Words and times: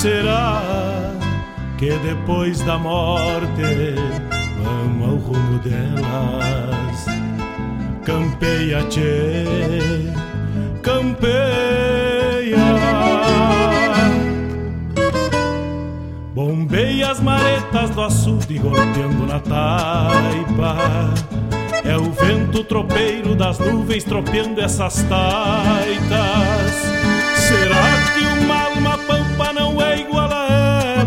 Será 0.00 0.62
que 1.76 1.90
depois 1.90 2.60
da 2.60 2.78
morte 2.78 3.96
vamos 4.62 5.08
ao 5.08 5.16
rumo 5.16 5.58
delas? 5.58 7.04
Campeia, 8.04 8.84
tchê, 8.84 9.44
campeia. 10.84 11.38
Bombeia 16.32 17.10
as 17.10 17.20
maretas 17.20 17.90
do 17.90 18.00
açude 18.00 18.56
golpeando 18.56 19.26
na 19.26 19.40
taipa 19.40 20.76
é 21.84 21.96
o 21.96 22.12
vento 22.12 22.62
tropeiro 22.62 23.34
das 23.34 23.58
nuvens 23.58 24.04
tropeando 24.04 24.60
essas 24.60 25.02
taitas. 25.02 26.72
Será 27.34 27.97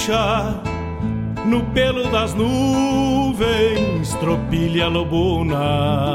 Ficha 0.00 0.60
no 1.44 1.62
pelo 1.74 2.10
das 2.10 2.34
nuvens, 2.34 4.14
tropilha 4.14 4.88
lobuna. 4.88 6.14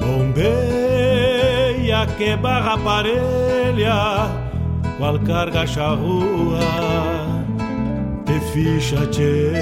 Bombeia 0.00 2.06
que 2.16 2.34
barra 2.36 2.78
parelha, 2.78 4.30
qual 4.98 5.18
carga 5.20 5.66
charrua. 5.66 6.58
Te 8.24 8.40
ficha, 8.52 9.06
tchê, 9.06 9.52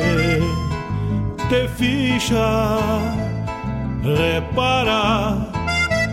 te 1.48 1.68
ficha, 1.76 2.78
repara. 4.02 5.36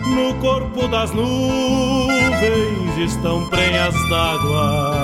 No 0.04 0.34
corpo 0.34 0.86
das 0.88 1.12
nuvens 1.12 2.98
estão 2.98 3.48
prenhas 3.48 3.94
d'água 4.10 5.03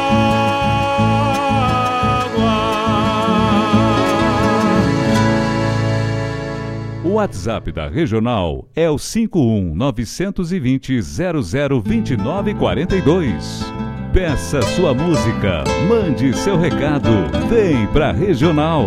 O 7.11 7.15
WhatsApp 7.15 7.73
da 7.73 7.89
Regional 7.89 8.69
é 8.73 8.89
o 8.89 8.97
51 8.97 9.75
920 9.75 11.01
002942. 11.01 13.65
Peça 14.13 14.61
sua 14.61 14.93
música, 14.93 15.65
mande 15.89 16.33
seu 16.33 16.57
recado, 16.57 17.09
vem 17.49 17.85
pra 17.87 18.13
Regional. 18.13 18.85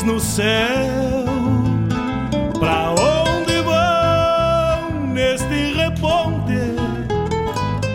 Nuvens 0.00 0.04
no 0.04 0.20
céu. 0.20 1.24
Pra 2.58 2.90
onde 2.90 3.60
vão 3.62 5.06
neste 5.08 5.72
reponte? 5.74 6.54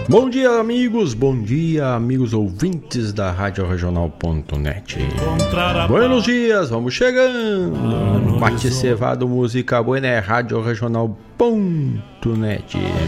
Bom 0.07 0.29
dia, 0.29 0.51
amigos. 0.59 1.13
Bom 1.13 1.41
dia, 1.41 1.93
amigos 1.93 2.33
ouvintes 2.33 3.11
da 3.13 3.31
Rádio 3.31 3.67
Regional.net. 3.67 4.99
Buenos 5.87 6.23
dias, 6.23 6.69
vamos 6.69 6.93
chegando. 6.93 8.39
Bate 8.39 8.71
cevado, 8.71 9.27
música 9.27 9.81
boa, 9.81 9.99
é 9.99 10.19
Rádio 10.19 10.61
Regional.net. 10.61 11.17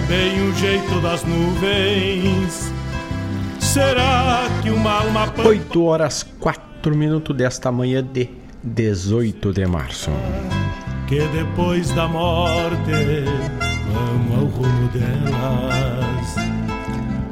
Bem 0.08 0.50
o 0.50 0.54
jeito 0.56 1.02
das 1.02 1.24
nuvens. 1.24 2.72
Será 3.60 4.48
que 4.62 4.70
uma 4.70 5.02
alma. 5.02 5.32
8 5.44 5.84
horas 5.84 6.24
4 6.40 6.68
4 6.88 6.96
minutos 6.96 7.36
desta 7.36 7.72
manhã 7.72 8.04
de 8.04 8.30
18 8.74 9.54
de 9.54 9.66
março. 9.66 10.12
Que 11.08 11.22
depois 11.30 11.90
da 11.92 12.08
morte 12.08 12.92
vamos 13.94 14.38
ao 14.38 14.46
rumo 14.46 14.88
delas. 14.90 16.36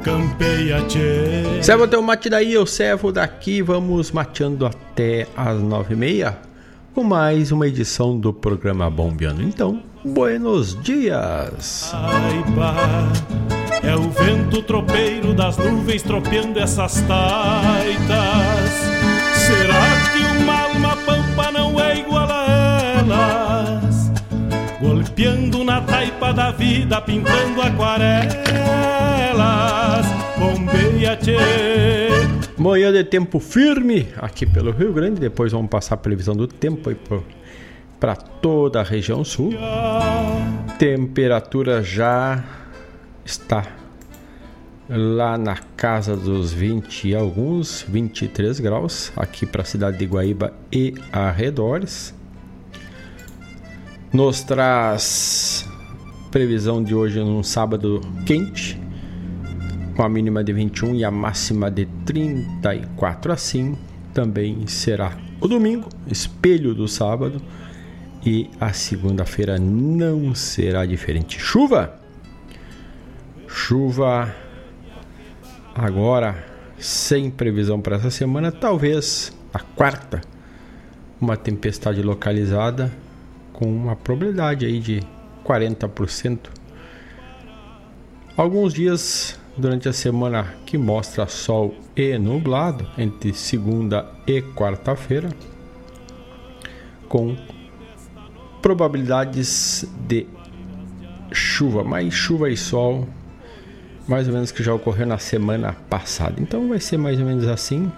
Campeia, 0.02 0.80
tchê. 0.86 1.62
Servo 1.62 1.86
teu 1.86 2.00
mate 2.00 2.30
daí, 2.30 2.52
eu 2.52 2.64
servo 2.64 3.12
daqui. 3.12 3.60
Vamos 3.60 4.12
mateando 4.12 4.64
até 4.64 5.26
as 5.36 5.58
9h30 5.58 6.34
com 6.94 7.04
mais 7.04 7.52
uma 7.52 7.68
edição 7.68 8.18
do 8.18 8.32
programa 8.32 8.88
Bombeando. 8.88 9.42
Então, 9.42 9.82
buenos 10.02 10.80
dias. 10.82 11.90
Ai, 11.92 12.44
pá, 12.54 13.12
é 13.82 13.94
o 13.94 14.08
vento 14.10 14.62
tropeiro 14.62 15.34
das 15.34 15.58
nuvens 15.58 16.02
tropeando 16.02 16.58
essas 16.58 17.02
taitas 17.02 18.75
tropeando 25.06 25.62
na 25.62 25.80
taipa 25.80 26.32
da 26.32 26.50
vida, 26.50 27.00
pintando 27.00 27.62
aquarelas. 27.62 28.36
Bombeia, 30.38 31.16
tchê. 31.16 31.36
Manhã 32.58 32.92
de 32.92 33.04
tempo 33.04 33.38
firme 33.38 34.08
aqui 34.16 34.44
pelo 34.44 34.72
Rio 34.72 34.92
Grande, 34.92 35.20
depois 35.20 35.52
vamos 35.52 35.70
passar 35.70 35.94
a 35.94 35.98
previsão 35.98 36.34
do 36.34 36.48
tempo 36.48 36.90
aí 36.90 36.96
para 38.00 38.16
toda 38.16 38.80
a 38.80 38.82
região 38.82 39.24
sul. 39.24 39.52
Temperatura 40.78 41.82
já 41.82 42.42
está 43.24 43.64
lá 44.88 45.38
na 45.38 45.56
casa 45.76 46.16
dos 46.16 46.52
20 46.52 47.08
e 47.08 47.14
alguns, 47.14 47.84
23 47.88 48.58
graus, 48.60 49.12
aqui 49.16 49.46
para 49.46 49.62
a 49.62 49.64
cidade 49.64 49.98
de 49.98 50.06
Guaíba 50.06 50.52
e 50.72 50.94
arredores. 51.12 52.14
Nos 54.12 54.42
traz 54.44 55.68
previsão 56.30 56.82
de 56.82 56.94
hoje 56.94 57.18
num 57.18 57.42
sábado 57.42 58.00
quente, 58.24 58.80
com 59.96 60.02
a 60.04 60.08
mínima 60.08 60.44
de 60.44 60.52
21 60.52 60.94
e 60.94 61.04
a 61.04 61.10
máxima 61.10 61.68
de 61.70 61.86
34. 62.04 63.32
Assim 63.32 63.76
também 64.14 64.64
será 64.68 65.18
o 65.40 65.48
domingo, 65.48 65.88
espelho 66.06 66.72
do 66.72 66.86
sábado, 66.86 67.42
e 68.24 68.48
a 68.60 68.72
segunda-feira 68.72 69.58
não 69.58 70.34
será 70.36 70.86
diferente. 70.86 71.38
Chuva! 71.40 71.98
Chuva 73.48 74.32
agora 75.74 76.44
sem 76.78 77.28
previsão 77.28 77.80
para 77.80 77.96
essa 77.96 78.10
semana, 78.10 78.52
talvez 78.52 79.36
a 79.52 79.58
quarta, 79.58 80.20
uma 81.20 81.36
tempestade 81.36 82.02
localizada 82.02 82.92
com 83.56 83.66
uma 83.66 83.96
probabilidade 83.96 84.64
aí 84.66 84.78
de 84.78 85.02
40%. 85.44 86.38
Alguns 88.36 88.74
dias 88.74 89.38
durante 89.56 89.88
a 89.88 89.92
semana 89.92 90.54
que 90.66 90.76
mostra 90.76 91.26
sol 91.26 91.74
e 91.96 92.18
nublado 92.18 92.86
entre 92.98 93.32
segunda 93.32 94.06
e 94.26 94.42
quarta-feira, 94.42 95.30
com 97.08 97.34
probabilidades 98.60 99.86
de 100.06 100.26
chuva, 101.32 101.82
mais 101.82 102.12
chuva 102.12 102.50
e 102.50 102.56
sol, 102.56 103.08
mais 104.06 104.28
ou 104.28 104.34
menos 104.34 104.52
que 104.52 104.62
já 104.62 104.74
ocorreu 104.74 105.06
na 105.06 105.18
semana 105.18 105.72
passada. 105.88 106.34
Então 106.38 106.68
vai 106.68 106.78
ser 106.78 106.98
mais 106.98 107.18
ou 107.18 107.24
menos 107.24 107.48
assim. 107.48 107.90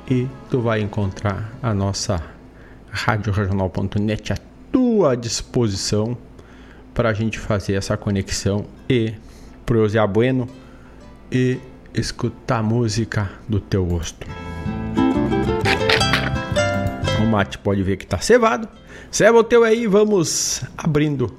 e 0.09 0.27
tu 0.49 0.61
vai 0.61 0.81
encontrar 0.81 1.51
a 1.61 1.73
nossa 1.73 2.23
Rádio 2.89 3.31
Regional.net 3.31 4.33
à 4.33 4.37
tua 4.71 5.15
disposição 5.15 6.17
para 6.93 7.09
a 7.09 7.13
gente 7.13 7.37
fazer 7.37 7.73
essa 7.73 7.95
conexão 7.95 8.65
e 8.89 9.13
prosear 9.65 10.07
bueno 10.07 10.49
e 11.31 11.59
escutar 11.99 12.63
música 12.63 13.29
do 13.47 13.59
teu 13.59 13.85
gosto. 13.85 14.27
O 17.21 17.25
mate 17.25 17.57
pode 17.57 17.83
ver 17.83 17.97
que 17.97 18.05
está 18.05 18.19
cevado. 18.19 18.67
Ceva 19.11 19.39
o 19.39 19.43
teu 19.43 19.63
aí, 19.63 19.87
vamos 19.87 20.63
abrindo 20.77 21.33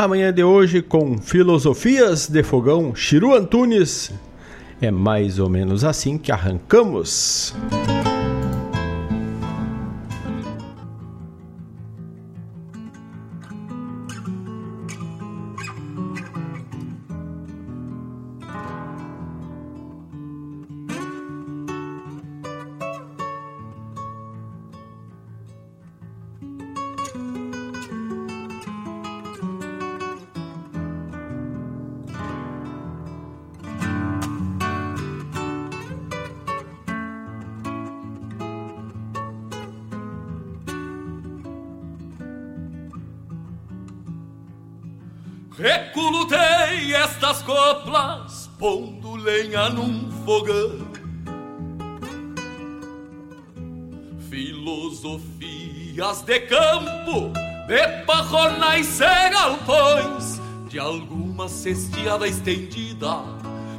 Amanhã 0.00 0.32
de 0.32 0.42
hoje 0.42 0.80
com 0.80 1.18
Filosofias 1.18 2.26
de 2.26 2.42
Fogão, 2.42 2.94
Chiru 2.94 3.34
Antunes. 3.34 4.10
É 4.80 4.90
mais 4.90 5.38
ou 5.38 5.50
menos 5.50 5.84
assim 5.84 6.16
que 6.16 6.32
arrancamos. 6.32 7.54
Reculutei 45.60 46.94
estas 46.94 47.42
coplas, 47.42 48.48
pondo 48.58 49.14
lenha 49.14 49.68
num 49.68 50.10
fogão. 50.24 50.88
Filosofias 54.30 56.22
de 56.22 56.40
campo, 56.40 57.30
de 57.66 57.86
parronais 58.06 59.00
e 59.02 59.30
galpões, 59.30 60.40
de 60.66 60.78
alguma 60.78 61.46
cesteada 61.46 62.26
estendida 62.26 63.18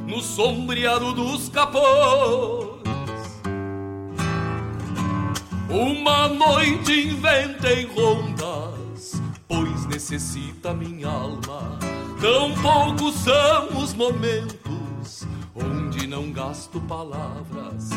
no 0.06 0.20
sombreado 0.20 1.12
dos 1.12 1.48
capões. 1.48 2.80
Uma 5.68 6.28
noite 6.28 7.08
inventei 7.08 7.86
rondas, 7.86 8.31
pois 9.52 9.84
necessita 9.86 10.72
minha 10.72 11.08
alma 11.08 11.78
Tão 12.18 12.54
poucos 12.54 13.16
são 13.16 13.82
os 13.82 13.92
momentos 13.92 15.26
onde 15.54 16.06
não 16.06 16.32
gasto 16.32 16.80
palavras, 16.82 17.90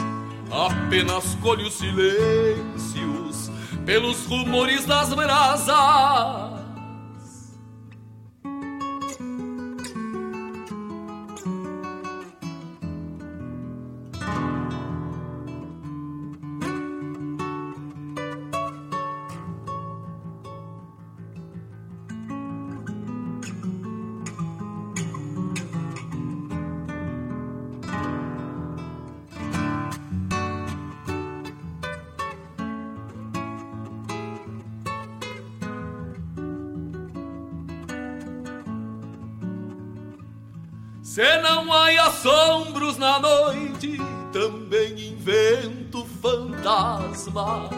apenas 0.51 1.35
colho 1.35 1.69
silêncios 1.69 3.51
pelos 3.85 4.25
rumores 4.25 4.83
das 4.85 5.13
brasas. 5.13 6.44
Na 43.05 43.19
noite, 43.19 43.99
também 44.33 44.93
invento 45.09 46.07
fantasmas. 46.23 47.69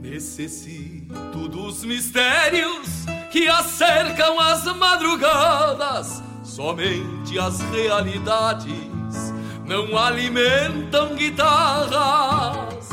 Necessito 0.00 1.48
dos 1.48 1.84
mistérios 1.84 3.04
que 3.30 3.46
acercam 3.46 4.40
as 4.40 4.64
madrugadas. 4.76 6.22
Somente 6.42 7.38
as 7.38 7.60
realidades 7.60 9.34
não 9.66 9.98
alimentam 9.98 11.14
guitarras. 11.14 12.88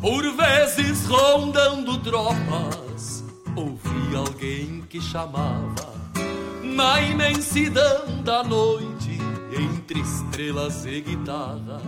Por 0.00 0.22
vezes 0.36 1.06
rondando 1.06 1.98
tropas, 1.98 3.24
ouvi 3.56 4.14
alguém 4.14 4.82
que 4.88 5.00
chamava 5.00 5.89
na 6.70 7.02
imensidão 7.02 8.22
da 8.22 8.42
noite, 8.42 9.18
entre 9.52 10.00
estrelas 10.00 10.84
e 10.86 11.00
guitarra. 11.00 11.80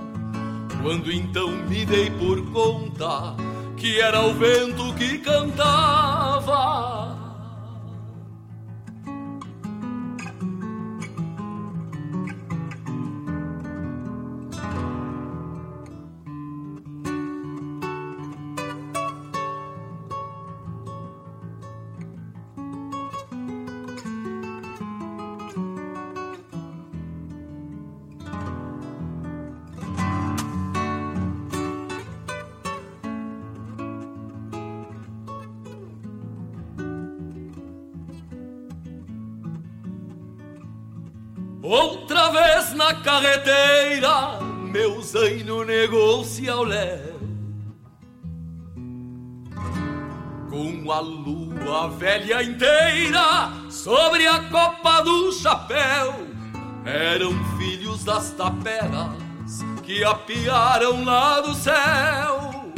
Quando 0.83 1.13
então 1.13 1.51
me 1.69 1.87
dei 1.87 2.11
por 2.11 2.45
conta 2.51 3.37
que 3.77 4.01
era 4.01 4.21
o 4.23 4.35
vento 4.35 4.93
que 4.95 5.19
cantava. 5.19 6.53
Carreteira, 43.23 44.41
meu 44.73 45.01
zaino 45.01 45.65
negou-se 45.65 46.49
ao 46.49 46.65
léu. 46.65 47.21
Com 50.51 50.91
a 50.91 51.01
lua 51.01 51.89
velha 51.89 52.43
inteira 52.43 53.53
sobre 53.71 54.27
a 54.27 54.41
copa 54.51 55.03
do 55.03 55.33
chapéu, 55.33 56.27
eram 56.85 57.33
filhos 57.57 58.03
das 58.03 58.31
taperas 58.33 59.63
que 59.85 60.05
apiaram 60.05 61.05
lá 61.05 61.41
do 61.41 61.55
céu. 61.55 62.73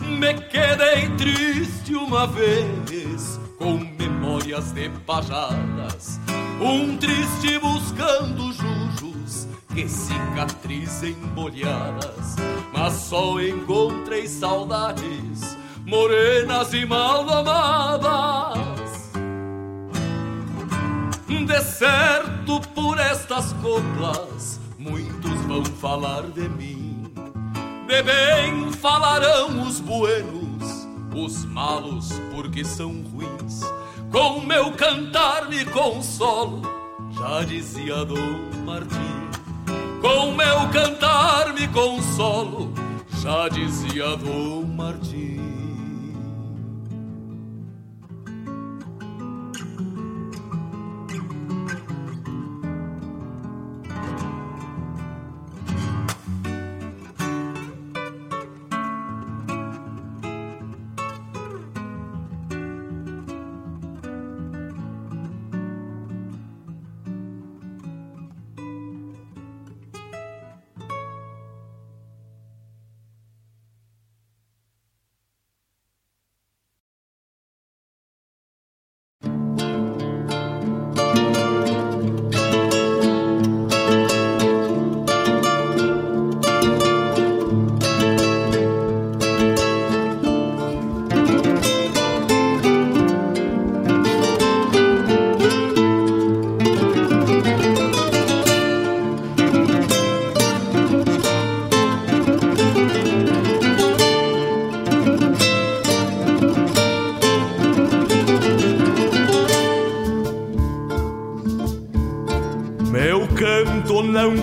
Me 0.00 0.34
quedei 0.34 1.08
triste 1.16 1.94
uma 1.94 2.26
vez 2.26 3.38
com 3.56 3.78
memórias 3.98 4.72
de 4.72 4.88
pajadas, 5.06 6.20
um 6.60 6.96
triste 6.96 7.58
buscando 7.60 8.52
jujos 8.52 9.46
que 9.74 9.88
cicatrizem 9.88 11.14
bolhadas, 11.34 12.36
mas 12.72 12.94
só 12.94 13.40
encontrei 13.40 14.26
saudades 14.26 15.56
morenas 15.86 16.74
e 16.74 16.84
mal 16.84 17.24
domadas. 17.24 18.68
De 21.28 21.62
certo 21.62 22.60
por 22.74 22.98
estas 22.98 23.54
coplas 23.54 24.60
muitos 24.78 25.40
vão 25.46 25.64
falar 25.64 26.22
de 26.22 26.48
mim, 26.48 27.10
de 27.86 28.02
bem 28.02 28.70
falarão 28.72 29.62
os 29.62 29.80
buenos, 29.80 30.86
os 31.14 31.44
malos 31.46 32.12
porque 32.34 32.64
são 32.64 33.02
ruins 33.02 33.62
com 34.10 34.40
meu 34.40 34.72
cantar 34.72 35.48
me 35.48 35.64
consolo, 35.66 36.62
já 37.10 37.44
dizia 37.44 38.04
Dom 38.04 38.64
Martim. 38.64 39.28
Com 40.00 40.32
meu 40.32 40.68
cantar 40.70 41.52
me 41.52 41.68
consolo, 41.68 42.72
já 43.22 43.48
dizia 43.48 44.16
Dom 44.16 44.64
Martim. 44.64 45.57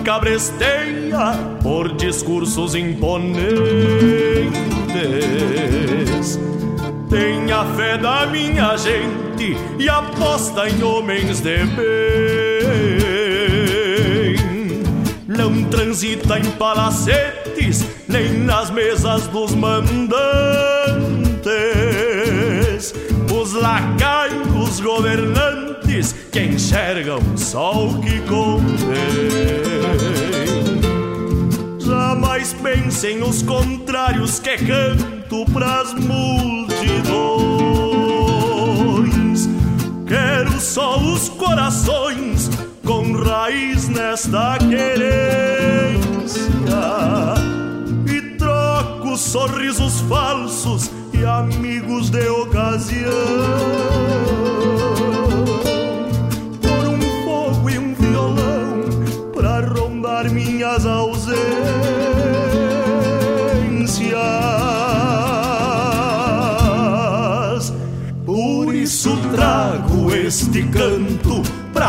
Cabresteia 0.06 1.34
por 1.60 1.96
discursos 1.96 2.76
imponentes. 2.76 3.58
Tenha 7.10 7.64
fé 7.74 7.98
da 7.98 8.24
minha 8.26 8.76
gente 8.76 9.56
e 9.76 9.88
aposta 9.88 10.68
em 10.68 10.80
homens 10.80 11.40
de 11.40 11.56
bem. 11.64 11.86
Não 15.26 15.64
transita 15.64 16.38
em 16.38 16.52
palacetes, 16.52 17.84
nem 18.06 18.32
nas 18.32 18.70
mesas 18.70 19.26
dos 19.26 19.56
mandantes. 19.56 20.14
Os 23.34 23.54
lacaios 23.54 24.78
governantes 24.78 26.14
que 26.30 26.42
enxergam 26.42 27.18
só 27.36 27.86
o 27.88 28.00
que 28.00 28.20
convém. 28.20 28.75
Jamais 32.66 32.96
pensem 32.96 33.22
os 33.22 33.42
contrários 33.42 34.40
que 34.40 34.56
canto 34.56 35.44
pras 35.52 35.94
multidões. 35.94 36.58
Quero 40.06 40.58
só 40.60 40.98
os 40.98 41.28
corações 41.28 42.50
com 42.84 43.12
raiz 43.12 43.88
nesta 43.88 44.58
querência 44.58 46.50
e 48.12 48.20
troco 48.36 49.16
sorrisos 49.16 50.00
falsos 50.02 50.90
e 51.12 51.24
amigos 51.24 52.10
de 52.10 52.28
ocasião 52.28 53.45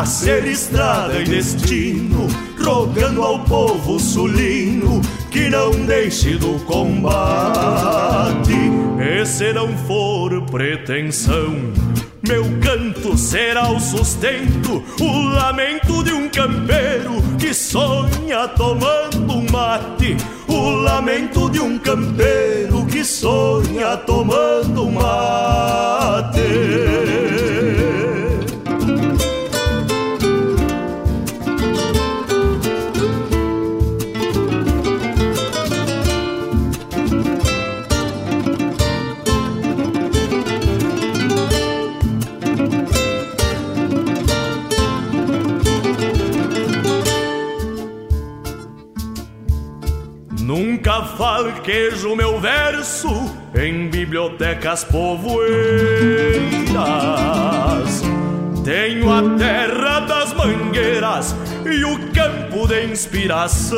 ser 0.05 0.45
estrada 0.45 1.19
e 1.19 1.23
destino, 1.23 2.27
rogando 2.63 3.23
ao 3.23 3.39
povo 3.39 3.99
sulino 3.99 5.01
que 5.31 5.49
não 5.49 5.71
deixe 5.85 6.35
do 6.37 6.59
combate. 6.65 8.53
E 8.99 9.25
se 9.25 9.53
não 9.53 9.69
for 9.85 10.41
pretensão, 10.43 11.55
meu 12.27 12.43
canto 12.59 13.17
será 13.17 13.69
o 13.71 13.79
sustento, 13.79 14.83
o 14.99 15.21
lamento 15.29 16.03
de 16.03 16.13
um 16.13 16.27
campeiro 16.29 17.21
que 17.39 17.53
sonha 17.53 18.47
tomando 18.49 19.33
um 19.33 19.45
mate. 19.51 20.17
O 20.47 20.69
lamento 20.69 21.49
de 21.49 21.59
um 21.59 21.77
campeiro 21.79 22.85
que 22.85 23.03
sonha 23.03 23.97
tomando 23.97 24.85
um 24.85 24.91
mate. 24.91 26.37
Falquejo 51.17 52.15
meu 52.15 52.39
verso 52.39 53.09
em 53.55 53.89
bibliotecas 53.89 54.83
povoeiras. 54.83 55.47
Tenho 58.63 59.11
a 59.11 59.23
terra 59.35 60.01
das 60.01 60.33
mangueiras 60.33 61.35
e 61.65 61.83
o 61.83 61.97
campo 62.11 62.67
de 62.67 62.85
inspiração. 62.85 63.77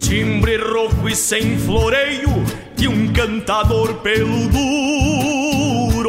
Timbre 0.00 0.56
rouco 0.56 1.08
e 1.08 1.14
sem 1.14 1.56
floreio 1.56 2.44
de 2.74 2.88
um 2.88 3.12
cantador 3.12 3.94
pelo 3.96 4.48
duro, 4.48 6.06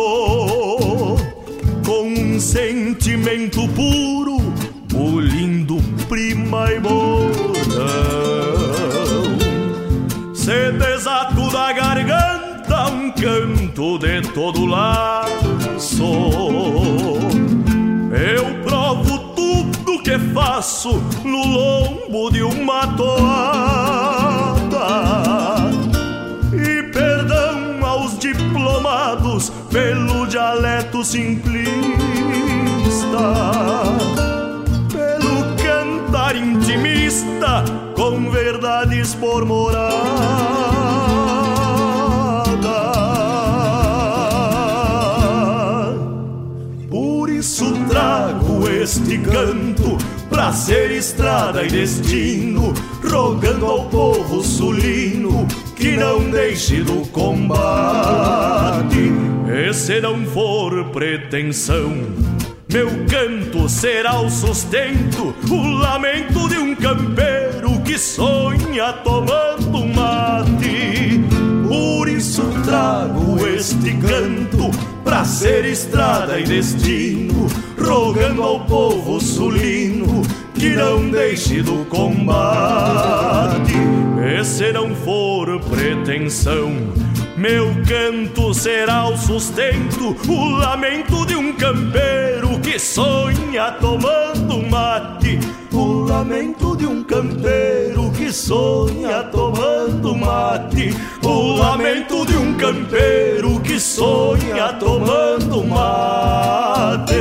com 1.86 2.08
um 2.08 2.40
sentimento 2.40 3.68
puro, 3.70 4.38
o 4.96 5.20
lindo 5.20 5.78
prima 6.08 6.72
e 6.72 6.80
botão. 6.80 7.37
Canto 13.22 13.98
de 13.98 14.22
todo 14.34 14.66
laço, 14.66 16.04
eu 18.12 18.64
provo 18.64 19.20
tudo 19.36 20.02
que 20.02 20.18
faço 20.34 21.02
no 21.24 21.46
lombo 21.46 22.32
de 22.32 22.44
uma 22.44 22.88
toada. 22.96 23.18
E 26.54 26.84
perdão 26.92 27.86
aos 27.86 28.18
diplomados 28.18 29.52
pelo 29.72 30.26
dialeto 30.28 31.04
simplista 31.04 31.78
intimista 36.36 37.64
com 37.96 38.30
verdades 38.30 39.16
por 39.16 39.46
morada. 39.46 40.57
Este 48.88 49.18
canto 49.18 49.98
pra 50.30 50.54
ser 50.54 50.92
estrada 50.92 51.62
e 51.62 51.68
destino, 51.68 52.74
rogando 53.04 53.66
ao 53.66 53.90
povo 53.90 54.42
sulino 54.42 55.46
que 55.76 55.98
não 55.98 56.32
deixe 56.32 56.84
do 56.84 57.06
combate. 57.10 59.12
E 59.46 59.74
se 59.74 60.00
não 60.00 60.26
for 60.28 60.86
pretensão 60.86 61.98
meu 62.72 62.88
canto 63.10 63.68
será 63.68 64.22
o 64.22 64.30
sustento, 64.30 65.36
o 65.50 65.62
lamento 65.80 66.48
de 66.48 66.58
um 66.58 66.74
campeiro 66.74 67.82
que 67.84 67.98
sonha 67.98 68.94
tomando 69.04 69.86
mate. 69.86 71.22
Por 71.68 72.08
isso 72.08 72.44
trago 72.64 73.46
este 73.48 73.96
canto 73.98 74.72
pra 75.04 75.24
ser 75.24 75.66
estrada 75.66 76.40
e 76.40 76.44
destino, 76.44 77.48
rogando 77.88 78.44
ao 78.44 78.60
povo 78.62 79.20
sulino 79.20 80.22
que 80.54 80.70
não 80.72 81.10
deixe 81.10 81.62
do 81.62 81.86
combate. 81.86 83.74
E 84.20 84.44
se 84.44 84.72
não 84.72 84.94
for 84.96 85.60
pretensão, 85.62 86.72
meu 87.38 87.68
canto 87.88 88.54
será 88.54 89.08
o 89.08 89.18
sustento, 89.18 90.16
o 90.28 90.50
lamento 90.50 91.26
de 91.26 91.36
um 91.36 91.54
campeiro 91.54 92.60
que 92.60 92.78
sonha 92.78 93.72
tomando 93.74 94.62
mate. 94.70 95.27
Lamento 96.08 96.74
de 96.78 96.86
um 96.86 97.04
campeiro 97.04 98.10
que 98.12 98.32
sonha 98.32 99.24
tomando 99.24 100.16
mate. 100.16 100.96
O 101.22 101.58
lamento 101.58 102.26
de 102.26 102.38
um 102.38 102.54
campeiro 102.54 103.60
que 103.60 103.78
sonha 103.78 104.72
tomando 104.80 105.66
mate. 105.66 107.14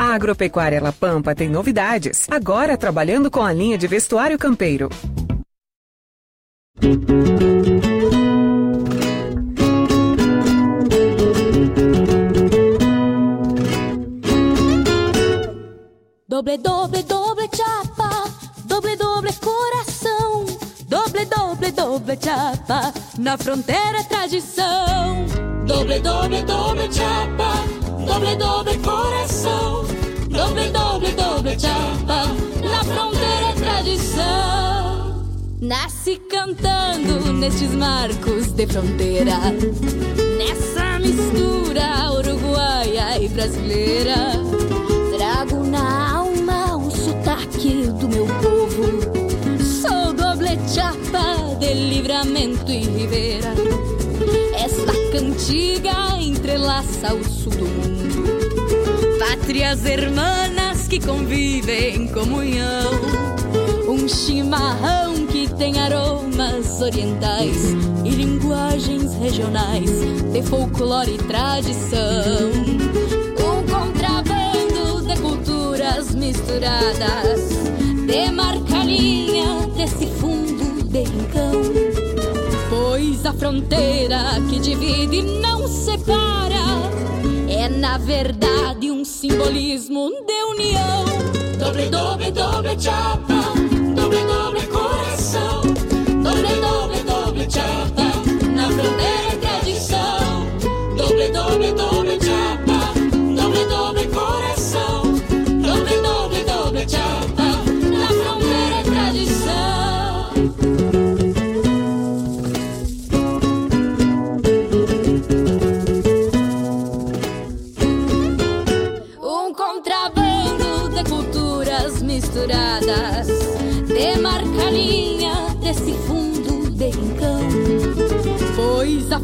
A 0.00 0.14
Agropecuária 0.14 0.80
La 0.80 0.92
Pampa 0.92 1.34
tem 1.34 1.50
novidades, 1.50 2.26
agora 2.30 2.74
trabalhando 2.74 3.30
com 3.30 3.42
a 3.42 3.52
linha 3.52 3.76
de 3.76 3.86
vestuário 3.86 4.38
campeiro. 4.38 4.88
Doble, 16.26 16.56
doble, 16.56 17.02
doble 17.02 17.50
chapa, 17.54 18.24
doble, 18.64 18.96
doble 18.96 19.34
coração, 19.34 20.46
doble, 20.88 21.26
doble, 21.26 21.72
doble 21.72 22.18
chapa, 22.18 22.94
na 23.18 23.36
fronteira 23.36 23.98
é 23.98 24.04
tradição. 24.04 25.26
Doble, 25.66 26.00
doble, 26.00 26.42
doble 26.44 26.90
chapa, 26.90 27.79
doble, 28.10 28.36
doble 28.36 28.78
coração. 28.78 29.84
Doble, 30.28 30.68
doble, 30.70 31.12
doble 31.12 31.58
chapa, 31.58 32.26
na 32.62 32.84
fronteira 32.84 33.46
é 33.48 33.54
tradição. 33.54 35.26
Nasce 35.60 36.16
cantando 36.28 37.32
nestes 37.34 37.72
marcos 37.74 38.52
de 38.52 38.66
fronteira, 38.66 39.36
nessa 40.38 40.98
mistura 40.98 42.10
uruguaia 42.12 43.22
e 43.22 43.28
brasileira. 43.28 44.32
Trago 45.16 45.64
na 45.64 46.16
alma 46.16 46.76
o 46.76 46.90
sotaque 46.90 47.86
do 48.00 48.08
meu 48.08 48.26
povo. 48.26 49.62
Sou 49.62 50.12
doble 50.12 50.58
chapa 50.66 51.54
de 51.60 51.74
livramento 51.74 52.70
e 52.72 52.80
ribeira. 52.80 53.54
Esta 54.62 54.92
cantiga 55.12 56.16
entrelaça 56.20 57.14
o 57.14 57.24
sul 57.24 57.52
do 57.52 57.64
mundo 57.64 58.50
pátrias 59.20 59.84
hermanas 59.84 60.88
que 60.88 60.98
convivem 60.98 61.96
em 61.96 62.08
comunhão. 62.08 62.90
Um 63.86 64.08
chimarrão 64.08 65.26
que 65.26 65.46
tem 65.54 65.78
aromas 65.78 66.80
orientais 66.80 67.74
e 68.04 68.10
linguagens 68.10 69.12
regionais 69.14 69.90
de 70.32 70.42
folclore 70.42 71.14
e 71.14 71.18
tradição. 71.18 72.50
Um 73.38 73.62
contrabando 73.66 75.06
de 75.06 75.20
culturas 75.20 76.14
misturadas, 76.14 77.50
demarca 78.06 78.80
a 78.80 78.84
linha 78.84 79.66
desse 79.76 80.06
fundo 80.06 80.82
de 80.84 81.02
rincão. 81.02 81.79
Pois 83.22 83.34
a 83.34 83.38
fronteira 83.38 84.18
que 84.48 84.58
divide 84.58 85.20
não 85.20 85.68
separa 85.68 86.56
é 87.50 87.68
na 87.68 87.98
verdade 87.98 88.90
um 88.90 89.04
simbolismo 89.04 90.10
de 90.26 90.42
união. 90.44 91.04
Doble, 91.58 91.90
doble, 91.90 92.30
doble 92.30 92.80
chapa, 92.80 93.42
doble, 93.94 94.24
doble 94.24 94.66
coração. 94.68 95.60
Doble, 96.22 96.60
doble, 96.62 97.02
doble 97.02 97.50
chapa, 97.50 98.09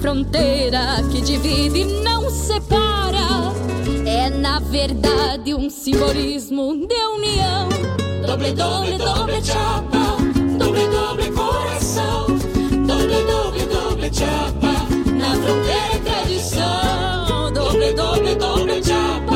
fronteira 0.01 1.03
que 1.11 1.21
divide 1.21 1.85
não 2.03 2.31
separa. 2.31 3.53
É 4.07 4.31
na 4.31 4.61
verdade 4.61 5.55
um 5.55 5.69
simbolismo 5.69 6.87
de 6.87 6.95
união. 6.95 7.69
Doble, 8.27 8.53
doble, 8.53 8.99
doble 8.99 9.45
chapa. 9.45 10.17
Doble, 10.59 10.89
doble 10.89 11.31
coração. 11.33 12.27
Doble, 12.87 13.25
doble, 13.25 13.67
doble 13.67 14.11
chapa. 14.13 14.73
Na 15.13 15.31
fronteira 15.31 15.95
é 15.95 15.99
tradição. 15.99 17.53
Doble, 17.53 17.93
doble, 17.93 18.35
doble 18.35 18.85
chapa 18.85 19.36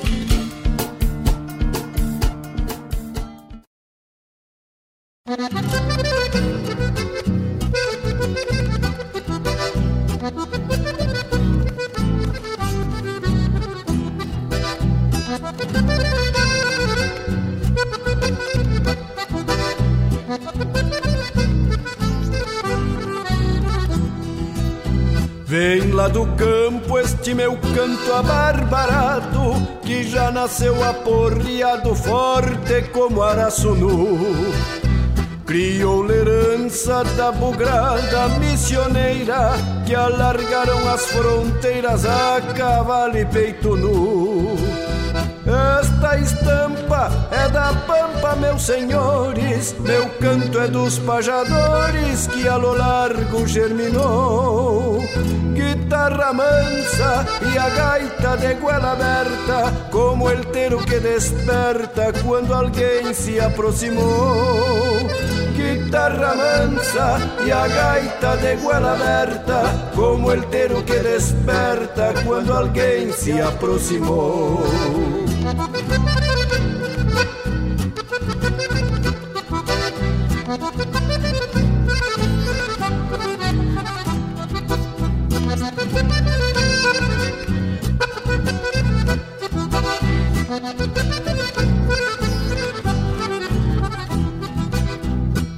Canto 27.73 28.13
abarbarado 28.13 29.53
Que 29.81 30.03
já 30.03 30.31
nasceu 30.31 30.83
aporreado 30.83 31.95
forte 31.95 32.83
como 32.93 33.21
araço 33.21 33.73
nu 33.75 34.17
Criou 35.45 36.09
herança 36.09 37.03
da 37.17 37.31
bugrada 37.31 38.29
missioneira 38.39 39.51
Que 39.85 39.95
alargaram 39.95 40.89
as 40.93 41.05
fronteiras 41.07 42.05
a 42.05 42.41
cavalo 42.55 43.17
e 43.17 43.25
peito 43.25 43.75
nu 43.75 44.70
esta 46.01 46.17
estampa 46.17 47.11
é 47.29 47.47
da 47.49 47.73
pampa, 47.85 48.35
meus 48.35 48.63
senhores. 48.63 49.75
Meu 49.79 50.09
canto 50.19 50.59
é 50.59 50.67
dos 50.67 50.97
pajadores 50.97 52.25
que 52.27 52.47
a 52.47 52.55
lo 52.55 52.73
largo 52.73 53.45
germinou. 53.45 54.99
Guitarra 55.53 56.33
mansa 56.33 57.25
e 57.53 57.57
a 57.57 57.69
gaita 57.69 58.35
de 58.37 58.53
goela 58.55 58.93
aberta, 58.93 59.71
como 59.91 60.29
el 60.31 60.43
tero 60.47 60.79
que 60.79 60.99
desperta 60.99 62.11
quando 62.23 62.53
alguém 62.53 63.13
se 63.13 63.39
aproximou. 63.39 64.97
Guitarra 65.55 66.33
mansa 66.35 67.19
e 67.45 67.51
a 67.51 67.67
gaita 67.67 68.37
de 68.37 68.55
goela 68.55 68.93
aberta, 68.93 69.91
como 69.95 70.31
el 70.31 70.43
tero 70.45 70.83
que 70.83 70.97
desperta 70.97 72.13
quando 72.25 72.53
alguém 72.53 73.13
se 73.13 73.39
aproximou. 73.39 75.30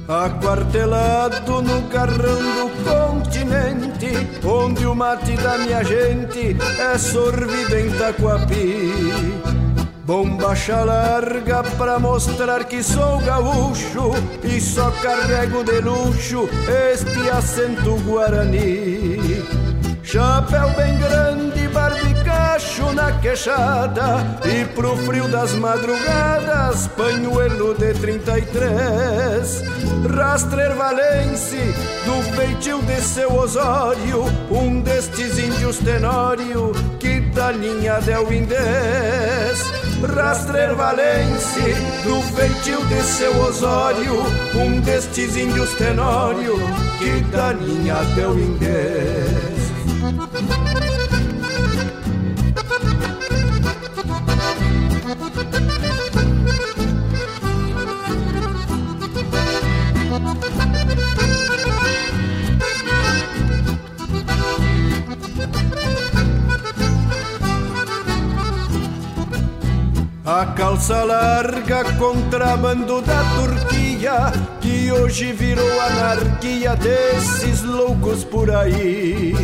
Aquartelado 0.06 1.62
no 1.62 1.82
carrão 1.88 2.38
do 2.38 2.70
continente, 2.84 4.12
onde 4.44 4.86
o 4.86 4.94
mate 4.94 5.36
da 5.36 5.58
minha 5.58 5.82
gente 5.82 6.56
é 6.78 6.96
sorvido 6.98 7.76
em 7.76 7.90
Taquapi. 7.98 9.33
Bombacha 10.06 10.84
larga 10.84 11.62
pra 11.78 11.98
mostrar 11.98 12.64
que 12.64 12.82
sou 12.82 13.18
gaúcho 13.20 14.10
e 14.42 14.60
só 14.60 14.90
carrego 14.90 15.64
de 15.64 15.80
luxo 15.80 16.46
este 16.92 17.30
acento 17.30 17.96
guarani. 18.04 19.42
Chapéu 20.02 20.68
bem 20.76 20.98
grande, 20.98 21.66
barbicacho 21.68 22.92
na 22.92 23.10
queixada 23.20 24.38
E 24.44 24.64
pro 24.66 24.94
frio 24.98 25.26
das 25.26 25.54
madrugadas, 25.54 26.86
panhuelo 26.88 27.74
de 27.74 27.94
33 27.94 29.62
Rastrer 30.14 30.74
valense, 30.76 31.74
do 32.04 32.36
feitio 32.36 32.82
de 32.82 33.00
seu 33.00 33.34
Osório 33.34 34.24
Um 34.50 34.82
destes 34.82 35.38
índios 35.38 35.78
tenório, 35.78 36.72
que 37.00 37.20
da 37.20 37.50
linha 37.50 37.98
del 38.02 38.30
Indés 38.30 39.83
Rastrer 40.06 40.74
valense, 40.74 41.74
do 42.04 42.20
feitio 42.36 42.84
de 42.86 43.02
seu 43.02 43.36
Osório 43.40 44.22
Um 44.54 44.80
destes 44.80 45.36
índios 45.36 45.72
tenório, 45.74 46.56
que 46.98 47.20
da 47.30 47.52
linha 47.52 48.02
del 48.14 48.38
calça 70.84 71.02
larga, 71.02 71.84
contrabando 71.94 73.00
da 73.00 73.24
Turquia, 73.36 74.32
que 74.60 74.92
hoje 74.92 75.32
virou 75.32 75.80
anarquia 75.80 76.76
desses 76.76 77.62
loucos 77.62 78.22
por 78.22 78.50
aí. 78.50 79.34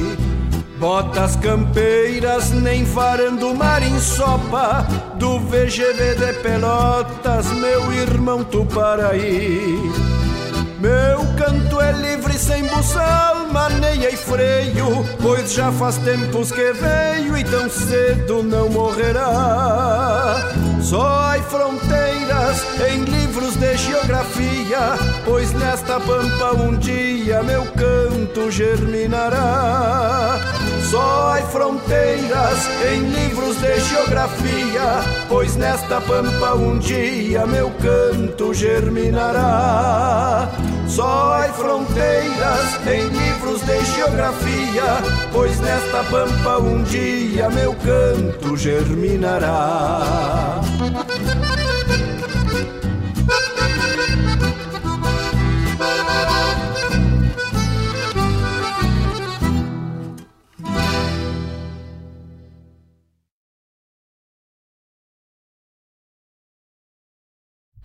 Botas 0.78 1.36
campeiras, 1.36 2.50
nem 2.50 2.84
farando 2.84 3.54
mar 3.54 3.82
em 3.82 3.98
sopa, 3.98 4.86
do 5.16 5.38
VGV 5.40 6.14
de 6.16 6.32
Pelotas, 6.42 7.46
meu 7.52 7.90
irmão 7.90 8.44
Tuparaí. 8.44 10.09
Meu 10.80 11.18
canto 11.36 11.78
é 11.78 11.92
livre 11.92 12.38
sem 12.38 12.62
buçal, 12.66 13.46
maneia 13.52 14.10
e 14.10 14.16
freio, 14.16 15.06
pois 15.20 15.52
já 15.52 15.70
faz 15.70 15.98
tempos 15.98 16.50
que 16.50 16.72
veio 16.72 17.36
e 17.36 17.44
tão 17.44 17.68
cedo 17.68 18.42
não 18.42 18.70
morrerá. 18.70 20.36
Só 20.80 21.02
há 21.02 21.42
fronteiras 21.42 22.64
em 22.90 23.04
livros 23.04 23.56
de 23.56 23.76
geografia, 23.76 24.96
pois 25.26 25.52
nesta 25.52 26.00
pampa 26.00 26.52
um 26.54 26.74
dia 26.78 27.42
meu 27.42 27.66
canto 27.72 28.50
germinará. 28.50 30.40
Só 30.90 31.36
fronteiras 31.52 32.68
em 32.92 33.02
livros 33.10 33.56
de 33.58 33.78
geografia, 33.78 35.00
pois 35.28 35.54
nesta 35.54 36.00
pampa 36.00 36.54
um 36.54 36.80
dia 36.80 37.46
meu 37.46 37.70
canto 37.80 38.52
germinará. 38.52 40.50
Só 40.88 41.44
fronteiras 41.56 42.84
em 42.88 43.06
livros 43.06 43.62
de 43.62 43.84
geografia, 43.84 45.00
pois 45.30 45.60
nesta 45.60 46.02
pampa 46.10 46.58
um 46.58 46.82
dia 46.82 47.48
meu 47.50 47.72
canto 47.74 48.56
germinará. 48.56 50.00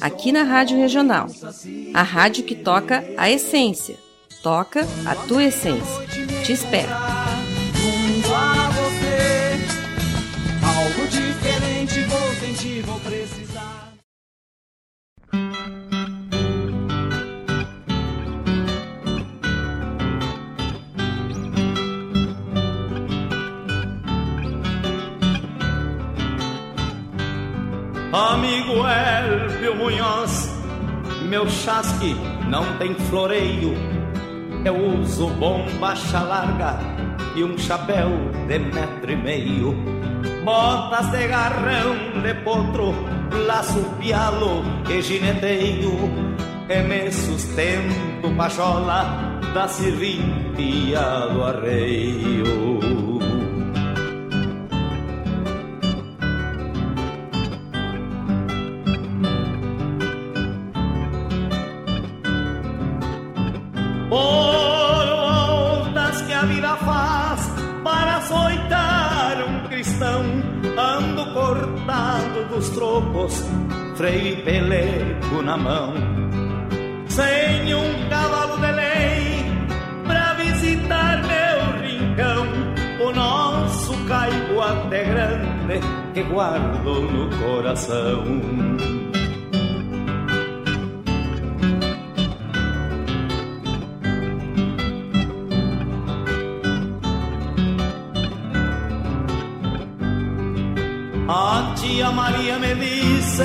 aqui 0.00 0.32
na 0.32 0.42
Rádio 0.42 0.78
Regional. 0.78 1.26
A 1.92 2.02
rádio 2.02 2.44
que 2.44 2.54
toca 2.54 3.04
a 3.16 3.30
essência. 3.30 3.96
Toca 4.42 4.86
a 5.06 5.14
tua 5.14 5.44
essência. 5.44 6.06
Te 6.44 6.52
espero. 6.52 7.23
Munhoz, 29.84 30.50
meu 31.28 31.46
chasque 31.46 32.16
não 32.48 32.64
tem 32.78 32.94
floreio. 32.94 33.74
Eu 34.64 34.74
uso 34.98 35.28
bombacha 35.28 36.22
larga 36.22 36.78
e 37.36 37.44
um 37.44 37.58
chapéu 37.58 38.08
de 38.48 38.58
metro 38.60 39.12
e 39.12 39.16
meio. 39.16 39.74
Botas 40.42 41.10
de 41.10 41.28
garrão 41.28 41.96
de 42.22 42.32
potro, 42.42 42.94
laço 43.46 43.84
pialo 44.00 44.64
e 44.88 45.02
gineteio. 45.02 45.92
E 46.66 46.82
me 46.82 47.12
sustento 47.12 48.34
pachola 48.38 49.38
da 49.52 49.68
serventia 49.68 51.28
do 51.30 51.44
arreio. 51.44 52.93
Dos 72.54 72.68
trocos, 72.70 73.44
freio 73.96 74.38
e 74.38 74.42
peleco 74.42 75.42
na 75.42 75.56
mão. 75.56 75.94
Sem 77.08 77.74
um 77.74 78.08
cavalo 78.08 78.56
de 78.58 78.72
lei 78.72 79.44
pra 80.06 80.34
visitar 80.34 81.22
meu 81.22 81.82
rincão, 81.82 82.46
o 83.06 83.12
nosso 83.12 83.92
caibo 84.06 84.60
até 84.60 85.04
grande 85.04 85.80
que 86.14 86.22
guardo 86.22 87.00
no 87.00 87.28
coração. 87.38 88.93
Maria 102.12 102.58
me 102.58 102.74
disse 102.74 103.44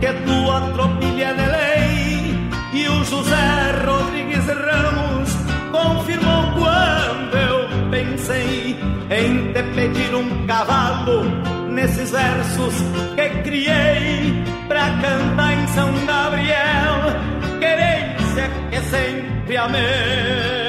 que 0.00 0.12
tua 0.26 0.60
tropilha 0.72 1.34
de 1.34 1.46
lei 1.46 2.38
e 2.72 2.88
o 2.88 3.04
José 3.04 3.84
Rodrigues 3.84 4.46
Ramos 4.46 5.30
confirmou 5.72 6.52
quando 6.54 7.36
eu 7.36 7.90
pensei 7.90 8.76
em 9.10 9.52
te 9.52 9.62
pedir 9.74 10.14
um 10.14 10.46
cavalo 10.46 11.24
nesses 11.70 12.10
versos 12.10 12.74
que 13.16 13.28
criei 13.42 14.42
pra 14.66 14.90
cantar 15.00 15.52
em 15.54 15.66
São 15.68 15.92
Gabriel, 16.06 17.60
querência 17.60 18.50
que 18.70 18.80
sempre 18.90 19.56
amei. 19.56 20.67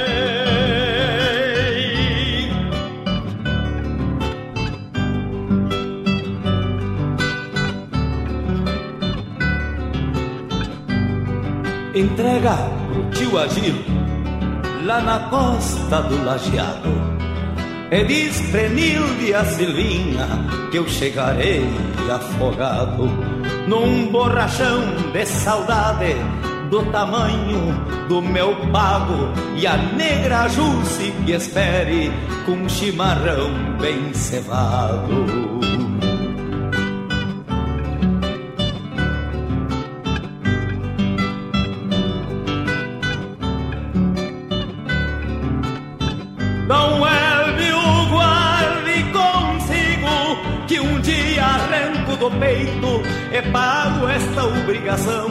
Entrega 11.99 12.55
pro 12.88 13.09
tio 13.12 13.38
Agir 13.38 13.75
lá 14.85 15.01
na 15.01 15.19
costa 15.29 16.01
do 16.03 16.23
lajeado. 16.23 16.89
E 17.91 18.03
diz 18.05 18.39
Prenilde 18.51 19.33
a 19.33 19.43
Silvinha 19.45 20.27
que 20.71 20.77
eu 20.77 20.88
chegarei 20.88 21.67
afogado 22.09 23.05
num 23.67 24.12
borrachão 24.12 24.81
de 25.12 25.25
saudade 25.25 26.15
do 26.69 26.83
tamanho 26.91 27.73
do 28.07 28.21
meu 28.21 28.55
pago 28.71 29.33
e 29.55 29.65
a 29.65 29.77
negra 29.77 30.47
Jusce 30.47 31.12
que 31.25 31.33
espere 31.33 32.12
com 32.45 32.69
chimarrão 32.69 33.49
bem 33.79 34.13
cevado. 34.13 35.48
Peito 52.31 53.01
e 53.31 53.41
pago 53.51 54.07
esta 54.07 54.45
obrigação 54.45 55.27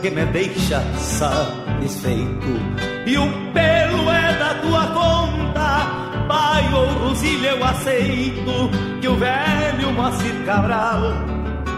que 0.00 0.10
me 0.10 0.24
deixa 0.26 0.80
satisfeito. 0.96 2.60
E 3.06 3.16
o 3.18 3.26
pelo 3.52 4.10
é 4.10 4.38
da 4.38 4.54
tua 4.54 4.86
conta, 4.88 6.26
pai 6.28 6.74
ou 6.74 7.08
Rosilha 7.08 7.50
eu 7.50 7.64
aceito, 7.64 8.70
que 9.00 9.08
o 9.08 9.16
velho 9.16 9.92
Moacir 9.92 10.44
Cabral 10.44 11.00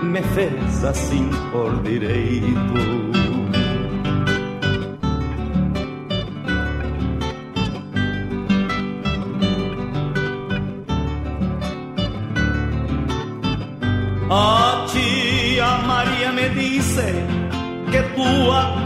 me 0.03 0.23
fez 0.23 0.85
assim 0.85 1.31
por 1.51 1.83
direito. 1.83 3.12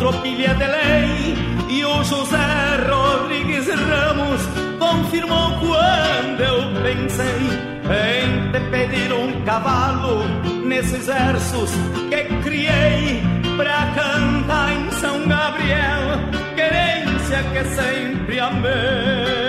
Tropilha 0.06 0.54
de 0.54 0.66
lei 0.66 1.34
e 1.68 1.84
o 1.84 2.04
José 2.04 2.36
Rodrigues 2.88 3.66
Ramos 3.66 4.40
confirmou 4.78 5.58
quando 5.58 6.40
eu 6.42 6.82
pensei 6.82 7.42
em 7.90 8.52
te 8.52 8.60
pedir 8.70 9.12
um 9.12 9.44
cavalo 9.44 10.22
nesses 10.64 11.06
versos 11.06 11.72
que 12.08 12.22
criei 12.44 13.20
pra 13.56 13.92
cantar 13.96 14.72
em 14.72 14.90
São 14.92 15.26
Gabriel, 15.26 16.20
querência 16.54 17.42
que 17.52 17.64
sempre 17.74 18.38
amei. 18.38 19.45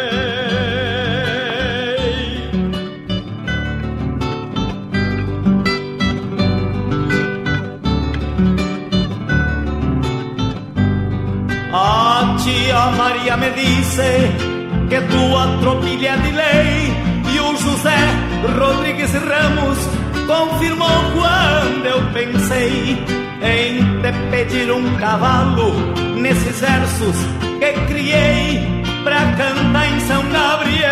Maria 12.91 13.37
me 13.37 13.49
disse 13.51 14.31
que 14.89 15.01
tua 15.01 15.57
tropilha 15.61 16.17
de 16.17 16.31
lei 16.31 16.93
e 17.33 17.39
o 17.39 17.55
José 17.57 17.97
Rodrigues 18.57 19.11
Ramos 19.13 19.79
confirmou 20.27 20.87
quando 21.13 21.85
eu 21.85 22.01
pensei 22.13 22.97
em 23.41 24.01
te 24.01 24.11
pedir 24.31 24.71
um 24.71 24.97
cavalo 24.97 25.73
nesses 26.15 26.59
versos 26.59 27.15
que 27.59 27.73
criei 27.87 28.83
pra 29.03 29.19
cantar 29.37 29.87
em 29.87 29.99
São 30.01 30.23
Gabriel. 30.29 30.87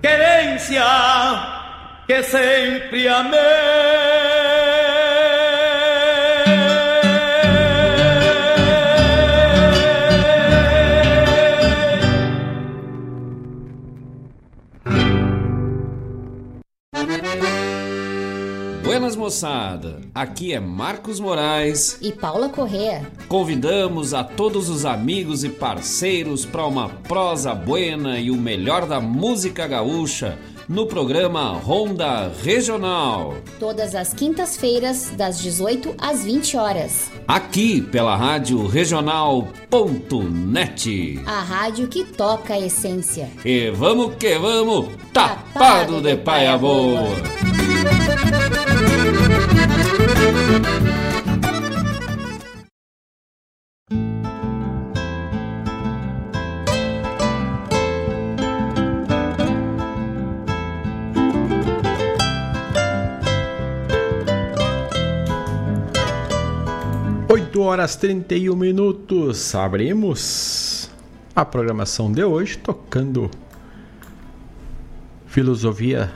Querência 0.00 0.84
que 2.06 2.22
sempre 2.22 3.08
amei. 3.08 4.31
Moçada, 19.32 19.98
aqui 20.14 20.52
é 20.52 20.60
Marcos 20.60 21.18
Moraes 21.18 21.96
e 22.02 22.12
Paula 22.12 22.50
Correa. 22.50 23.10
Convidamos 23.28 24.12
a 24.12 24.22
todos 24.22 24.68
os 24.68 24.84
amigos 24.84 25.42
e 25.42 25.48
parceiros 25.48 26.44
para 26.44 26.66
uma 26.66 26.90
prosa 26.90 27.54
buena 27.54 28.20
e 28.20 28.30
o 28.30 28.36
melhor 28.36 28.84
da 28.84 29.00
música 29.00 29.66
gaúcha 29.66 30.38
no 30.68 30.86
programa 30.86 31.52
Ronda 31.54 32.30
Regional. 32.42 33.36
Todas 33.58 33.94
as 33.94 34.12
quintas-feiras, 34.12 35.10
das 35.16 35.40
18 35.40 35.94
às 35.96 36.22
20 36.22 36.58
horas. 36.58 37.10
Aqui 37.26 37.80
pela 37.80 38.14
Rádio 38.14 38.66
Regional.net. 38.66 39.22
A 41.24 41.40
rádio 41.40 41.88
que 41.88 42.04
toca 42.04 42.52
a 42.52 42.60
essência. 42.60 43.30
E 43.42 43.70
vamos 43.70 44.14
que 44.16 44.38
vamos, 44.38 44.90
tapado, 45.10 45.42
tapado 45.54 46.02
de, 46.02 46.10
de 46.10 46.16
paia 46.18 46.58
boa. 46.58 47.08
Horas 67.72 67.96
31 67.96 68.54
minutos. 68.54 69.54
Abrimos 69.54 70.90
a 71.34 71.42
programação 71.42 72.12
de 72.12 72.22
hoje 72.22 72.58
tocando 72.58 73.30
filosofia, 75.26 76.12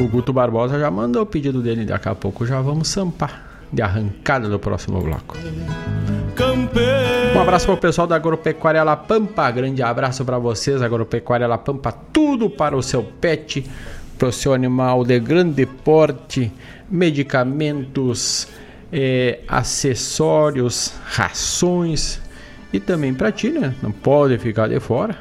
O 0.00 0.08
Guto 0.08 0.32
Barbosa 0.32 0.76
já 0.76 0.90
mandou 0.90 1.22
o 1.22 1.26
pedido 1.26 1.62
dele, 1.62 1.84
daqui 1.84 2.08
a 2.08 2.16
pouco 2.16 2.44
já 2.44 2.60
vamos 2.60 2.88
sampar 2.88 3.45
de 3.72 3.82
arrancada 3.82 4.48
do 4.48 4.58
próximo 4.58 5.00
bloco. 5.00 5.36
Um 7.34 7.40
abraço 7.40 7.66
para 7.66 7.74
o 7.74 7.78
pessoal 7.78 8.06
da 8.06 8.16
Agropecuária 8.16 8.82
La 8.82 8.96
Pampa, 8.96 9.50
grande 9.50 9.82
abraço 9.82 10.24
para 10.24 10.38
vocês, 10.38 10.82
Agropecuária 10.82 11.46
La 11.46 11.58
Pampa, 11.58 11.92
tudo 12.12 12.50
para 12.50 12.76
o 12.76 12.82
seu 12.82 13.02
pet, 13.02 13.64
para 14.18 14.28
o 14.28 14.32
seu 14.32 14.52
animal 14.52 15.04
de 15.04 15.18
grande 15.18 15.66
porte, 15.66 16.52
medicamentos, 16.90 18.48
eh, 18.92 19.40
acessórios, 19.48 20.92
rações 21.04 22.20
e 22.72 22.80
também 22.80 23.14
para 23.14 23.32
ti, 23.32 23.50
né? 23.50 23.74
Não 23.82 23.90
pode 23.92 24.38
ficar 24.38 24.68
de 24.68 24.78
fora. 24.80 25.16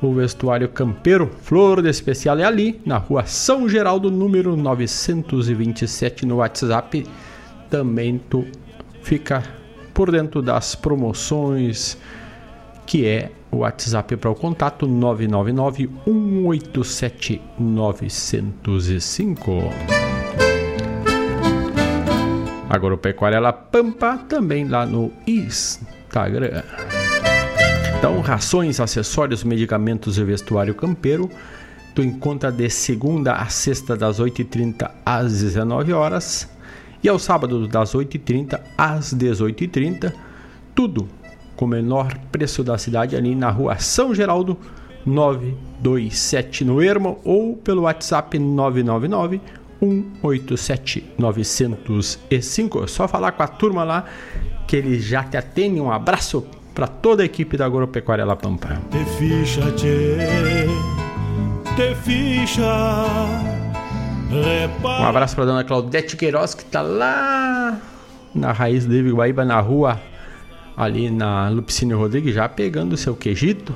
O 0.00 0.14
vestuário 0.14 0.68
campeiro 0.68 1.30
Flor 1.42 1.82
de 1.82 1.88
Especial 1.88 2.38
é 2.38 2.44
ali, 2.44 2.80
na 2.86 2.98
rua 2.98 3.26
São 3.26 3.68
Geraldo, 3.68 4.10
número 4.10 4.56
927, 4.56 6.24
no 6.24 6.36
WhatsApp 6.36 7.04
também 7.70 8.18
tu 8.18 8.44
fica 9.02 9.42
por 9.94 10.10
dentro 10.10 10.42
das 10.42 10.74
promoções 10.74 11.98
que 12.86 13.06
é 13.06 13.30
o 13.50 13.58
WhatsApp 13.58 14.16
para 14.16 14.30
o 14.30 14.34
contato 14.34 14.86
999 14.86 15.90
187 16.04 17.42
905. 17.58 19.52
Agropecuária 22.70 23.40
La 23.40 23.52
Pampa 23.52 24.18
também 24.28 24.66
lá 24.66 24.86
no 24.86 25.12
Instagram. 25.26 26.62
Então, 27.98 28.20
rações, 28.20 28.78
acessórios, 28.80 29.42
medicamentos 29.42 30.18
e 30.18 30.24
vestuário 30.24 30.74
campeiro, 30.74 31.30
tu 31.94 32.02
encontra 32.02 32.52
de 32.52 32.70
segunda 32.70 33.32
a 33.34 33.46
sexta 33.48 33.96
das 33.96 34.20
8h30 34.20 34.90
às 35.04 35.40
19 35.40 35.92
horas 35.92 36.48
e 37.02 37.08
aos 37.08 37.22
sábados 37.22 37.68
das 37.68 37.94
8h30 37.94 38.60
às 38.76 39.14
18h30, 39.14 40.12
tudo 40.74 41.08
com 41.56 41.64
o 41.64 41.68
menor 41.68 42.16
preço 42.30 42.62
da 42.62 42.78
cidade 42.78 43.16
ali 43.16 43.34
na 43.34 43.50
rua 43.50 43.78
São 43.78 44.14
Geraldo 44.14 44.56
927 45.04 46.64
no 46.64 46.82
Ermo 46.82 47.18
ou 47.24 47.56
pelo 47.56 47.82
WhatsApp 47.82 48.38
999 48.38 49.40
187 49.80 51.14
905. 51.18 52.84
É 52.84 52.86
só 52.86 53.08
falar 53.08 53.32
com 53.32 53.42
a 53.42 53.48
turma 53.48 53.84
lá 53.84 54.04
que 54.66 54.76
eles 54.76 55.04
já 55.04 55.24
te 55.24 55.36
atendem. 55.36 55.80
Um 55.80 55.90
abraço 55.90 56.46
para 56.74 56.86
toda 56.86 57.22
a 57.22 57.26
equipe 57.26 57.56
da 57.56 57.66
Agropecuária 57.66 58.24
La 58.24 58.36
Pampa. 58.36 58.80
Te 58.90 59.04
ficha, 59.18 59.70
tchê, 59.72 60.16
te 61.74 61.94
ficha. 61.96 63.57
Um 64.30 65.04
abraço 65.04 65.34
para 65.34 65.46
dona 65.46 65.64
Claudete 65.64 66.16
Queiroz, 66.16 66.54
que 66.54 66.64
tá 66.64 66.82
lá 66.82 67.80
na 68.34 68.52
raiz 68.52 68.84
do 68.86 69.16
Guaíba, 69.16 69.44
na 69.44 69.58
rua, 69.60 69.98
ali 70.76 71.10
na 71.10 71.48
Lupicínio 71.48 71.98
Rodrigues, 71.98 72.34
já 72.34 72.48
pegando 72.48 72.92
o 72.92 72.96
seu 72.96 73.16
queijito, 73.16 73.74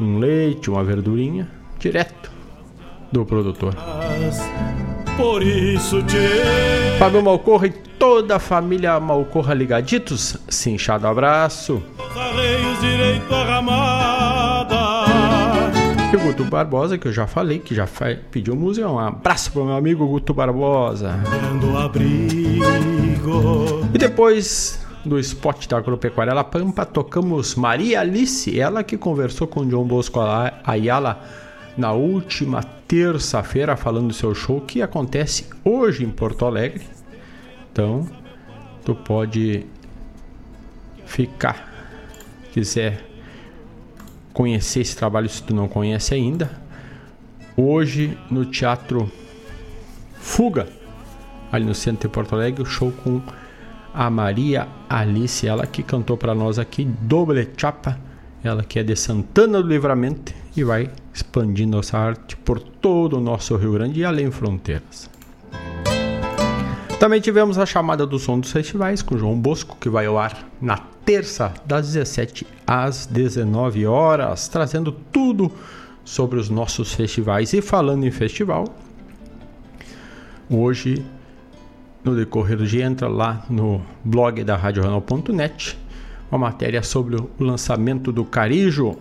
um 0.00 0.18
leite, 0.18 0.70
uma 0.70 0.82
verdurinha, 0.82 1.48
direto 1.78 2.30
do 3.12 3.24
produtor. 3.26 3.74
Por 5.16 5.42
isso 5.42 6.02
te... 6.04 6.16
Fábio 6.98 7.22
Malcorra 7.22 7.66
e 7.66 7.70
toda 7.70 8.36
a 8.36 8.38
família 8.38 8.98
Malcorra 8.98 9.52
ligaditos, 9.52 10.38
cinchado 10.48 11.06
abraço. 11.06 11.82
Arreios 12.16 12.80
direito 12.80 13.34
a 13.34 13.44
e 16.12 16.16
o 16.16 16.20
Guto 16.20 16.44
Barbosa, 16.44 16.98
que 16.98 17.06
eu 17.06 17.12
já 17.12 17.26
falei, 17.26 17.60
que 17.60 17.72
já 17.72 17.86
pediu 18.32 18.56
música. 18.56 18.88
Um 18.88 18.98
abraço 18.98 19.52
pro 19.52 19.64
meu 19.64 19.76
amigo 19.76 20.06
Guto 20.08 20.34
Barbosa. 20.34 21.20
E 23.94 23.98
depois 23.98 24.84
do 25.04 25.18
spot 25.20 25.68
da 25.68 25.78
Agropecuária 25.78 26.34
La 26.34 26.42
Pampa, 26.42 26.84
tocamos 26.84 27.54
Maria 27.54 28.00
Alice, 28.00 28.58
ela 28.58 28.82
que 28.82 28.96
conversou 28.96 29.46
com 29.46 29.64
John 29.68 29.84
Bosco 29.84 30.18
Ayala 30.64 31.22
na 31.76 31.92
última 31.92 32.62
terça-feira, 32.88 33.76
falando 33.76 34.08
do 34.08 34.14
seu 34.14 34.34
show 34.34 34.60
que 34.60 34.82
acontece 34.82 35.46
hoje 35.64 36.04
em 36.04 36.10
Porto 36.10 36.44
Alegre. 36.44 36.82
Então, 37.72 38.04
tu 38.84 38.96
pode 38.96 39.64
ficar, 41.06 41.72
quiser 42.52 43.09
conhecer 44.32 44.80
esse 44.80 44.96
trabalho 44.96 45.28
se 45.28 45.42
tu 45.42 45.54
não 45.54 45.68
conhece 45.68 46.14
ainda. 46.14 46.50
Hoje 47.56 48.16
no 48.30 48.44
Teatro 48.44 49.10
Fuga, 50.14 50.68
ali 51.50 51.64
no 51.64 51.74
centro 51.74 52.08
de 52.08 52.14
Porto 52.14 52.34
Alegre, 52.34 52.62
o 52.62 52.66
show 52.66 52.92
com 53.04 53.20
a 53.92 54.08
Maria 54.08 54.68
Alice, 54.88 55.46
ela 55.46 55.66
que 55.66 55.82
cantou 55.82 56.16
para 56.16 56.34
nós 56.34 56.58
aqui 56.58 56.84
Doble 56.84 57.48
Chapa, 57.56 57.98
ela 58.42 58.62
que 58.62 58.78
é 58.78 58.82
de 58.82 58.96
Santana 58.96 59.62
do 59.62 59.68
Livramento 59.68 60.32
e 60.56 60.64
vai 60.64 60.90
expandindo 61.12 61.76
nossa 61.76 61.98
arte 61.98 62.36
por 62.36 62.60
todo 62.60 63.18
o 63.18 63.20
nosso 63.20 63.56
Rio 63.56 63.72
Grande 63.72 64.00
e 64.00 64.04
além 64.04 64.30
fronteiras. 64.30 65.10
Também 66.98 67.20
tivemos 67.20 67.56
a 67.58 67.64
chamada 67.64 68.06
do 68.06 68.18
som 68.18 68.38
dos 68.38 68.52
festivais 68.52 69.02
com 69.02 69.16
João 69.16 69.38
Bosco, 69.38 69.76
que 69.80 69.88
vai 69.88 70.06
ao 70.06 70.18
ar 70.18 70.46
na 70.60 70.78
terça, 71.10 71.52
das 71.66 71.88
17 71.88 72.46
às 72.64 73.04
19 73.04 73.84
horas, 73.84 74.46
trazendo 74.46 74.92
tudo 74.92 75.50
sobre 76.04 76.38
os 76.38 76.48
nossos 76.48 76.94
festivais. 76.94 77.52
E 77.52 77.60
falando 77.60 78.06
em 78.06 78.12
festival, 78.12 78.64
hoje, 80.48 81.04
no 82.04 82.14
decorrer 82.14 82.56
do 82.56 82.64
dia, 82.64 82.84
entra 82.84 83.08
lá 83.08 83.44
no 83.50 83.82
blog 84.04 84.44
da 84.44 84.54
RadioJornal.net 84.54 85.76
uma 86.30 86.38
matéria 86.38 86.80
sobre 86.80 87.16
o 87.16 87.28
lançamento 87.40 88.12
do 88.12 88.24
Carijo. 88.24 88.96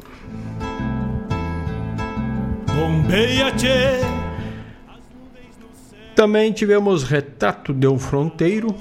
Também 6.15 6.51
tivemos 6.51 7.03
Retrato 7.03 7.71
de 7.71 7.87
um 7.87 7.99
Fronteiro, 7.99 8.75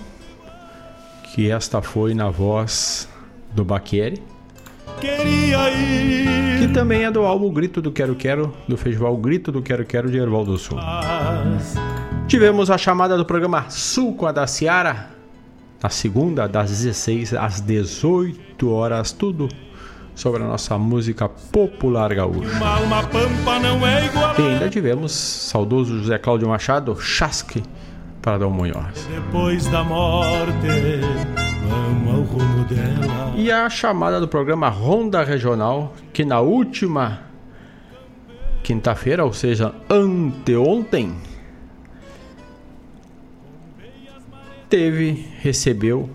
que 1.24 1.50
esta 1.50 1.82
foi 1.82 2.14
na 2.14 2.30
voz 2.30 3.06
do 3.53 3.64
Baquieri. 3.64 4.22
queria 5.01 5.70
ir. 5.70 6.59
Que 6.59 6.68
também 6.68 7.05
é 7.05 7.11
do 7.11 7.20
álbum 7.20 7.53
Grito 7.53 7.80
do 7.80 7.92
Quero 7.92 8.14
Quero, 8.14 8.53
do 8.66 8.76
festival 8.76 9.16
Grito 9.16 9.53
do 9.53 9.62
Quero 9.62 9.84
Quero 9.84 10.11
de 10.11 10.18
Erval 10.18 10.44
do 10.44 10.59
Sul. 10.59 10.78
Tivemos 12.26 12.70
a 12.70 12.76
chamada 12.76 13.16
do 13.16 13.24
programa 13.24 13.70
Sul 13.70 14.14
com 14.14 14.26
a 14.26 14.32
da 14.32 14.46
Ciara, 14.46 15.11
na 15.82 15.88
segunda, 15.88 16.49
das 16.49 16.70
16 16.70 17.34
às 17.34 17.61
18 17.61 18.70
horas, 18.70 19.12
tudo 19.12 19.49
sobre 20.14 20.42
a 20.42 20.46
nossa 20.46 20.76
música 20.76 21.28
popular 21.28 22.12
gaúcha. 22.12 22.59
E 24.36 24.42
ainda 24.42 24.68
tivemos 24.68 25.12
saudoso 25.12 25.96
José 26.01 26.18
Cláudio 26.18 26.49
Machado, 26.49 27.01
Chasque, 27.01 27.62
para 28.28 28.36
Dom 28.36 28.50
Munhoz. 28.50 29.08
Depois 29.10 29.66
da 29.68 29.82
morte, 29.82 30.66
vamos 31.66 32.14
ao 32.14 32.20
rumo 32.24 32.64
dela. 32.66 33.32
E 33.34 33.50
a 33.50 33.70
chamada 33.70 34.20
do 34.20 34.28
programa 34.28 34.68
Ronda 34.68 35.24
Regional, 35.24 35.94
que 36.12 36.26
na 36.26 36.38
última 36.38 37.20
quinta-feira, 38.62 39.24
ou 39.24 39.32
seja, 39.32 39.74
anteontem, 39.88 41.16
teve, 44.68 45.26
recebeu 45.40 46.10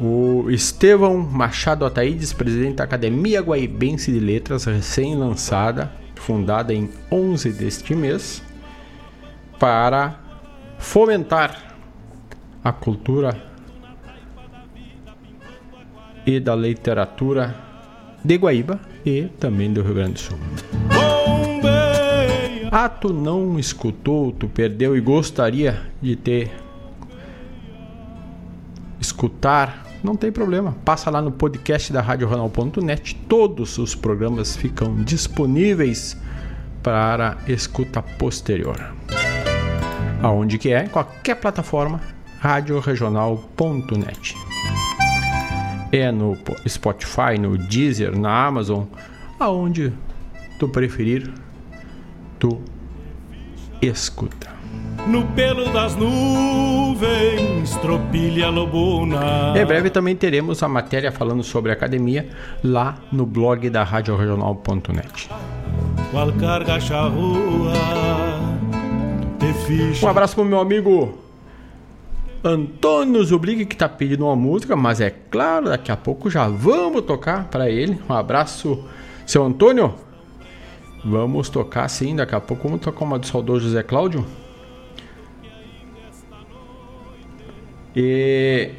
o 0.00 0.46
Estevão 0.48 1.18
Machado 1.18 1.84
Ataídes, 1.84 2.32
presidente 2.32 2.76
da 2.76 2.84
Academia 2.84 3.42
Guaibense 3.42 4.10
de 4.10 4.20
Letras, 4.20 4.64
recém-lançada, 4.64 5.92
fundada 6.14 6.72
em 6.72 6.88
11 7.12 7.52
deste 7.52 7.94
mês, 7.94 8.42
para 9.58 10.24
fomentar 10.78 11.76
a 12.62 12.72
cultura 12.72 13.40
e 16.26 16.40
da 16.40 16.56
literatura 16.56 17.54
de 18.24 18.36
Guaíba 18.36 18.80
e 19.04 19.24
também 19.38 19.72
do 19.72 19.82
Rio 19.82 19.94
Grande 19.94 20.14
do 20.14 20.18
Sul. 20.18 20.38
Ah, 22.70 22.88
tu 22.88 23.12
não 23.12 23.58
escutou, 23.58 24.32
tu 24.32 24.48
perdeu 24.48 24.96
e 24.96 25.00
gostaria 25.00 25.80
de 26.02 26.16
ter 26.16 26.50
escutar, 29.00 29.86
não 30.02 30.16
tem 30.16 30.32
problema. 30.32 30.76
Passa 30.84 31.08
lá 31.08 31.22
no 31.22 31.30
podcast 31.30 31.92
da 31.92 32.00
RadioRanal.net. 32.00 33.14
Todos 33.28 33.78
os 33.78 33.94
programas 33.94 34.56
ficam 34.56 34.96
disponíveis 35.04 36.16
para 36.82 37.38
escuta 37.46 38.02
posterior. 38.02 38.94
Aonde 40.22 40.58
que 40.58 40.72
é? 40.72 40.84
Em 40.84 40.88
qualquer 40.88 41.36
plataforma, 41.36 42.00
radioregional.net. 42.40 44.36
É 45.92 46.10
no 46.10 46.36
Spotify, 46.68 47.38
no 47.38 47.56
Deezer, 47.56 48.16
na 48.18 48.46
Amazon, 48.46 48.84
aonde 49.38 49.92
tu 50.58 50.68
preferir, 50.68 51.32
tu 52.38 52.60
escuta. 53.80 54.56
No 55.06 55.24
pelo 55.28 55.72
das 55.72 55.94
nuvens, 55.94 57.76
tropilha 57.76 58.48
lobuna. 58.48 59.52
Em 59.56 59.64
breve 59.64 59.88
também 59.88 60.16
teremos 60.16 60.62
a 60.62 60.68
matéria 60.68 61.12
falando 61.12 61.44
sobre 61.44 61.70
a 61.70 61.74
academia 61.74 62.28
lá 62.64 62.96
no 63.12 63.24
blog 63.24 63.70
da 63.70 63.84
radioregional.net. 63.84 65.28
Qual 66.10 66.32
carga 66.32 66.80
charrua, 66.80 67.72
um 70.02 70.08
abraço 70.08 70.34
pro 70.34 70.44
meu 70.44 70.60
amigo 70.60 71.18
Antônio 72.42 73.24
Zublig 73.24 73.66
que 73.66 73.76
tá 73.76 73.88
pedindo 73.88 74.24
uma 74.24 74.36
música, 74.36 74.76
mas 74.76 75.00
é 75.00 75.10
claro, 75.10 75.66
daqui 75.66 75.90
a 75.90 75.96
pouco 75.96 76.30
já 76.30 76.46
vamos 76.46 77.02
tocar 77.02 77.48
para 77.48 77.68
ele. 77.68 77.98
Um 78.08 78.12
abraço, 78.12 78.84
seu 79.26 79.44
Antônio. 79.44 79.94
Vamos 81.04 81.48
tocar 81.48 81.88
sim, 81.88 82.16
daqui 82.16 82.34
a 82.34 82.40
pouco 82.40 82.68
vamos 82.68 82.84
tocar 82.84 83.04
uma 83.04 83.18
do 83.18 83.26
saudoso 83.26 83.66
José 83.66 83.82
Cláudio. 83.82 84.24
E 87.94 88.70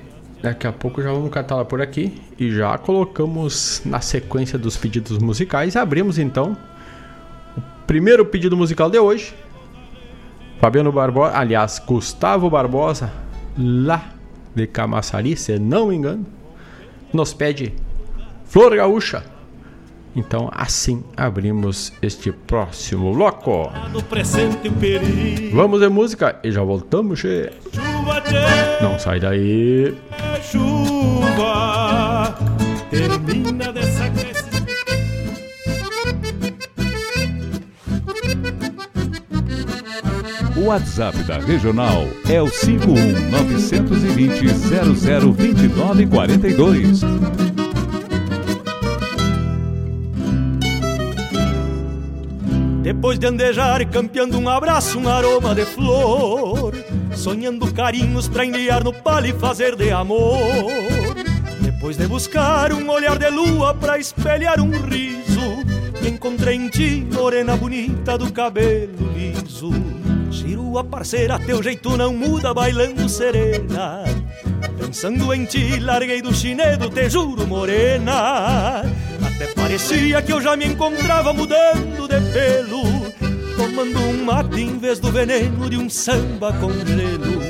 daqui 0.41 0.68
a 0.68 0.72
pouco 0.72 1.01
já 1.01 1.11
vamos 1.11 1.32
catar 1.32 1.63
por 1.65 1.82
aqui 1.82 2.22
e 2.39 2.51
já 2.51 2.78
colocamos 2.78 3.82
na 3.84 3.99
sequência 3.99 4.57
dos 4.57 4.78
pedidos 4.78 5.18
musicais. 5.18 5.76
Abrimos 5.76 6.18
então 6.20 6.55
o 7.57 7.61
primeiro 7.86 8.26
pedido 8.26 8.55
musical 8.55 8.89
de 8.89 8.99
hoje. 8.99 9.34
Fabiano 10.59 10.91
Barbosa, 10.91 11.37
aliás, 11.37 11.81
Gustavo 11.85 12.49
Barbosa, 12.49 13.11
lá 13.57 14.11
de 14.55 14.67
Camaçari, 14.67 15.37
se 15.37 15.59
não 15.59 15.87
me 15.87 15.95
engano, 15.95 16.25
nos 17.13 17.33
pede 17.33 17.73
Flor 18.45 18.75
Gaúcha. 18.75 19.23
Então, 20.15 20.49
assim 20.51 21.03
abrimos 21.15 21.93
este 22.01 22.31
próximo 22.31 23.13
bloco. 23.13 23.69
Vamos 25.53 25.79
de 25.79 25.89
música 25.89 26.39
e 26.43 26.51
já 26.51 26.63
voltamos, 26.63 27.21
che. 27.21 27.51
Não 28.81 28.97
sai 28.97 29.19
daí. 29.19 29.95
Chuva, 30.41 32.33
O 40.68 40.70
WhatsApp 40.70 41.24
da 41.24 41.38
Regional 41.38 42.05
é 42.30 42.41
o 42.41 42.49
51 42.49 43.30
920 43.30 44.47
0029 45.34 46.07
42. 46.07 46.99
Depois 52.84 53.18
de 53.18 53.28
andejar 53.28 53.88
campeando 53.89 54.38
um 54.38 54.49
abraço, 54.49 54.99
um 54.99 55.07
aroma 55.07 55.55
de 55.55 55.63
flor. 55.63 56.76
Sonhando 57.15 57.74
carinhos 57.74 58.28
pra 58.28 58.43
enviar 58.43 58.84
no 58.84 58.91
palho 58.91 59.28
e 59.28 59.39
fazer 59.39 59.74
de 59.74 59.89
amor. 59.89 60.36
Depois 61.61 61.95
de 61.95 62.05
buscar 62.07 62.74
um 62.74 62.89
olhar 62.89 63.18
de 63.18 63.30
lua 63.30 63.74
pra 63.74 63.97
espelhar 63.97 64.59
um 64.59 64.72
riso 64.72 65.63
Encontrei 66.05 66.55
em 66.55 66.70
ti, 66.70 67.07
morena 67.13 67.55
bonita 67.55 68.18
do 68.18 68.32
cabelo 68.32 69.11
liso 69.13 69.72
Cirua 70.38 70.83
parceira, 70.83 71.39
teu 71.39 71.63
jeito 71.63 71.97
não 71.97 72.13
muda, 72.13 72.53
bailando 72.53 73.09
serena. 73.09 74.03
Pensando 74.77 75.33
em 75.33 75.45
ti, 75.45 75.79
larguei 75.79 76.21
do 76.21 76.33
chinedo, 76.33 76.89
te 76.89 77.09
juro, 77.09 77.47
morena. 77.47 78.83
Até 79.25 79.47
parecia 79.55 80.21
que 80.21 80.31
eu 80.31 80.39
já 80.39 80.55
me 80.55 80.65
encontrava 80.65 81.33
mudando 81.33 82.07
de 82.07 82.21
pelo 82.31 82.83
Tomando 83.57 83.99
um 83.99 84.23
mate 84.23 84.61
em 84.61 84.77
vez 84.77 84.99
do 84.99 85.11
veneno 85.11 85.67
de 85.67 85.77
um 85.77 85.89
samba 85.89 86.53
com 86.53 86.71
gelo. 86.71 87.41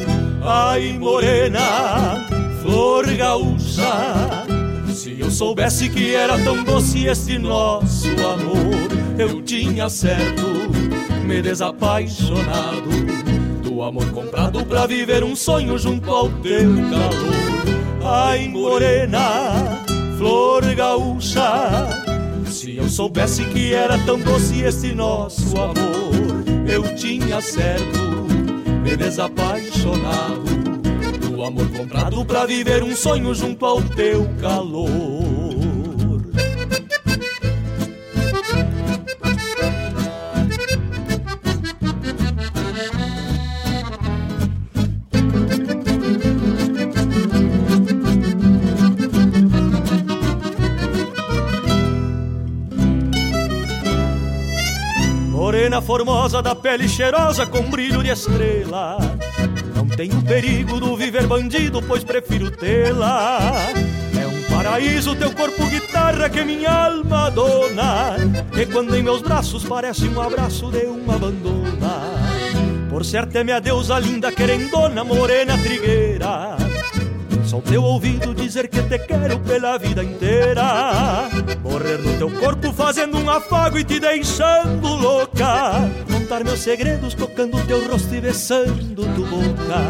Ai 0.41 0.97
morena, 0.97 2.25
flor 2.61 3.05
gaúcha 3.15 4.45
Se 4.93 5.19
eu 5.19 5.29
soubesse 5.29 5.89
que 5.89 6.15
era 6.15 6.39
tão 6.39 6.63
doce 6.63 7.05
este 7.05 7.37
nosso 7.37 8.07
amor 8.07 8.87
Eu 9.17 9.41
tinha 9.41 9.89
certo, 9.89 10.45
me 11.27 11.41
desapaixonado 11.41 12.89
Do 13.61 13.83
amor 13.83 14.09
comprado 14.11 14.65
pra 14.65 14.87
viver 14.87 15.23
um 15.23 15.35
sonho 15.35 15.77
junto 15.77 16.09
ao 16.09 16.29
teu 16.29 16.73
calor 16.89 17.57
Ai 18.09 18.47
morena, 18.47 19.83
flor 20.17 20.63
gaúcha. 20.73 21.89
Se 22.45 22.77
eu 22.77 22.87
soubesse 22.87 23.43
que 23.43 23.73
era 23.73 23.97
tão 24.05 24.17
doce 24.17 24.61
esse 24.61 24.93
nosso 24.93 25.59
amor, 25.59 26.45
eu 26.65 26.95
tinha 26.95 27.41
certo 27.41 27.99
me 28.81 28.95
desapaixonado 28.95 30.45
do 31.29 31.43
amor 31.43 31.69
comprado 31.69 32.23
pra 32.23 32.45
viver 32.45 32.81
um 32.81 32.95
sonho 32.95 33.35
junto 33.35 33.65
ao 33.65 33.81
teu 33.81 34.25
calor. 34.39 35.26
Morena 55.77 55.81
formosa 55.81 56.41
da 56.41 56.55
pele 56.55 56.87
cheirosa 56.87 57.45
com 57.45 57.69
brilho 57.69 58.01
de 58.03 58.09
estrela. 58.09 58.97
Não 59.75 59.87
tenho 59.87 60.21
perigo 60.23 60.79
do 60.79 60.95
viver 60.95 61.27
bandido, 61.27 61.81
pois 61.81 62.03
prefiro 62.03 62.49
tê-la. 62.49 63.39
É 64.19 64.25
um 64.25 64.55
paraíso 64.55 65.15
teu 65.15 65.31
corpo 65.31 65.65
guitarra 65.67 66.29
que 66.29 66.43
minha 66.43 66.87
alma 66.87 67.29
dona. 67.29 68.15
E 68.59 68.65
quando 68.65 68.95
em 68.95 69.03
meus 69.03 69.21
braços 69.21 69.63
parece 69.63 70.07
um 70.07 70.19
abraço 70.19 70.71
de 70.71 70.85
uma 70.85 71.15
abandona. 71.15 72.01
Por 72.89 73.05
certo 73.05 73.35
é 73.35 73.43
minha 73.43 73.59
deusa 73.59 73.99
linda 73.99 74.31
querendona, 74.31 75.03
morena 75.03 75.57
trigueira. 75.57 76.66
Só 77.47 77.61
teu 77.61 77.81
ouvido 77.81 78.35
dizer 78.35 78.67
que 78.67 78.83
te 78.83 78.99
quero 78.99 79.39
pela 79.39 79.77
vida 79.77 80.03
inteira. 80.03 81.29
Morrer 81.63 81.97
no 81.99 82.17
teu 82.17 82.29
corpo 82.29 82.73
fazendo 82.73 83.17
um 83.17 83.29
afago 83.29 83.79
e 83.79 83.85
te 83.85 84.01
deixando 84.01 84.85
louca. 84.95 85.89
Contar 86.11 86.43
meus 86.43 86.59
segredos 86.59 87.13
tocando 87.13 87.65
teu 87.65 87.89
rosto 87.89 88.13
e 88.13 88.19
besando 88.19 89.03
tu 89.15 89.25
boca. 89.25 89.81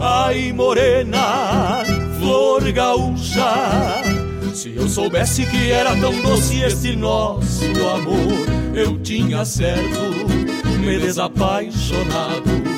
Ai, 0.00 0.50
morena, 0.54 1.82
flor 2.18 2.72
gaúcha. 2.72 4.02
Se 4.54 4.74
eu 4.74 4.88
soubesse 4.88 5.44
que 5.44 5.72
era 5.72 5.94
tão 6.00 6.22
doce 6.22 6.62
este 6.62 6.96
nosso 6.96 7.66
amor, 7.86 8.74
eu 8.74 8.98
tinha 9.00 9.44
certo 9.44 10.00
me 10.78 10.98
desapaixonado. 10.98 12.73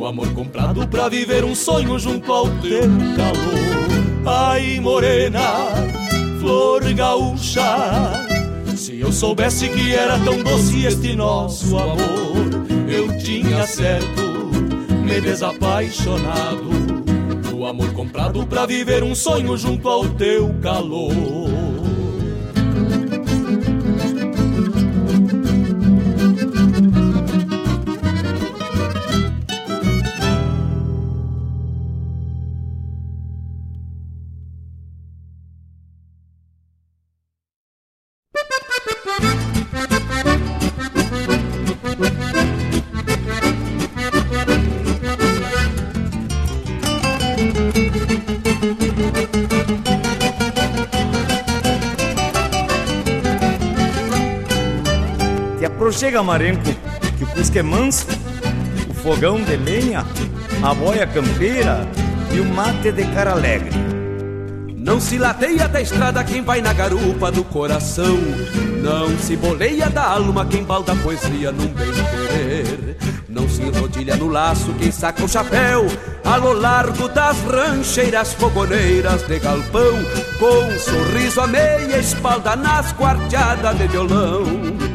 O 0.00 0.06
amor 0.06 0.32
comprado 0.32 0.88
pra 0.88 1.10
viver 1.10 1.44
um 1.44 1.54
sonho 1.54 1.98
junto 1.98 2.32
ao 2.32 2.48
teu 2.62 2.84
calor. 3.18 4.48
Ai, 4.48 4.80
morena, 4.80 5.42
flor 6.40 6.82
gaúcha. 6.94 7.60
Se 8.74 8.98
eu 8.98 9.12
soubesse 9.12 9.68
que 9.68 9.92
era 9.92 10.18
tão 10.20 10.42
doce 10.42 10.86
este 10.86 11.14
nosso 11.14 11.76
amor, 11.76 11.98
eu 12.88 13.18
tinha 13.18 13.66
certo 13.66 14.22
me 15.04 15.20
desapaixonado. 15.20 16.70
O 17.52 17.66
amor 17.66 17.92
comprado 17.92 18.46
pra 18.46 18.64
viver 18.64 19.02
um 19.02 19.14
sonho 19.14 19.54
junto 19.54 19.86
ao 19.86 20.08
teu 20.08 20.54
calor. 20.62 21.49
Chega 56.10 56.24
marenco, 56.24 56.64
que 57.16 57.22
o 57.22 57.26
cusco 57.28 57.56
é 57.56 57.62
manso, 57.62 58.04
o 58.88 58.94
fogão 58.94 59.40
de 59.40 59.56
lenha, 59.56 60.04
a 60.60 60.74
boia 60.74 61.06
campeira 61.06 61.86
e 62.34 62.40
o 62.40 62.44
mate 62.46 62.90
de 62.90 63.04
cara 63.14 63.30
alegre. 63.30 63.70
Não 64.74 64.98
se 64.98 65.18
lateia 65.18 65.68
da 65.68 65.80
estrada 65.80 66.24
quem 66.24 66.42
vai 66.42 66.60
na 66.60 66.72
garupa 66.72 67.30
do 67.30 67.44
coração. 67.44 68.18
Não 68.82 69.16
se 69.18 69.36
boleia 69.36 69.88
da 69.88 70.02
alma 70.02 70.44
quem 70.46 70.64
balda 70.64 70.94
a 70.94 70.96
poesia 70.96 71.52
num 71.52 71.68
bem 71.68 71.92
querer. 71.92 72.96
Não 73.28 73.48
se 73.48 73.62
enrodilha 73.62 74.16
no 74.16 74.26
laço 74.26 74.74
quem 74.80 74.90
saca 74.90 75.24
o 75.24 75.28
chapéu 75.28 75.86
ao 76.24 76.52
largo 76.52 77.08
das 77.08 77.36
rancheiras 77.44 78.34
fogoneiras 78.34 79.22
de 79.28 79.38
galpão, 79.38 79.92
com 80.40 80.64
um 80.64 80.76
sorriso 80.76 81.40
a 81.40 81.46
meia 81.46 81.98
espalda 81.98 82.56
nas 82.56 82.92
quarteadas 82.94 83.78
de 83.78 83.86
violão. 83.86 84.89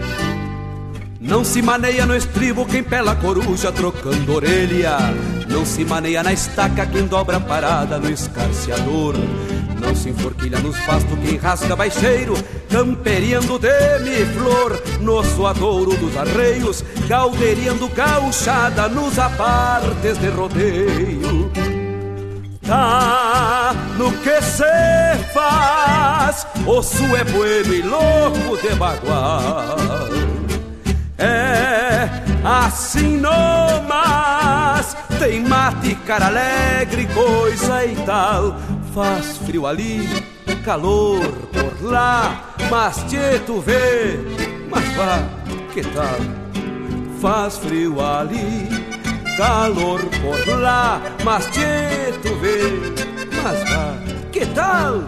Não 1.26 1.43
se 1.43 1.59
maneia 1.59 2.05
no 2.05 2.15
estribo 2.15 2.67
quem 2.67 2.84
pela 2.84 3.15
coruja 3.15 3.71
trocando 3.71 4.36
orelha. 4.36 4.97
Não 5.49 5.65
se 5.65 5.84
maneia 5.84 6.21
na 6.21 6.32
estaca 6.32 6.86
quem 6.86 7.07
dobra 7.07 7.39
parada 7.39 7.97
no 7.97 8.11
escarciador. 8.11 9.15
Não 9.82 9.95
se 9.95 10.09
enforquilha 10.09 10.59
nos 10.59 10.78
pastos 10.82 11.17
quem 11.19 11.38
rasga 11.38 11.76
baixeiro, 11.76 12.36
camperiando 12.69 13.57
demi-flor 13.57 14.80
no 15.01 15.23
suadouro 15.23 15.97
dos 15.97 16.15
arreios, 16.15 16.86
calderiando 17.07 17.88
gauchada 17.89 18.88
nos 18.88 19.17
apartes 19.17 20.19
de 20.19 20.30
rodeio. 20.30 21.51
Tá 22.61 23.76
no 23.97 24.11
que 24.11 24.41
se 24.43 24.63
faz, 25.34 26.45
osso 26.67 27.03
é 27.15 27.23
bueno 27.23 27.73
e 27.73 27.82
louco 27.82 28.61
de 28.61 28.76
bagual. 28.76 30.34
É 31.18 32.09
assim 32.43 33.22
mas 33.88 34.95
tem 35.18 35.41
mate, 35.41 35.95
cara 36.05 36.28
alegre, 36.28 37.07
coisa 37.07 37.86
e 37.86 37.95
tal. 38.05 38.55
Faz 38.93 39.38
frio 39.38 39.66
ali, 39.66 40.07
calor 40.63 41.26
por 41.51 41.84
lá, 41.84 42.55
mas 42.70 42.97
te 43.03 43.39
tu 43.45 43.59
vê, 43.59 44.20
mas 44.70 44.86
vá, 44.95 45.20
que 45.74 45.82
tal? 45.82 46.18
Faz 47.22 47.57
frio 47.57 47.99
ali, 48.01 48.70
calor 49.38 49.99
por 50.22 50.59
lá, 50.59 51.01
mas 51.24 51.45
te 51.47 51.61
tu 52.22 52.36
vê, 52.36 52.59
mas 53.43 53.70
vá, 53.70 53.95
que 54.32 54.45
tal? 54.47 55.03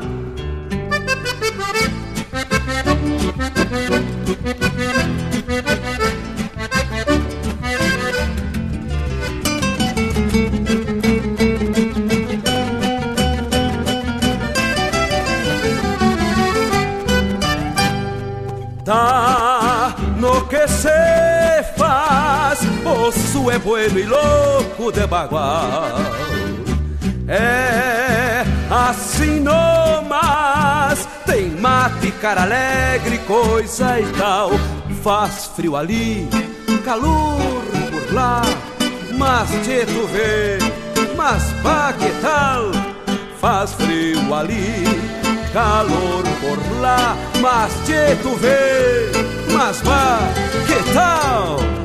Osso 23.28 23.52
é 23.52 23.60
bueno 23.60 24.00
e 24.00 24.04
louco 24.04 24.92
de 24.92 25.06
bagual. 25.06 25.92
É 27.28 28.44
assim 28.70 29.44
mas 30.08 31.08
tem 31.26 31.50
mate, 31.50 32.12
cara 32.22 32.44
alegre, 32.44 33.18
coisa 33.20 34.00
e 34.00 34.06
tal. 34.14 34.52
Faz 35.04 35.52
frio 35.56 35.76
ali, 35.76 36.28
calor 36.86 37.64
por 37.92 38.14
lá, 38.14 38.42
mas 39.18 39.50
te 39.50 39.86
tu 39.86 40.08
vê, 40.08 40.58
mas 41.16 41.44
pá 41.62 41.94
que 41.94 42.10
tal? 42.22 42.72
Faz 43.40 43.74
frio 43.74 44.34
ali 44.34 44.86
calor 45.54 46.24
por 46.42 46.82
lá, 46.82 47.16
mas 47.42 47.74
te 47.86 48.16
tu 48.22 48.36
vê, 48.36 49.12
mas 49.54 49.82
vá, 49.82 50.20
que 50.66 50.94
tal? 50.94 51.77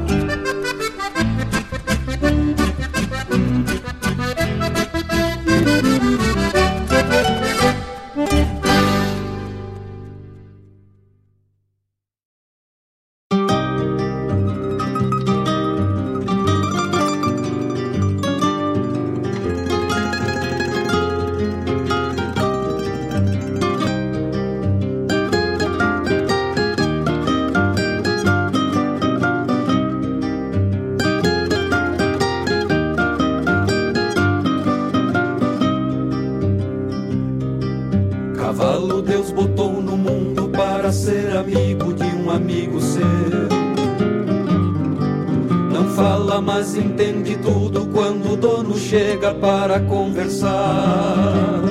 Para 49.72 49.80
conversar. 49.84 51.62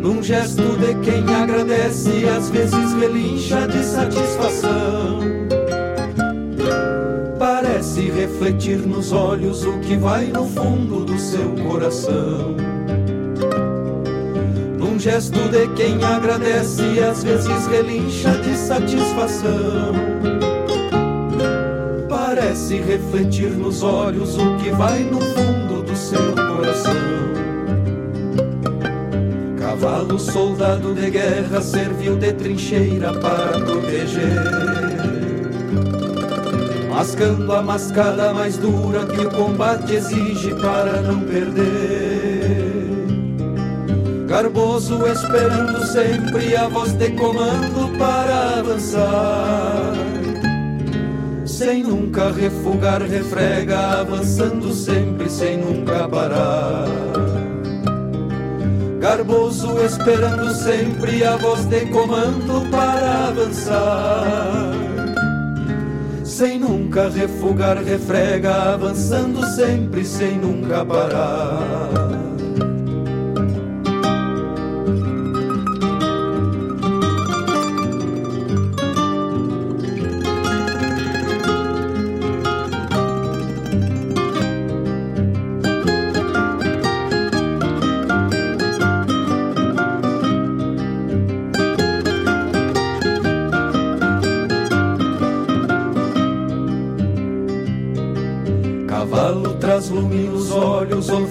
Num 0.00 0.20
gesto 0.20 0.62
de 0.78 0.96
quem 0.96 1.22
agradece, 1.32 2.26
às 2.28 2.50
vezes 2.50 2.92
relincha 2.94 3.68
de 3.68 3.84
satisfação. 3.84 5.20
Parece 7.38 8.10
refletir 8.10 8.78
nos 8.78 9.12
olhos 9.12 9.64
o 9.64 9.78
que 9.78 9.96
vai 9.96 10.26
no 10.26 10.44
fundo 10.44 11.04
do 11.04 11.16
seu 11.16 11.52
coração. 11.68 12.56
Num 14.76 14.98
gesto 14.98 15.38
de 15.48 15.68
quem 15.76 16.02
agradece, 16.02 16.82
às 17.08 17.22
vezes 17.22 17.66
relincha 17.68 18.30
de 18.38 18.56
satisfação 18.56 19.94
parece 22.08 22.76
refletir 22.76 23.50
nos 23.50 23.82
olhos 23.82 24.36
o 24.36 24.56
que 24.56 24.70
vai 24.70 25.04
no 25.04 25.20
fundo 25.20 25.55
coração. 26.56 26.94
Cavalo 29.58 30.18
soldado 30.18 30.94
de 30.94 31.10
guerra 31.10 31.60
serviu 31.60 32.16
de 32.16 32.32
trincheira 32.32 33.12
para 33.12 33.60
proteger. 33.60 34.42
Mascando 36.90 37.52
a 37.52 37.62
mascada 37.62 38.32
mais 38.32 38.56
dura 38.56 39.04
que 39.06 39.20
o 39.20 39.30
combate 39.30 39.94
exige 39.94 40.54
para 40.54 41.02
não 41.02 41.20
perder. 41.20 41.76
Garboso 44.26 45.06
esperando 45.06 45.86
sempre 45.86 46.56
a 46.56 46.68
voz 46.68 46.92
de 46.92 47.10
comando 47.10 47.96
para 47.98 48.58
avançar. 48.58 49.92
Sem 51.56 51.82
nunca 51.82 52.30
refugar, 52.30 53.00
refrega, 53.00 54.00
avançando 54.02 54.74
sempre 54.74 55.30
sem 55.30 55.56
nunca 55.56 56.06
parar. 56.06 56.84
Garboso 59.00 59.80
esperando 59.82 60.52
sempre 60.52 61.24
a 61.24 61.34
voz 61.38 61.64
de 61.64 61.86
comando 61.86 62.70
para 62.70 63.28
avançar. 63.28 64.70
Sem 66.22 66.58
nunca 66.58 67.08
refugar, 67.08 67.82
refrega, 67.82 68.74
avançando 68.74 69.42
sempre 69.46 70.04
sem 70.04 70.36
nunca 70.36 70.84
parar. 70.84 71.85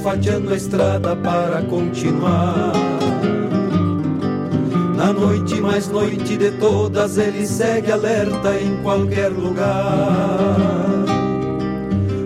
Olfateando 0.05 0.53
a 0.53 0.55
estrada 0.55 1.15
para 1.15 1.63
continuar. 1.63 2.73
Na 4.95 5.11
noite 5.11 5.59
mais 5.59 5.87
noite 5.87 6.37
de 6.37 6.51
todas, 6.51 7.17
ele 7.17 7.47
segue 7.47 7.91
alerta 7.91 8.53
em 8.59 8.83
qualquer 8.83 9.29
lugar. 9.29 10.57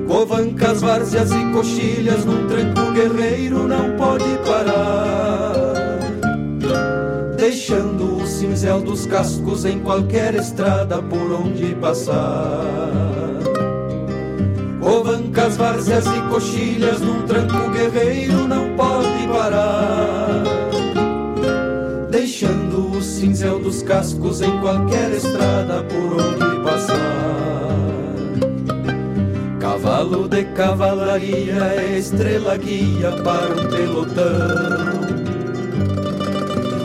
Covancas, 0.07 0.81
várzeas 0.81 1.31
e 1.31 1.51
coxilhas 1.53 2.25
num 2.25 2.47
tranco 2.47 2.91
guerreiro 2.91 3.65
não 3.65 3.95
pode 3.95 4.25
parar. 4.45 5.53
Deixando 7.37 8.17
o 8.17 8.27
cinzel 8.27 8.81
dos 8.81 9.05
cascos 9.05 9.63
em 9.63 9.79
qualquer 9.79 10.35
estrada 10.35 11.01
por 11.01 11.31
onde 11.31 11.73
passar. 11.75 13.08
Covancas, 15.29 15.57
várzeas 15.57 16.05
e 16.07 16.21
coxilhas 16.29 17.01
num 17.01 17.21
tranco 17.23 17.69
guerreiro 17.69 18.47
não 18.47 18.75
pode 18.75 19.27
parar. 19.27 20.43
Deixando 22.09 22.97
o 22.97 23.01
cinzel 23.01 23.59
dos 23.59 23.83
cascos 23.83 24.41
em 24.41 24.59
qualquer 24.59 25.11
estrada 25.11 25.83
por 25.83 26.19
onde 26.19 26.63
passar. 26.63 26.97
Cavalo 29.59 30.27
de 30.27 30.43
cavalaria 30.45 31.63
é 31.77 31.97
estrela 31.97 32.57
guia 32.57 33.11
para 33.23 33.53
o 33.53 33.69
pelotão. 33.69 34.99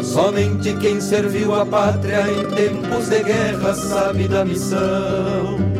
Somente 0.03 0.74
quem 0.74 1.01
serviu 1.01 1.55
a 1.55 1.64
pátria 1.64 2.30
em 2.30 2.45
tempos 2.55 3.09
de 3.09 3.22
guerra 3.22 3.74
sabe 3.74 4.28
da 4.28 4.45
missão. 4.45 5.74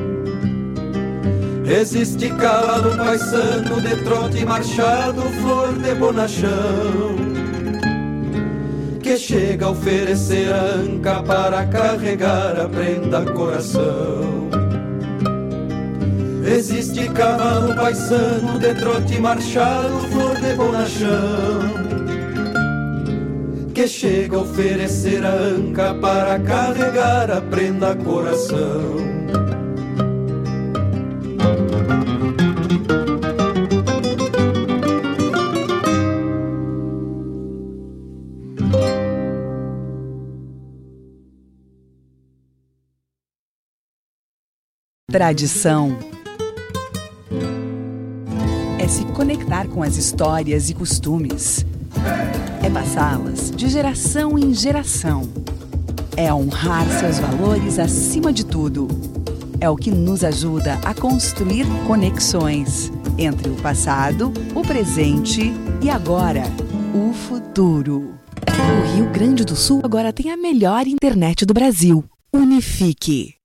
Existe 1.67 2.29
cavalo 2.29 2.97
paisano 2.97 3.81
de 3.81 3.97
trote 4.05 4.45
marchado, 4.45 5.23
flor 5.41 5.73
de 5.79 5.95
bonachão 5.95 7.17
Que 9.03 9.17
chega 9.17 9.65
a 9.65 9.71
oferecer 9.71 10.53
anca 10.53 11.23
para 11.23 11.65
carregar 11.67 12.61
a 12.61 12.69
prenda 12.69 13.25
coração 13.33 14.51
Existe 16.47 17.09
cavalo 17.09 17.75
paisano 17.75 18.59
de 18.59 18.75
trote 18.75 19.19
marchado, 19.19 20.01
flor 20.11 20.37
de 20.37 20.55
bonachão 20.55 21.95
que 23.75 23.89
chega 23.89 24.37
a 24.37 24.41
oferecer 24.41 25.25
anca 25.25 25.95
para 25.95 26.39
carregar 26.39 27.29
a 27.29 27.41
prenda 27.41 27.97
coração. 27.97 29.14
Tradição 45.15 45.97
é 48.81 48.89
se 48.89 49.05
conectar 49.05 49.69
com 49.69 49.81
as 49.81 49.97
histórias 49.97 50.71
e 50.71 50.75
costumes. 50.75 51.65
É 52.61 52.69
passá-las 52.69 53.53
de 53.53 53.69
geração 53.69 54.37
em 54.37 54.53
geração. 54.53 55.23
É 56.17 56.35
honrar 56.35 56.85
seus 56.99 57.21
valores 57.21 57.79
acima 57.79 58.33
de 58.33 58.45
tudo. 58.45 58.89
É 59.61 59.71
o 59.71 59.77
que 59.77 59.93
nos 59.93 60.25
ajuda 60.25 60.81
a 60.85 60.93
construir 60.93 61.65
conexões 61.87 62.91
entre 63.17 63.49
o 63.51 63.55
passado, 63.55 64.33
o 64.53 64.63
presente 64.63 65.53
e 65.81 65.91
agora, 65.91 66.43
o 66.93 67.13
futuro. 67.13 68.15
O 68.49 68.97
Rio 68.97 69.09
Grande 69.13 69.45
do 69.45 69.55
Sul 69.55 69.81
agora 69.85 70.13
tem 70.13 70.33
a 70.33 70.37
melhor 70.37 70.89
internet 70.89 71.47
do 71.47 71.55
Brasil. 71.55 72.05
Unifique. 72.33 73.44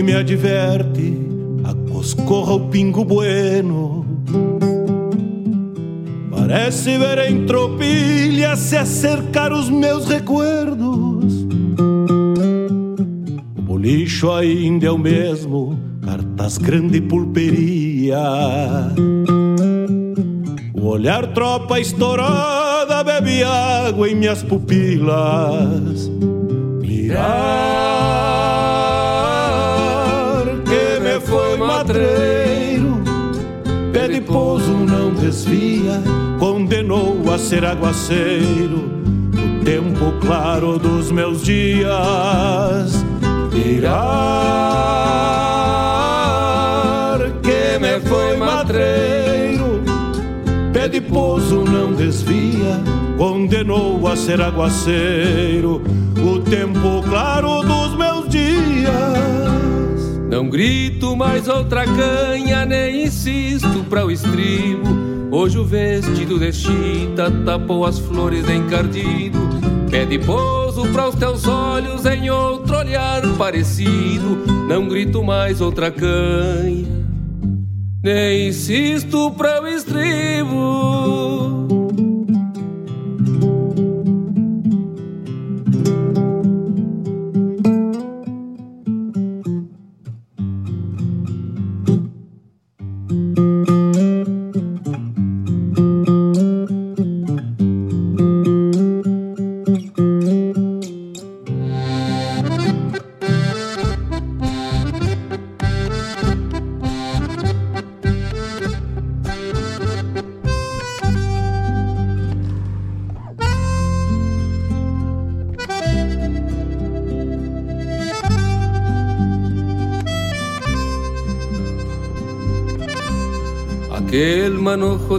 Me 0.00 0.14
adverte, 0.14 1.12
acoscorra 1.64 2.54
o 2.54 2.68
pingo 2.70 3.04
bueno. 3.04 4.06
Parece 6.30 6.96
ver 6.96 7.30
em 7.30 7.44
tropilha 7.44 8.56
se 8.56 8.76
acercar 8.76 9.52
os 9.52 9.68
meus 9.68 10.06
recuerdos. 10.06 11.46
O 13.58 13.62
bolicho 13.62 14.30
ainda 14.30 14.86
é 14.86 14.90
o 14.90 14.96
mesmo, 14.96 15.78
cartas 16.02 16.56
grande 16.56 17.00
pulperia. 17.00 18.18
O 20.74 20.86
olhar 20.86 21.26
tropa 21.34 21.78
estourada 21.78 23.04
bebe 23.04 23.42
água 23.42 24.08
em 24.08 24.14
minhas 24.14 24.42
pupilas. 24.42 26.10
Mirar 26.80 27.61
ser 37.42 37.64
aguaceiro. 37.64 38.92
O 39.34 39.64
tempo 39.64 40.12
claro 40.20 40.78
dos 40.78 41.10
meus 41.10 41.42
dias 41.42 43.04
mirar 43.52 43.92
que 47.42 47.78
me 47.78 48.00
foi 48.08 48.36
matreiro, 48.36 49.82
pé 50.72 50.88
de 50.88 51.00
pouso 51.00 51.64
não 51.64 51.92
desvia, 51.92 52.80
condenou 53.18 54.06
a 54.06 54.16
ser 54.16 54.40
aguaceiro. 54.40 55.82
O 56.24 56.38
tempo 56.38 57.02
claro 57.08 57.62
dos 57.62 57.96
meus 57.96 58.28
dias 58.28 58.92
não 60.30 60.48
grito 60.48 61.16
mais 61.16 61.48
outra 61.48 61.84
canha, 61.84 62.64
nem 62.64 63.02
insisto 63.04 63.84
para 63.90 64.06
o 64.06 64.10
estribo. 64.10 65.11
Hoje 65.32 65.58
o 65.58 65.64
vestido 65.64 66.38
de 66.38 66.52
chita 66.52 67.30
tapou 67.44 67.86
as 67.86 67.98
flores 67.98 68.46
encardido 68.48 69.38
Pede 69.92 70.18
pouso 70.18 70.90
para 70.90 71.08
os 71.08 71.14
teus 71.14 71.46
olhos 71.46 72.06
em 72.06 72.30
outro 72.30 72.78
olhar 72.78 73.20
parecido. 73.36 74.42
Não 74.66 74.88
grito 74.88 75.22
mais 75.22 75.60
outra 75.60 75.90
canha, 75.90 76.86
nem 78.02 78.48
insisto 78.48 79.30
para 79.32 79.62
o 79.62 79.68
estribo. 79.68 81.01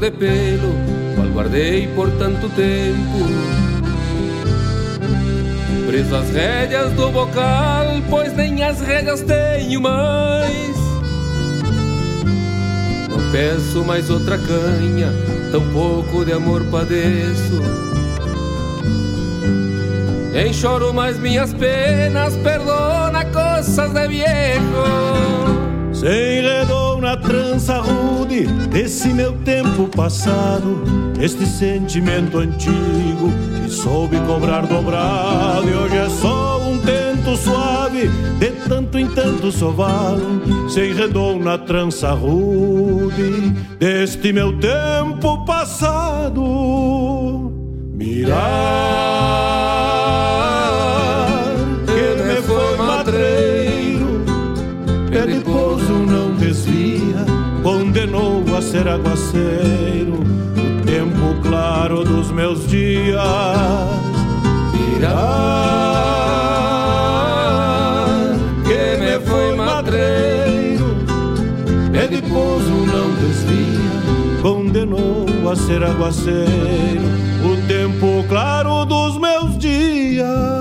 De 0.03 0.11
pelo, 0.11 0.73
cual 1.15 1.29
guardei 1.29 1.87
por 1.95 2.11
tanto 2.17 2.49
tempo. 2.49 3.19
Preso 5.87 6.15
as 6.15 6.29
rédeas 6.29 6.91
do 6.91 7.09
bocal, 7.09 7.85
pois 8.09 8.35
nem 8.35 8.63
as 8.63 8.81
rédeas 8.81 9.21
tenho 9.21 9.79
mais. 9.79 10.75
Não 13.09 13.31
peço 13.31 13.85
mais 13.85 14.09
outra 14.09 14.37
canha, 14.37 15.09
tão 15.51 15.61
pouco 15.71 16.25
de 16.25 16.33
amor 16.33 16.65
padeço. 16.65 17.61
Nem 20.33 20.51
choro 20.51 20.93
mais 20.93 21.17
minhas 21.17 21.53
penas, 21.53 22.35
perdona 22.37 23.23
coisas 23.23 23.93
de 23.93 24.07
viejo. 24.09 25.93
Se 25.93 26.39
enredou 26.39 26.92
na 27.03 27.17
trança 27.17 27.79
rude 27.79 28.47
desse 28.71 29.09
meu 29.09 29.33
tempo 29.39 29.89
passado, 29.89 30.81
este 31.21 31.45
sentimento 31.45 32.37
antigo 32.37 33.29
que 33.61 33.69
soube 33.69 34.17
cobrar 34.21 34.65
dobrado 34.65 35.69
e 35.69 35.73
hoje 35.73 35.97
é 35.97 36.09
só 36.09 36.61
um 36.61 36.79
tento 36.79 37.35
suave, 37.35 38.07
de 38.39 38.51
tanto 38.69 38.97
em 38.97 39.05
tanto 39.07 39.51
sovalo, 39.51 40.69
se 40.69 40.79
enredou 40.79 41.37
na 41.37 41.57
trança 41.57 42.13
rude 42.13 43.49
deste 43.77 44.31
meu 44.31 44.57
tempo 44.57 45.43
passado. 45.43 46.41
Mirar 47.93 48.92
aguaceiro 58.93 60.13
o 60.13 60.85
tempo 60.85 61.35
claro 61.41 62.03
dos 62.03 62.31
meus 62.31 62.67
dias. 62.67 63.19
Mirar 64.73 65.15
que 68.63 68.97
me 68.99 69.19
foi 69.25 69.55
madreiro, 69.55 70.95
é 71.93 72.07
pouso 72.29 72.85
não 72.85 73.09
desvia, 73.15 74.41
condenou 74.41 75.25
a 75.51 75.55
ser 75.55 75.83
aguaceiro 75.83 77.03
o 77.43 77.57
tempo 77.67 78.23
claro 78.29 78.85
dos 78.85 79.17
meus 79.17 79.57
dias. 79.57 80.52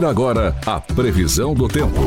Confira 0.00 0.08
agora 0.08 0.56
a 0.64 0.80
previsão 0.80 1.52
do 1.52 1.68
tempo. 1.68 2.00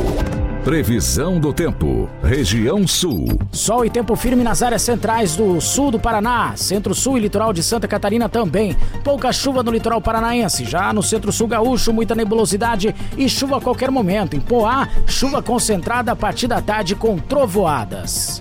Previsão 0.64 1.38
do 1.38 1.52
tempo. 1.52 2.08
Região 2.24 2.88
Sul. 2.88 3.38
Sol 3.52 3.84
e 3.84 3.90
tempo 3.90 4.16
firme 4.16 4.42
nas 4.42 4.62
áreas 4.62 4.82
centrais 4.82 5.36
do 5.36 5.60
sul 5.60 5.92
do 5.92 5.98
Paraná, 6.00 6.56
centro-sul 6.56 7.16
e 7.16 7.20
litoral 7.20 7.52
de 7.52 7.62
Santa 7.62 7.86
Catarina 7.86 8.28
também. 8.28 8.76
Pouca 9.04 9.32
chuva 9.32 9.62
no 9.62 9.70
litoral 9.70 10.00
paranaense. 10.00 10.64
Já 10.64 10.92
no 10.92 11.04
centro-sul 11.04 11.46
gaúcho, 11.46 11.92
muita 11.92 12.16
nebulosidade 12.16 12.92
e 13.16 13.28
chuva 13.28 13.58
a 13.58 13.60
qualquer 13.60 13.92
momento. 13.92 14.34
Em 14.34 14.40
Poá, 14.40 14.88
chuva 15.06 15.40
concentrada 15.40 16.10
a 16.10 16.16
partir 16.16 16.48
da 16.48 16.60
tarde 16.60 16.96
com 16.96 17.16
trovoadas. 17.16 18.40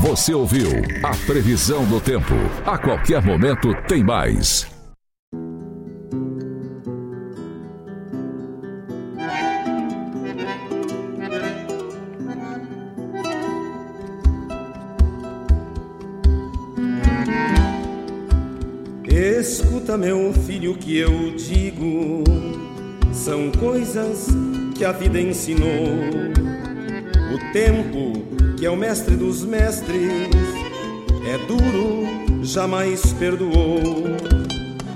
Você 0.00 0.32
ouviu 0.32 0.70
a 1.02 1.10
previsão 1.26 1.84
do 1.86 1.98
tempo. 1.98 2.34
A 2.64 2.78
qualquer 2.78 3.20
momento 3.20 3.74
tem 3.88 4.04
mais. 4.04 4.73
Escuta, 19.84 19.98
meu 19.98 20.32
filho, 20.32 20.74
que 20.78 20.96
eu 20.96 21.36
digo, 21.36 22.24
são 23.12 23.50
coisas 23.50 24.28
que 24.74 24.82
a 24.82 24.92
vida 24.92 25.20
ensinou. 25.20 25.68
O 27.34 27.52
tempo, 27.52 28.54
que 28.56 28.64
é 28.64 28.70
o 28.70 28.76
mestre 28.78 29.14
dos 29.14 29.44
mestres, 29.44 30.10
é 31.26 31.36
duro, 31.46 32.42
jamais 32.42 33.12
perdoou. 33.12 34.04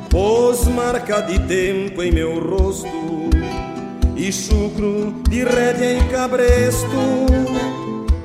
Pôs 0.08 0.66
marca 0.68 1.20
de 1.20 1.38
tempo 1.40 2.02
em 2.02 2.10
meu 2.10 2.40
rosto 2.40 2.88
e 4.16 4.32
chucro 4.32 5.14
de 5.28 5.44
rédea 5.44 5.98
em 5.98 6.08
cabresto. 6.08 6.88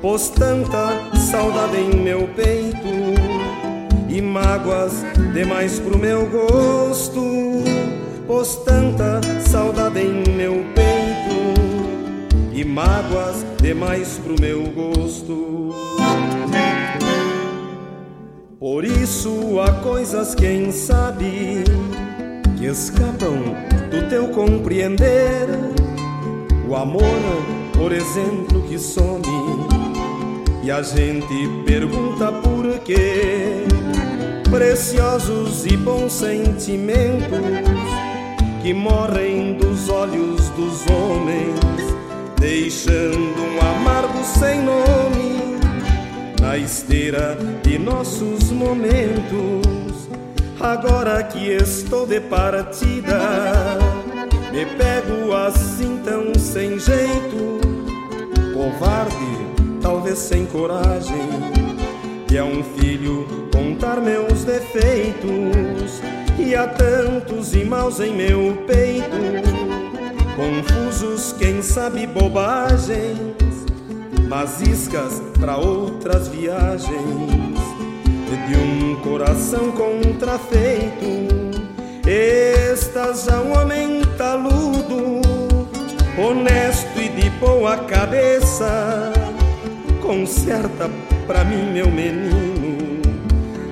Pôs 0.00 0.30
tanta 0.30 1.12
saudade 1.30 1.76
em 1.76 1.94
meu 2.00 2.26
peito 2.28 3.43
e 4.14 4.22
mágoas 4.22 5.04
demais 5.32 5.80
pro 5.80 5.98
meu 5.98 6.24
gosto, 6.26 7.64
pôs 8.28 8.54
tanta 8.64 9.20
saudade 9.40 10.00
em 10.00 10.22
meu 10.36 10.64
peito 10.72 12.52
e 12.52 12.64
mágoas 12.64 13.44
demais 13.60 14.20
pro 14.22 14.40
meu 14.40 14.62
gosto. 14.70 15.74
Por 18.60 18.84
isso 18.84 19.58
há 19.60 19.72
coisas, 19.82 20.32
quem 20.32 20.70
sabe, 20.70 21.64
que 22.56 22.66
escapam 22.66 23.36
do 23.90 24.08
teu 24.08 24.28
compreender. 24.28 25.48
O 26.68 26.76
amor, 26.76 27.02
por 27.76 27.90
exemplo, 27.90 28.62
que 28.68 28.78
some 28.78 29.24
e 30.62 30.70
a 30.70 30.80
gente 30.80 31.48
pergunta 31.66 32.32
por 32.32 32.78
quê 32.78 33.64
preciosos 34.54 35.66
e 35.66 35.76
bons 35.76 36.12
sentimentos 36.12 37.28
que 38.62 38.72
morrem 38.72 39.54
dos 39.54 39.88
olhos 39.88 40.48
dos 40.50 40.86
homens, 40.88 41.58
deixando 42.38 43.42
um 43.42 43.60
amargo 43.60 44.22
sem 44.22 44.62
nome 44.62 45.58
na 46.40 46.56
esteira 46.56 47.36
de 47.64 47.80
nossos 47.80 48.52
momentos. 48.52 50.08
Agora 50.60 51.24
que 51.24 51.48
estou 51.50 52.06
de 52.06 52.20
partida, 52.20 53.18
me 54.52 54.64
pego 54.66 55.34
assim 55.34 56.00
tão 56.04 56.32
sem 56.38 56.78
jeito, 56.78 57.58
covarde, 58.54 59.80
talvez 59.82 60.20
sem 60.20 60.46
coragem. 60.46 61.53
E 62.34 62.36
é 62.36 62.42
um 62.42 62.64
filho 62.64 63.28
contar 63.52 64.00
meus 64.00 64.42
defeitos, 64.42 66.02
e 66.36 66.52
há 66.56 66.66
tantos 66.66 67.54
e 67.54 67.64
maus 67.64 68.00
em 68.00 68.12
meu 68.12 68.58
peito 68.66 69.06
confusos, 70.34 71.32
quem 71.38 71.62
sabe 71.62 72.08
bobagens, 72.08 73.36
mas 74.28 74.60
iscas 74.62 75.22
para 75.38 75.58
outras 75.58 76.26
viagens, 76.26 76.90
de 78.48 78.56
um 78.56 78.96
coração 78.96 79.70
contrafeito. 79.70 81.28
Estás 82.04 83.26
já 83.26 83.40
um 83.40 83.56
homem 83.56 84.00
taludo, 84.18 85.20
honesto 86.18 86.98
e 87.00 87.08
de 87.10 87.30
boa 87.38 87.76
cabeça. 87.76 89.12
Conserta 90.02 90.90
pra 91.26 91.44
mim, 91.44 91.72
meu 91.72 91.90
menino, 91.90 93.00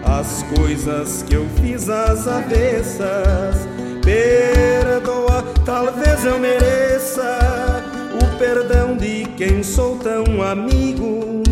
as 0.05 0.45
coisas 0.57 1.23
que 1.23 1.35
eu 1.35 1.47
fiz 1.61 1.89
às 1.89 2.27
avessas 2.27 3.73
Perdoa, 4.03 5.45
talvez 5.65 6.25
eu 6.25 6.37
mereça 6.37 7.39
o 8.21 8.37
perdão 8.37 8.97
de 8.97 9.27
quem 9.37 9.63
sou 9.63 9.97
tão 9.97 10.43
amigo, 10.43 11.45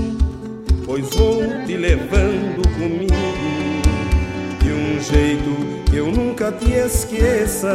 pois 0.84 1.08
vou 1.14 1.44
te 1.64 1.76
levando 1.76 2.68
comigo 2.74 3.14
de 4.60 4.72
um 4.72 5.00
jeito 5.00 5.84
que 5.88 5.96
eu 5.96 6.10
nunca 6.10 6.50
te 6.50 6.72
esqueça. 6.72 7.70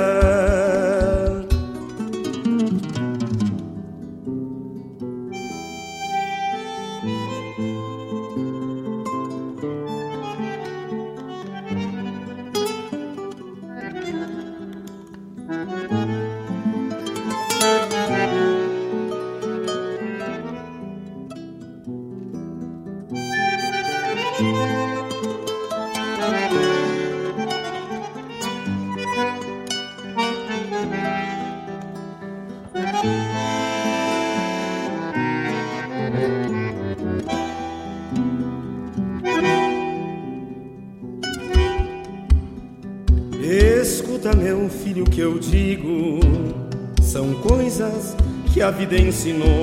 Ensinou. 49.15 49.54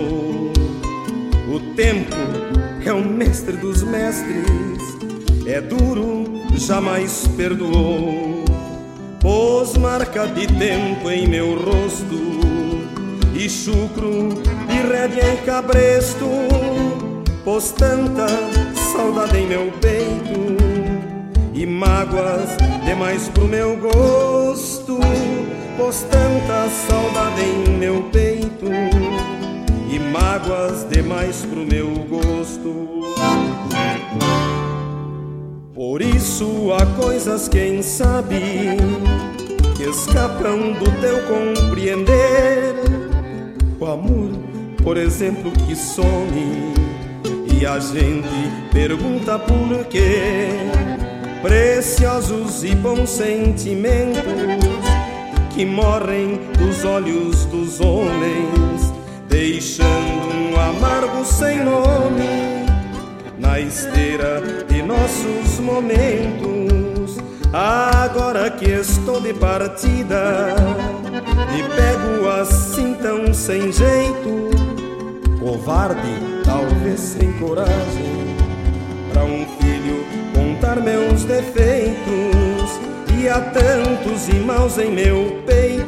Exemplo, 45.22 45.52
que 45.52 45.76
some 45.76 46.74
e 47.46 47.64
a 47.64 47.78
gente 47.78 48.28
pergunta 48.72 49.38
por 49.38 49.84
quê. 49.84 50.48
Preciosos 51.40 52.64
e 52.64 52.74
bons 52.74 53.08
sentimentos 53.08 54.24
que 55.54 55.64
morrem 55.64 56.40
dos 56.58 56.84
olhos 56.84 57.44
dos 57.46 57.80
homens, 57.80 58.92
deixando 59.28 60.50
um 60.50 60.60
amargo 60.60 61.24
sem 61.24 61.64
nome 61.64 62.66
na 63.38 63.60
esteira 63.60 64.40
de 64.68 64.82
nossos 64.82 65.60
momentos. 65.60 67.16
Agora 67.52 68.50
que 68.50 68.70
estou 68.70 69.20
de 69.20 69.34
partida, 69.34 70.01
covarde, 75.62 76.42
talvez 76.44 76.98
sem 76.98 77.32
coragem, 77.34 78.36
para 79.12 79.24
um 79.24 79.46
filho 79.60 80.04
contar 80.34 80.80
meus 80.80 81.24
defeitos 81.24 82.80
e 83.16 83.28
há 83.28 83.40
tantos 83.40 84.28
irmãos 84.28 84.76
em 84.78 84.90
meu 84.90 85.40
peito, 85.46 85.86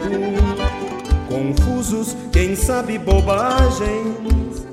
confusos, 1.28 2.16
quem 2.30 2.54
sabe 2.54 2.98
bobagens, 2.98 4.64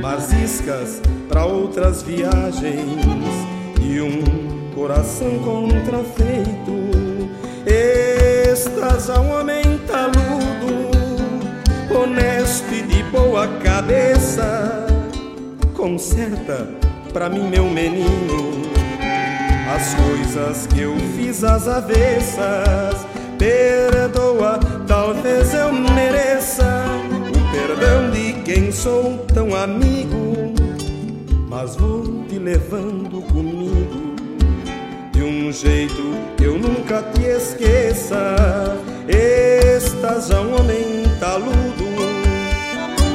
mas 0.00 0.32
iscas 0.32 1.02
para 1.28 1.44
outras 1.44 2.02
viagens 2.02 3.34
e 3.80 4.00
um 4.00 4.70
coração 4.72 5.36
contrafeito. 5.40 6.84
Estás 7.66 9.10
a 9.10 9.20
um 9.20 9.40
homem 9.40 9.80
taludo, 9.88 10.90
honesto 11.92 12.72
e 12.72 12.82
de 12.82 13.03
boa 13.14 13.46
cabeça. 13.62 14.86
Conserta 15.72 16.66
pra 17.12 17.30
mim, 17.30 17.48
meu 17.48 17.64
menino 17.70 18.64
as 19.74 19.94
coisas 19.94 20.66
que 20.66 20.82
eu 20.82 20.96
fiz 21.16 21.42
às 21.42 21.66
avessas. 21.66 23.06
Perdoa, 23.38 24.58
talvez 24.86 25.54
eu 25.54 25.72
mereça 25.72 26.84
o 27.30 27.52
perdão 27.52 28.10
de 28.10 28.32
quem 28.42 28.70
sou 28.70 29.18
tão 29.32 29.54
amigo, 29.54 30.54
mas 31.48 31.76
vou 31.76 32.24
te 32.28 32.38
levando 32.38 33.20
comigo 33.32 34.14
de 35.12 35.22
um 35.22 35.52
jeito 35.52 36.02
que 36.36 36.44
eu 36.44 36.58
nunca 36.58 37.02
te 37.02 37.22
esqueça. 37.22 38.36
Estás 39.08 40.28
já 40.28 40.40
um 40.40 40.60
homem 40.60 41.04
taludo, 41.18 41.93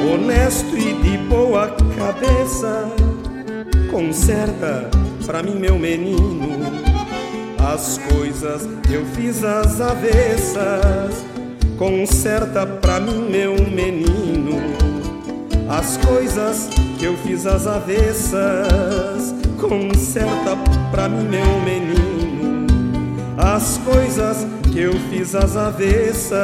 honesto 0.08 0.76
e 0.76 0.94
de 0.94 1.18
boa 1.28 1.68
cabeça, 1.96 2.88
conserta 3.90 4.90
pra 5.26 5.42
mim, 5.42 5.56
meu 5.56 5.78
menino, 5.78 6.58
as 7.72 7.98
coisas 7.98 8.68
que 8.86 8.94
eu 8.94 9.04
fiz 9.14 9.44
às 9.44 9.80
avessas. 9.80 11.24
Conserta 11.78 12.66
pra 12.66 13.00
mim, 13.00 13.30
meu 13.30 13.54
menino, 13.54 14.60
as 15.68 15.96
coisas 15.96 16.68
que 16.98 17.06
eu 17.06 17.16
fiz 17.18 17.46
às 17.46 17.66
avessas. 17.66 19.34
Conserta 19.58 20.56
pra 20.90 21.08
mim, 21.08 21.24
meu 21.24 21.60
menino, 21.60 22.66
as 23.38 23.78
coisas 23.78 24.46
que 24.70 24.80
eu 24.80 24.92
fiz 25.10 25.34
às 25.34 25.56
avessas. 25.56 26.38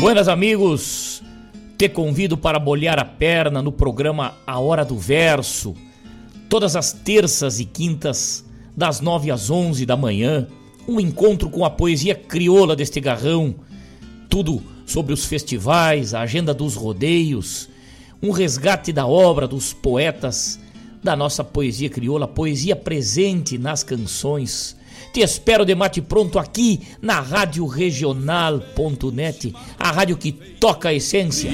Buenas 0.00 0.28
amigos, 0.28 1.22
te 1.76 1.86
convido 1.86 2.34
para 2.34 2.58
bolhar 2.58 2.98
a 2.98 3.04
perna 3.04 3.60
no 3.60 3.70
programa 3.70 4.32
A 4.46 4.58
Hora 4.58 4.82
do 4.82 4.96
Verso, 4.96 5.74
todas 6.48 6.74
as 6.74 6.90
terças 6.90 7.60
e 7.60 7.66
quintas, 7.66 8.42
das 8.74 9.02
9 9.02 9.30
às 9.30 9.50
11 9.50 9.84
da 9.84 9.98
manhã, 9.98 10.48
um 10.88 10.98
encontro 10.98 11.50
com 11.50 11.66
a 11.66 11.70
poesia 11.70 12.14
crioula 12.14 12.74
deste 12.74 12.98
garrão, 12.98 13.54
tudo 14.30 14.62
sobre 14.86 15.12
os 15.12 15.26
festivais, 15.26 16.14
a 16.14 16.22
agenda 16.22 16.54
dos 16.54 16.76
rodeios, 16.76 17.68
um 18.22 18.30
resgate 18.30 18.94
da 18.94 19.06
obra 19.06 19.46
dos 19.46 19.74
poetas 19.74 20.58
da 21.04 21.14
nossa 21.14 21.44
poesia 21.44 21.90
crioula, 21.90 22.26
poesia 22.26 22.74
presente 22.74 23.58
nas 23.58 23.82
canções. 23.82 24.74
Te 25.12 25.22
espero 25.22 25.64
de 25.64 25.74
mate 25.74 26.00
pronto 26.00 26.38
aqui 26.38 26.86
na 27.02 27.20
Rádio 27.20 27.66
Regional.net, 27.66 29.52
a 29.78 29.90
rádio 29.90 30.16
que 30.16 30.30
toca 30.30 30.90
a 30.90 30.94
essência. 30.94 31.50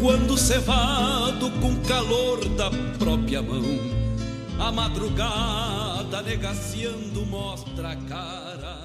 Quando 0.00 0.36
cevado 0.36 1.48
com 1.60 1.76
calor 1.86 2.44
da 2.56 2.68
própria 2.98 3.40
mão, 3.40 3.62
a 4.58 4.72
madrugada 4.72 6.22
negaciando 6.22 7.24
mostra 7.26 7.90
a 7.90 7.96
cara, 7.96 8.81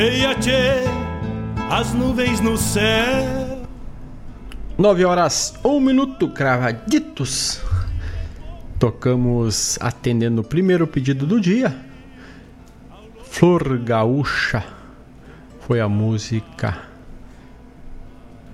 Bombeia, 0.00 0.34
tchê, 0.36 0.80
as 1.70 1.92
nuvens 1.92 2.40
no 2.40 2.56
céu. 2.56 3.66
9 4.78 5.04
horas, 5.04 5.52
1 5.62 5.78
minuto, 5.78 6.26
cravaditos. 6.30 7.60
Tocamos 8.78 9.76
atendendo 9.78 10.40
o 10.40 10.44
primeiro 10.44 10.86
pedido 10.86 11.26
do 11.26 11.38
dia. 11.38 11.76
Flor 13.24 13.76
Gaúcha 13.76 14.64
foi 15.66 15.82
a 15.82 15.88
música 15.88 16.78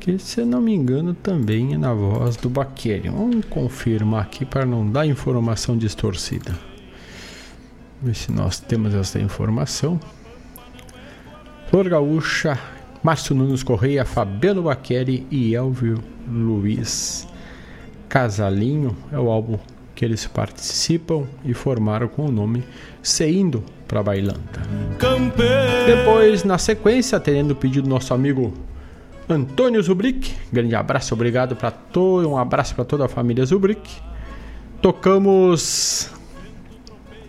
que, 0.01 0.19
se 0.19 0.45
não 0.45 0.61
me 0.61 0.75
engano, 0.75 1.15
também 1.15 1.75
é 1.75 1.79
na 1.79 1.95
voz 1.95 2.37
do 2.37 2.51
Baqueri. 2.51 3.09
Vamos 3.09 3.45
confirmar 3.45 4.23
aqui 4.23 4.45
para 4.45 4.67
não 4.67 4.91
dar 4.91 5.07
informação 5.07 5.79
distorcida. 5.79 6.59
Ver 8.03 8.17
se 8.17 8.33
nós 8.33 8.59
temos 8.59 8.93
essa 8.95 9.21
informação. 9.21 10.01
Flor 11.77 11.91
Gaúcha, 11.91 12.59
Márcio 13.03 13.37
Nunes 13.37 13.63
Correia, 13.63 14.03
Fabiano 14.03 14.63
Baqueri 14.63 15.27
e 15.31 15.55
Elvio 15.55 16.03
Luiz. 16.27 17.29
Casalinho 18.09 18.97
é 19.13 19.19
o 19.19 19.29
álbum 19.29 19.59
que 19.95 20.03
eles 20.03 20.27
participam 20.27 21.25
e 21.45 21.53
formaram 21.53 22.09
com 22.09 22.25
o 22.25 22.33
nome 22.33 22.65
Seindo 23.03 23.63
para 23.87 24.03
Bailanta. 24.03 24.63
Depois, 25.85 26.45
na 26.45 26.57
sequência, 26.57 27.19
atendendo 27.19 27.53
o 27.53 27.57
pedido 27.57 27.83
do 27.83 27.91
nosso 27.91 28.15
amigo 28.15 28.55
Antônio 29.29 29.83
Zubrick, 29.83 30.35
grande 30.51 30.75
abraço, 30.75 31.13
obrigado 31.13 31.55
para 31.55 31.71
todo, 31.71 32.27
um 32.27 32.39
abraço 32.39 32.75
para 32.75 32.87
toda 32.87 33.05
a 33.05 33.09
família 33.09 33.45
Zubrick. 33.45 34.01
Tocamos 34.81 36.11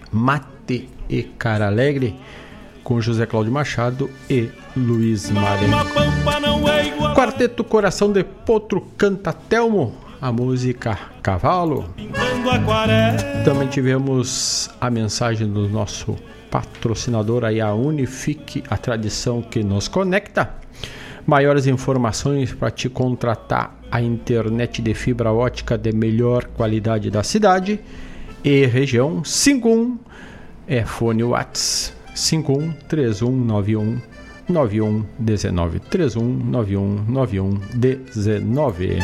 Mate 0.09 0.87
e 1.09 1.23
Cara 1.23 1.67
Alegre 1.67 2.15
com 2.87 3.01
José 3.01 3.25
Cláudio 3.25 3.51
Machado 3.51 4.09
e 4.29 4.49
Luiz 4.73 5.29
Marenco. 5.29 5.75
Quarteto 7.13 7.61
Coração 7.61 8.13
de 8.13 8.23
Potro 8.23 8.79
canta 8.97 9.33
Telmo, 9.33 9.93
a 10.21 10.31
música 10.31 10.97
Cavalo. 11.21 11.93
Também 13.43 13.67
tivemos 13.67 14.69
a 14.79 14.89
mensagem 14.89 15.51
do 15.51 15.67
nosso 15.67 16.15
patrocinador 16.49 17.43
aí, 17.43 17.59
a 17.59 17.73
Unifique, 17.73 18.63
a 18.69 18.77
tradição 18.77 19.41
que 19.41 19.61
nos 19.61 19.89
conecta. 19.89 20.49
Maiores 21.25 21.67
informações 21.67 22.53
para 22.53 22.71
te 22.71 22.87
contratar 22.87 23.75
a 23.91 24.01
internet 24.01 24.81
de 24.81 24.93
fibra 24.93 25.33
ótica 25.33 25.77
de 25.77 25.91
melhor 25.91 26.45
qualidade 26.45 27.11
da 27.11 27.21
cidade 27.21 27.81
e 28.41 28.65
região 28.65 29.25
51 29.25 29.99
é 30.65 30.85
fone 30.85 31.25
Whats 31.25 31.96
51 32.17 32.73
3191 32.87 34.01
9119 34.49 35.79
3191 35.79 37.05
9119 37.07 38.99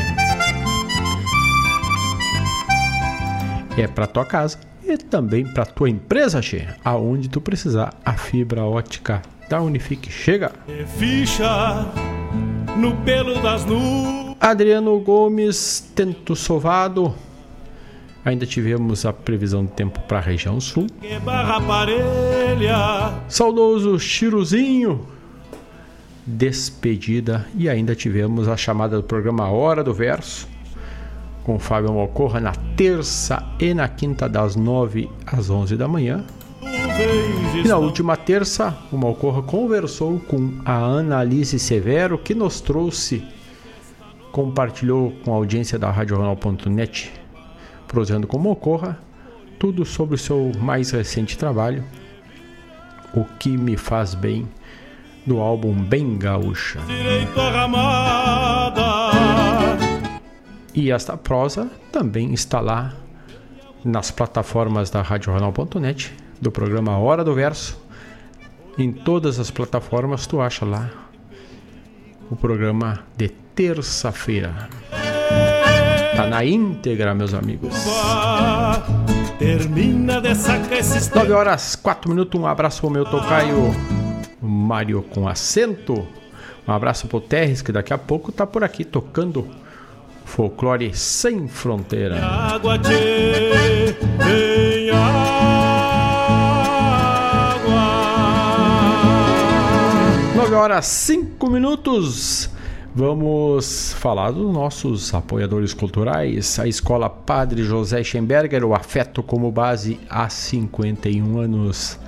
É 3.78 3.88
para 3.88 4.08
tua 4.08 4.26
casa 4.26 4.58
e 4.84 4.98
também 4.98 5.46
para 5.46 5.66
tua 5.66 5.90
empresa, 5.90 6.42
che, 6.42 6.68
aonde 6.84 7.30
tu 7.30 7.40
precisar 7.42 7.94
a 8.06 8.14
fibra 8.14 8.64
ótica 8.66 9.22
da 9.50 9.62
Unifique 9.62 10.12
chega. 10.12 10.52
Ficha 10.98 11.92
no 12.78 12.96
pelo 12.98 13.42
das 13.42 13.66
nuvens. 13.66 14.36
Adriano 14.40 15.00
Gomes, 15.00 15.92
Tento 15.96 16.36
Sovado. 16.36 17.16
Ainda 18.26 18.46
tivemos 18.46 19.06
a 19.06 19.12
previsão 19.12 19.66
do 19.66 19.72
tempo 19.72 20.00
para 20.02 20.20
a 20.20 20.22
região 20.22 20.60
sul. 20.62 20.88
Saudoso 23.28 24.00
Chiruzinho. 24.00 25.06
Despedida. 26.26 27.46
E 27.58 27.68
ainda 27.68 27.94
tivemos 27.96 28.48
a 28.48 28.56
chamada 28.56 28.96
do 28.96 29.04
programa 29.04 29.50
Hora 29.50 29.84
do 29.84 29.94
Verso. 29.94 30.48
Com 31.44 31.60
Fábio 31.60 31.92
Mocorra 31.92 32.40
na 32.40 32.54
terça 32.78 33.44
e 33.60 33.74
na 33.74 33.90
quinta, 33.90 34.30
das 34.30 34.56
9 34.56 35.10
às 35.26 35.50
11 35.50 35.76
da 35.76 35.88
manhã. 35.90 36.24
E 37.62 37.68
na 37.68 37.78
última 37.78 38.16
terça, 38.16 38.78
o 38.92 38.98
Malcorra 38.98 39.42
conversou 39.42 40.20
com 40.22 40.54
a 40.64 40.78
Ana 40.78 41.20
Alice 41.20 41.58
Severo, 41.60 42.18
que 42.18 42.34
nos 42.34 42.62
trouxe, 42.62 43.24
compartilhou 44.32 45.12
com 45.26 45.34
a 45.34 45.36
audiência 45.36 45.78
da 45.78 45.92
RadioJornal.net, 45.92 47.12
prosendo 47.94 48.26
com 48.26 48.40
Malcorra, 48.40 48.98
tudo 49.60 49.86
sobre 49.86 50.16
o 50.16 50.18
seu 50.18 50.52
mais 50.58 50.90
recente 50.90 51.38
trabalho, 51.38 51.84
O 53.14 53.24
Que 53.24 53.56
Me 53.56 53.78
Faz 53.78 54.16
Bem, 54.16 54.50
do 55.28 55.40
álbum 55.40 55.76
Bem 55.76 56.18
Gaúcha. 56.18 56.80
E 60.74 60.90
esta 60.90 61.16
prosa 61.16 61.70
também 61.92 62.34
está 62.34 62.60
lá 62.60 62.96
nas 63.86 64.10
plataformas 64.10 64.90
da 64.90 65.04
RadioJornal.net 65.04 66.12
do 66.42 66.52
programa 66.52 66.98
Hora 66.98 67.24
do 67.24 67.36
Verso. 67.36 67.80
Em 68.76 68.92
todas 68.92 69.40
as 69.40 69.52
plataformas 69.52 70.26
tu 70.26 70.42
acha 70.42 70.66
lá 70.66 70.90
o 72.32 72.36
programa 72.36 73.02
de 73.16 73.30
terça-feira. 73.30 74.68
Tá 76.16 76.28
na 76.28 76.46
íntegra, 76.46 77.14
meus 77.14 77.34
amigos. 77.34 77.74
Termina 79.40 80.22
de 80.22 80.30
esses 80.78 81.10
9 81.10 81.32
horas 81.32 81.76
4 81.76 82.10
minutos. 82.10 82.40
Um 82.40 82.46
abraço 82.46 82.82
pro 82.82 82.90
meu 82.90 83.04
tocaio 83.06 83.74
Mário 84.42 85.02
com 85.04 85.28
acento. 85.28 86.08
Um 86.68 86.72
abraço 86.72 87.08
pro 87.08 87.20
Terres, 87.20 87.62
que 87.62 87.72
daqui 87.72 87.94
a 87.94 87.98
pouco 87.98 88.32
tá 88.32 88.46
por 88.46 88.64
aqui 88.64 88.86
tocando 88.86 89.48
folclore 90.26 90.96
sem 90.96 91.48
fronteira. 91.48 92.24
água. 92.24 92.78
9 100.36 100.56
horas 100.56 100.86
5 100.86 101.50
minutos. 101.50 102.50
Vamos 102.96 103.92
falar 103.94 104.32
dos 104.32 104.54
nossos 104.54 105.16
apoiadores 105.16 105.74
culturais. 105.74 106.60
A 106.60 106.68
Escola 106.68 107.10
Padre 107.10 107.64
José 107.64 108.04
Schemberger, 108.04 108.64
o 108.64 108.76
afeto 108.76 109.24
como 109.24 109.52
base 109.52 110.00
há 110.08 110.30
51 110.30 111.40
anos. 111.40 112.00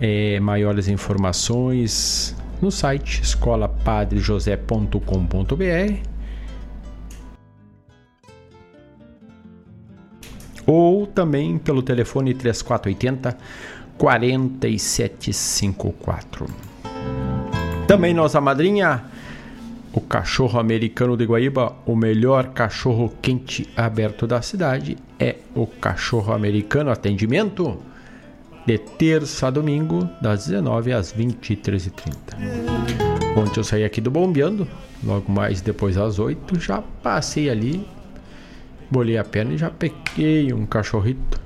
É, 0.00 0.38
maiores 0.38 0.86
informações 0.86 2.36
no 2.60 2.70
site 2.70 3.20
escolapadrejosé.com.br 3.22 6.12
ou 10.66 11.06
também 11.06 11.56
pelo 11.58 11.82
telefone 11.82 12.34
3480 12.34 13.36
4754. 13.98 16.46
Também 17.86 18.12
nossa 18.14 18.40
madrinha, 18.40 19.04
o 19.92 20.00
cachorro 20.00 20.58
americano 20.58 21.16
de 21.16 21.24
Guaíba, 21.24 21.74
o 21.84 21.94
melhor 21.94 22.48
cachorro 22.48 23.12
quente 23.20 23.68
aberto 23.76 24.26
da 24.26 24.40
cidade 24.40 24.96
é 25.18 25.36
o 25.54 25.66
cachorro 25.66 26.32
americano 26.32 26.90
atendimento 26.90 27.78
de 28.66 28.78
terça 28.78 29.48
a 29.48 29.50
domingo, 29.50 30.08
das 30.20 30.46
19 30.46 30.92
às 30.92 31.12
23h30. 31.12 32.14
Ontem 33.36 33.60
eu 33.60 33.64
saí 33.64 33.84
aqui 33.84 34.00
do 34.00 34.10
Bombeando, 34.10 34.66
logo 35.04 35.30
mais 35.30 35.60
depois 35.60 35.98
às 35.98 36.18
8, 36.18 36.58
já 36.60 36.82
passei 37.02 37.50
ali, 37.50 37.86
bolei 38.90 39.18
a 39.18 39.24
perna 39.24 39.54
e 39.54 39.58
já 39.58 39.68
peguei 39.68 40.52
um 40.52 40.64
cachorrito 40.64 41.40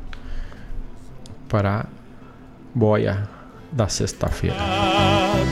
para 1.49 1.86
boia 2.74 3.28
da 3.72 3.88
sexta-feira. 3.88 4.57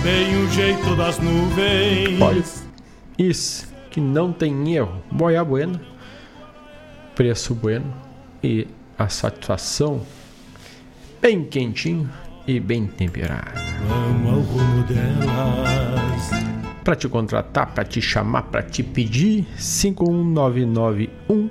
Bem 0.02 0.44
o 0.44 0.50
jeito 0.50 0.94
das 0.96 1.18
nuvens. 1.18 2.20
Olha, 2.20 2.44
isso 3.18 3.66
que 3.90 4.00
não 4.00 4.32
tem 4.32 4.74
erro. 4.74 5.02
Boia 5.10 5.44
buena, 5.44 5.78
preço 7.14 7.54
bueno 7.54 7.92
e 8.42 8.66
a 8.98 9.08
satisfação 9.08 10.00
bem 11.20 11.44
quentinho 11.44 12.10
e 12.46 12.58
bem 12.60 12.86
temperado. 12.86 13.60
Para 16.82 16.96
te 16.96 17.08
contratar, 17.08 17.72
para 17.72 17.84
te 17.84 18.02
chamar, 18.02 18.42
para 18.42 18.62
te 18.62 18.82
pedir, 18.82 19.46
51991 19.56 21.48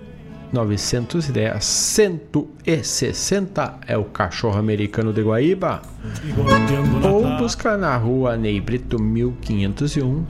910 0.53 1.65
160 1.65 3.79
é 3.87 3.97
o 3.97 4.03
cachorro 4.03 4.59
americano 4.59 5.11
de 5.11 5.23
Guaíba. 5.23 5.81
Ou 7.03 7.37
buscar 7.37 7.79
na 7.79 7.97
rua 7.97 8.37
Ney 8.37 8.61
Brito 8.61 9.01
1501, 9.01 10.23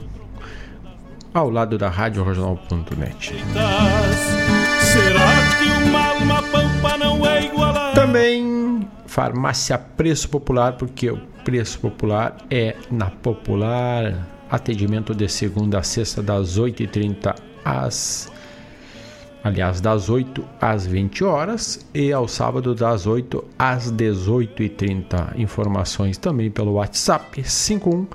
ao 1.34 1.50
lado 1.50 1.76
da 1.76 1.88
Rádio 1.88 2.22
Regional.net. 2.22 3.34
É 3.34 3.40
Também 7.94 8.88
farmácia 9.06 9.76
Preço 9.76 10.28
Popular, 10.28 10.74
porque 10.74 11.10
o 11.10 11.18
Preço 11.44 11.80
Popular 11.80 12.36
é 12.48 12.76
na 12.90 13.10
Popular. 13.10 14.30
Atendimento 14.48 15.12
de 15.12 15.28
segunda 15.28 15.80
a 15.80 15.82
sexta, 15.82 16.22
das 16.22 16.56
8h30 16.58 17.34
às 17.64 18.32
aliás, 19.42 19.80
das 19.80 20.08
8 20.08 20.42
às 20.60 20.86
20 20.86 21.24
horas 21.24 21.86
e 21.92 22.12
ao 22.12 22.26
sábado 22.28 22.74
das 22.74 23.06
8 23.06 23.44
às 23.58 23.92
18h30. 23.92 25.36
Informações 25.36 26.16
também 26.16 26.50
pelo 26.50 26.74
WhatsApp 26.74 27.42
51 27.42 28.06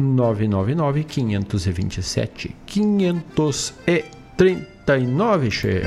999 0.00 1.04
527 1.04 2.56
539. 2.66 5.50
Che. 5.50 5.82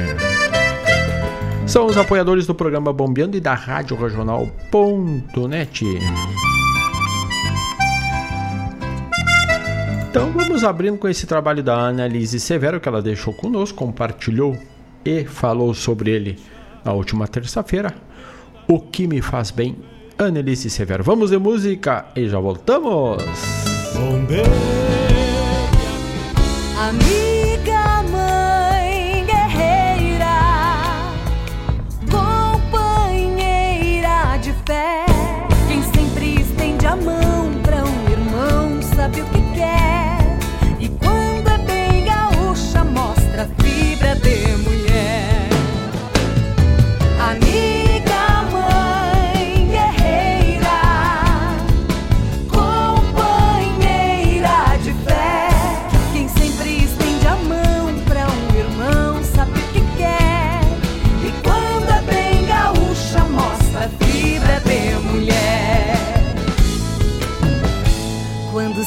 São 1.65 1.87
os 1.87 1.97
apoiadores 1.97 2.45
do 2.45 2.53
programa 2.53 2.93
Bombeando 2.93 3.37
e 3.37 3.39
da 3.39 3.53
Rádio 3.53 3.95
Regional.net. 3.97 5.85
Então 10.09 10.29
vamos 10.31 10.63
abrindo 10.63 10.99
com 10.99 11.07
esse 11.07 11.25
trabalho 11.25 11.63
da 11.63 11.75
Annalise 11.75 12.39
Severo 12.39 12.79
que 12.79 12.87
ela 12.87 13.01
deixou 13.01 13.33
conosco, 13.33 13.79
compartilhou 13.79 14.55
e 15.03 15.25
falou 15.25 15.73
sobre 15.73 16.11
ele 16.11 16.37
na 16.85 16.93
última 16.93 17.27
terça-feira. 17.27 17.95
O 18.67 18.79
que 18.79 19.07
me 19.07 19.21
faz 19.21 19.49
bem, 19.49 19.75
Annelise 20.17 20.69
Severo. 20.69 21.03
Vamos 21.03 21.31
de 21.31 21.37
música 21.37 22.05
e 22.15 22.27
já 22.27 22.39
voltamos. 22.39 23.62
Amiga, 26.83 27.32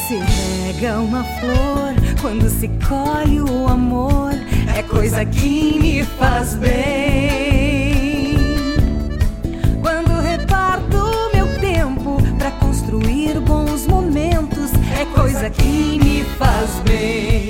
se 0.07 0.15
rega 0.15 0.99
uma 0.99 1.21
flor, 1.21 1.93
quando 2.21 2.49
se 2.49 2.69
colhe 2.87 3.41
o 3.41 3.67
amor, 3.67 4.31
é 4.73 4.81
coisa 4.81 5.25
que 5.25 5.77
me 5.77 6.01
faz 6.17 6.55
bem. 6.55 8.37
Quando 9.81 10.21
reparto 10.21 10.97
meu 11.33 11.47
tempo 11.59 12.23
pra 12.37 12.51
construir 12.51 13.37
bons 13.41 13.85
momentos, 13.85 14.71
é 14.97 15.03
coisa 15.13 15.49
que 15.49 15.99
me 16.01 16.23
faz 16.37 16.69
bem. 16.85 17.49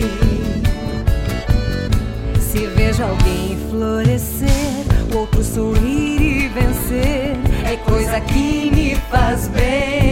Se 2.42 2.66
vejo 2.76 3.04
alguém 3.04 3.56
florescer, 3.70 4.84
outro 5.16 5.44
sorrir 5.44 6.46
e 6.46 6.48
vencer, 6.48 7.38
é 7.72 7.78
coisa 7.86 8.20
que 8.20 8.72
me 8.72 8.96
faz 9.12 9.48
bem. 9.50 10.07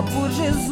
Por 0.00 0.30
Jesus. 0.30 0.71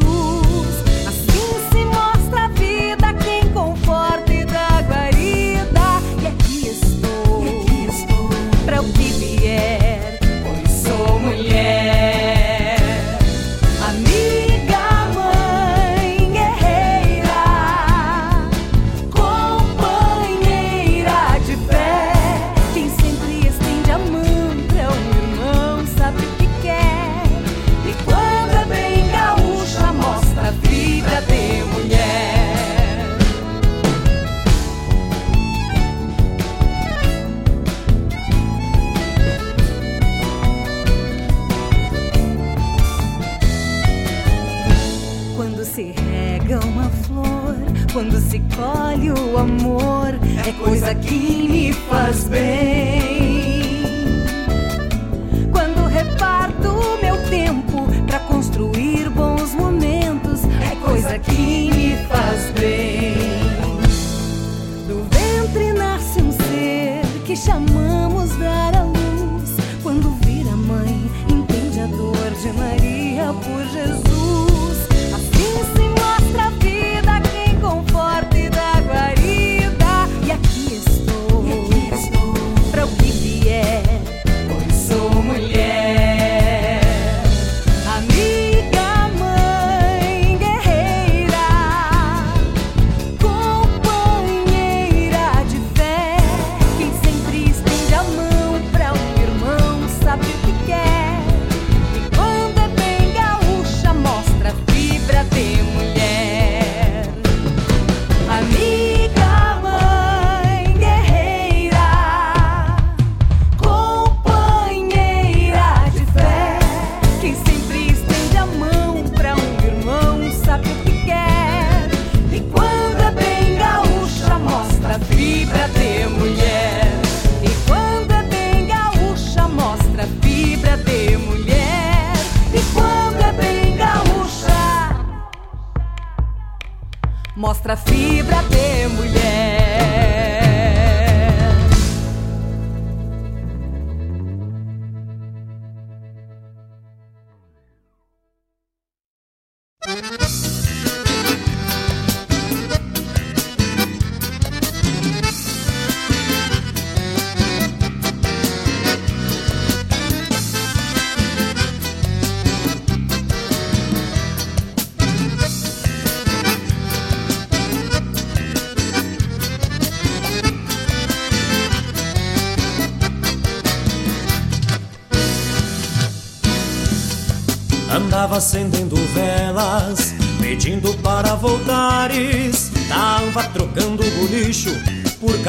Mostra 137.41 137.75
fibra 137.75 138.43
de 138.51 138.70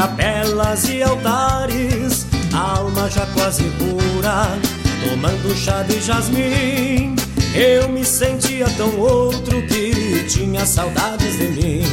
capelas 0.02 0.90
e 0.90 1.04
altares. 1.04 2.26
Alma 2.54 3.08
já 3.10 3.26
quase 3.28 3.64
pura, 3.78 4.48
tomando 5.08 5.56
chá 5.56 5.84
de 5.84 6.02
jasmim. 6.02 7.16
Eu 7.54 7.88
me 7.88 8.04
sentia 8.04 8.68
tão 8.78 8.98
outro 8.98 9.62
que 9.68 10.26
tinha 10.28 10.66
saudades 10.66 11.38
de 11.38 11.48
mim. 11.50 11.84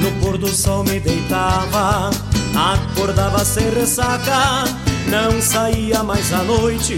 No 0.00 0.10
pôr 0.20 0.38
do 0.38 0.48
sol 0.48 0.82
me 0.84 0.98
deitava, 0.98 2.10
acordava 2.54 3.44
sem 3.44 3.68
ressaca. 3.70 4.64
Não 5.08 5.40
saía 5.40 6.02
mais 6.02 6.32
à 6.32 6.42
noite, 6.42 6.96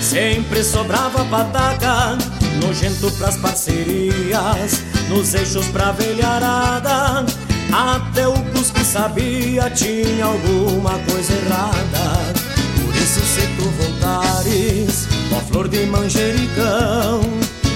sempre 0.00 0.64
sobrava 0.64 1.24
pataca. 1.26 2.16
Nojento 2.62 3.10
pras 3.18 3.36
parcerias, 3.36 4.82
nos 5.10 5.34
eixos 5.34 5.66
pra 5.68 5.92
velharada. 5.92 7.26
Até 7.72 8.26
o 8.28 8.53
cuspe 8.64 8.82
sabia, 8.82 9.68
tinha 9.68 10.24
alguma 10.24 10.98
coisa 11.00 11.34
errada. 11.34 12.32
Por 12.80 12.96
isso 12.96 13.20
se 13.20 13.46
tu 13.58 13.68
voltares, 13.78 15.06
ó 15.36 15.40
flor 15.40 15.68
de 15.68 15.84
manjericão 15.84 17.20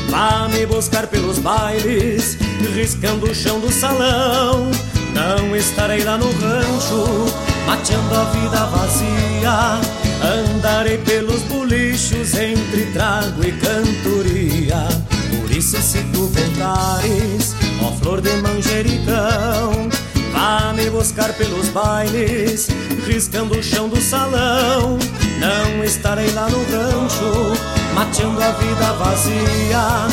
Vá 0.08 0.48
me 0.48 0.64
buscar 0.64 1.06
pelos 1.06 1.38
bailes, 1.38 2.38
riscando 2.74 3.30
o 3.30 3.34
chão 3.34 3.60
do 3.60 3.70
salão. 3.70 4.70
Não 5.12 5.54
estarei 5.54 6.02
lá 6.02 6.16
no 6.16 6.30
rancho, 6.32 7.26
mateando 7.66 8.14
a 8.14 8.24
vida 8.24 8.64
vazia. 8.66 9.80
Andarei 10.22 10.96
pelos 10.96 11.42
bolichos 11.42 12.32
entre 12.34 12.86
trago 12.94 13.46
e 13.46 13.52
cantoria. 13.52 14.88
Por 15.36 15.50
isso 15.50 15.76
se 15.82 16.02
tu 16.04 16.26
voltares, 16.28 17.54
ó 17.82 17.92
flor 17.92 18.22
de 18.22 18.34
manjericão 18.38 19.97
Vá 20.38 20.72
me 20.72 20.88
buscar 20.88 21.32
pelos 21.32 21.68
bailes, 21.70 22.68
riscando 23.04 23.58
o 23.58 23.62
chão 23.62 23.88
do 23.88 24.00
salão. 24.00 24.96
Não 25.40 25.82
estarei 25.82 26.30
lá 26.30 26.48
no 26.48 26.58
rancho, 26.58 27.60
mateando 27.92 28.40
a 28.40 28.52
vida 28.52 28.92
vazia. 28.92 30.06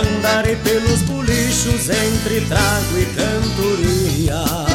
Andarei 0.00 0.56
pelos 0.56 1.02
bolichos 1.02 1.90
entre 1.90 2.40
trago 2.46 2.98
e 2.98 3.04
cantoria. 3.14 4.67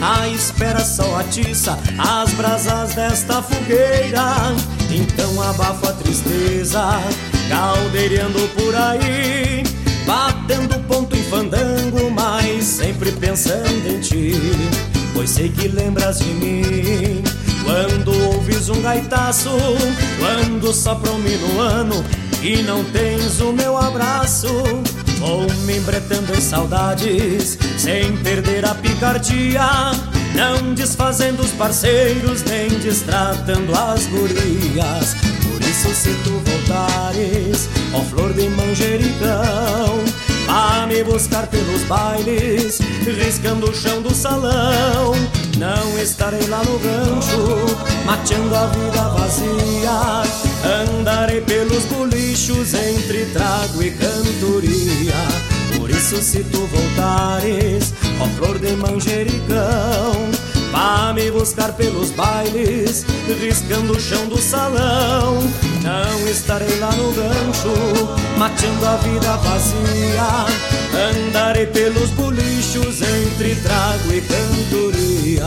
A 0.00 0.28
espera 0.28 0.80
só 0.80 1.16
atiça 1.16 1.78
as 1.98 2.30
brasas 2.34 2.94
desta 2.94 3.42
fogueira. 3.42 4.54
Então 4.90 5.42
abafo 5.42 5.88
a 5.88 5.92
tristeza, 5.92 7.00
caldeirando 7.48 8.40
por 8.56 8.74
aí. 8.74 9.62
Batendo 10.06 10.78
ponto 10.88 11.16
em 11.16 11.22
fandango, 11.24 12.10
mas 12.10 12.64
sempre 12.64 13.12
pensando 13.12 13.86
em 13.88 14.00
ti. 14.00 14.34
Pois 15.14 15.30
sei 15.30 15.48
que 15.48 15.68
lembras 15.68 16.18
de 16.18 16.30
mim 16.34 17.22
quando 17.64 18.12
ouves 18.34 18.68
um 18.68 18.82
gaitaço, 18.82 19.50
quando 20.18 20.72
sopra 20.72 21.12
um 21.12 21.18
minuano 21.18 22.04
e 22.42 22.56
não 22.62 22.82
tens 22.84 23.40
o 23.40 23.52
meu 23.52 23.76
abraço. 23.76 24.48
Vou 25.22 25.46
me 25.64 25.76
embretando 25.76 26.36
em 26.36 26.40
saudades, 26.40 27.56
sem 27.78 28.16
perder 28.18 28.64
a 28.64 28.74
picardia. 28.74 29.62
Não 30.34 30.74
desfazendo 30.74 31.42
os 31.42 31.52
parceiros, 31.52 32.42
nem 32.42 32.68
destratando 32.80 33.72
as 33.72 34.04
gurias. 34.06 35.14
Por 35.44 35.62
isso, 35.62 35.94
se 35.94 36.12
tu 36.24 36.42
voltares, 36.44 37.68
ó 37.94 38.00
flor 38.00 38.32
de 38.32 38.48
manjericão, 38.48 40.02
Vá 40.44 40.86
me 40.86 41.02
buscar 41.04 41.46
pelos 41.46 41.82
bailes, 41.84 42.78
riscando 43.06 43.70
o 43.70 43.74
chão 43.74 44.02
do 44.02 44.14
salão. 44.14 45.14
Não 45.56 45.98
estarei 45.98 46.46
lá 46.48 46.62
no 46.64 46.76
rancho, 46.76 47.76
mateando 48.04 48.54
a 48.54 48.66
vida 48.66 49.08
vazia. 49.08 50.51
Andarei 50.64 51.40
pelos 51.40 51.84
bolichos 51.84 52.74
entre 52.74 53.26
trago 53.26 53.82
e 53.82 53.90
cantoria. 53.90 55.14
Por 55.76 55.90
isso, 55.90 56.22
se 56.22 56.44
tu 56.44 56.66
voltares, 56.66 57.92
ó 58.20 58.26
flor 58.36 58.58
de 58.58 58.72
manjericão, 58.76 60.30
Vá 60.72 61.12
me 61.12 61.30
buscar 61.30 61.70
pelos 61.74 62.10
bailes, 62.12 63.04
riscando 63.38 63.92
o 63.92 64.00
chão 64.00 64.26
do 64.26 64.38
salão. 64.38 65.38
Não 65.82 66.28
estarei 66.28 66.78
lá 66.78 66.90
no 66.92 67.12
gancho, 67.12 67.74
mateando 68.38 68.86
a 68.86 68.96
vida 68.96 69.36
vazia. 69.36 70.46
Andarei 71.10 71.66
pelos 71.66 72.08
bolichos 72.12 73.02
entre 73.02 73.54
trago 73.56 74.14
e 74.14 74.22
cantoria. 74.22 75.44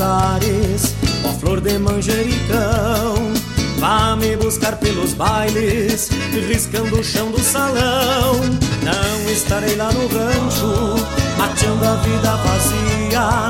Tu 0.00 0.04
voltares, 0.04 0.94
ó 1.24 1.28
flor 1.28 1.60
de 1.60 1.78
manjericão, 1.78 3.32
vá 3.78 4.16
me 4.16 4.34
buscar 4.36 4.76
pelos 4.76 5.12
bailes, 5.12 6.08
riscando 6.48 6.98
o 6.98 7.04
chão 7.04 7.30
do 7.30 7.40
salão. 7.40 8.40
Não 8.82 9.30
estarei 9.30 9.76
lá 9.76 9.92
no 9.92 10.06
rancho, 10.08 11.06
mateando 11.36 11.84
a 11.84 11.96
vida 11.96 12.36
vazia. 12.36 13.48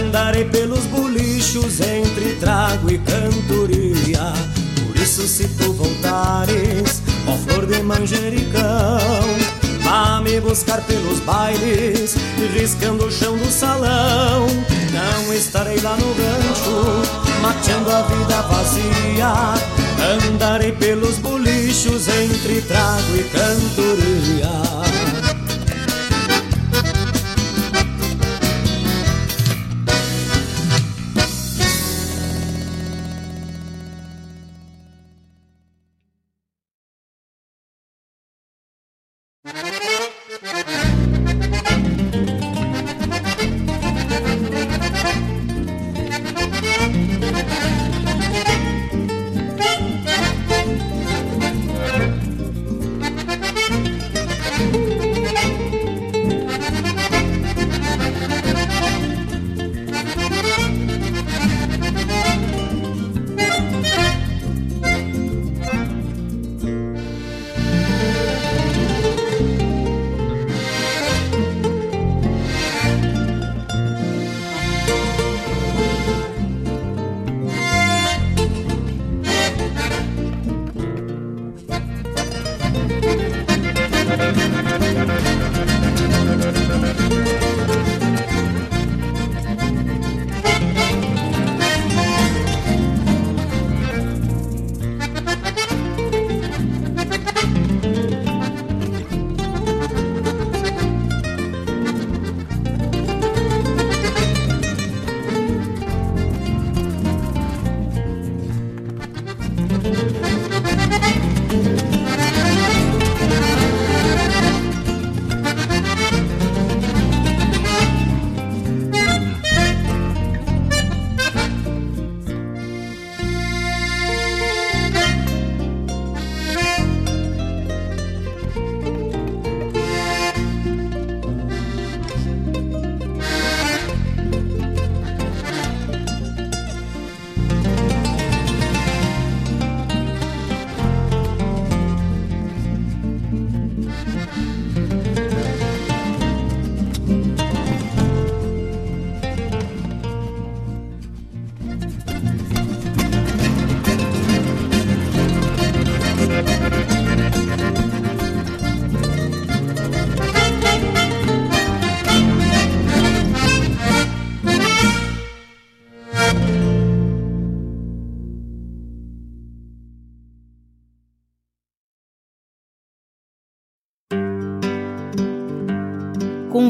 Andarei 0.00 0.46
pelos 0.46 0.84
bolichos 0.86 1.80
entre 1.80 2.34
trago 2.40 2.90
e 2.90 2.98
cantoria. 2.98 4.32
Por 4.84 5.00
isso 5.00 5.28
se 5.28 5.46
tu 5.48 5.72
voltares, 5.74 7.02
ó 7.28 7.36
flor 7.36 7.66
de 7.66 7.80
manjericão, 7.82 8.58
Vá 9.82 10.20
me 10.20 10.38
buscar 10.40 10.82
pelos 10.82 11.20
bailes, 11.20 12.14
riscando 12.52 13.06
o 13.06 13.10
chão 13.10 13.38
do 13.38 13.50
salão. 13.50 14.46
Não 14.92 15.34
estarei 15.34 15.80
lá 15.80 15.96
no 15.96 16.12
rancho, 16.12 17.02
mateando 17.42 17.90
a 17.90 18.02
vida 18.02 18.42
vazia. 18.42 19.32
Andarei 20.26 20.72
pelos 20.72 21.18
bolichos 21.18 22.08
entre 22.08 22.62
trago 22.62 23.16
e 23.16 23.24
cantoria. 23.24 25.07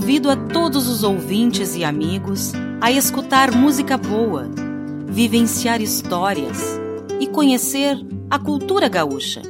Convido 0.08 0.30
a 0.30 0.36
todos 0.36 0.88
os 0.88 1.04
ouvintes 1.04 1.76
e 1.76 1.84
amigos 1.84 2.52
a 2.80 2.90
escutar 2.90 3.52
música 3.52 3.98
boa, 3.98 4.48
vivenciar 5.06 5.82
histórias 5.82 6.80
e 7.20 7.26
conhecer 7.26 7.94
a 8.30 8.38
cultura 8.38 8.88
gaúcha. 8.88 9.42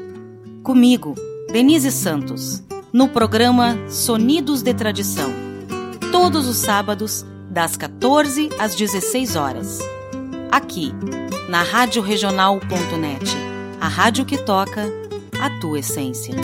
Comigo, 0.64 1.14
Denise 1.52 1.92
Santos, 1.92 2.60
no 2.92 3.06
programa 3.06 3.78
Sonidos 3.88 4.60
de 4.60 4.74
Tradição, 4.74 5.30
todos 6.10 6.48
os 6.48 6.56
sábados, 6.56 7.24
das 7.48 7.76
14 7.76 8.48
às 8.58 8.74
16 8.74 9.36
horas. 9.36 9.78
Aqui, 10.50 10.92
na 11.48 11.62
Rádio 11.62 12.02
Regional.net, 12.02 13.36
a 13.80 13.86
rádio 13.86 14.24
que 14.24 14.36
toca 14.36 14.92
a 15.40 15.60
tua 15.60 15.78
essência. 15.78 16.34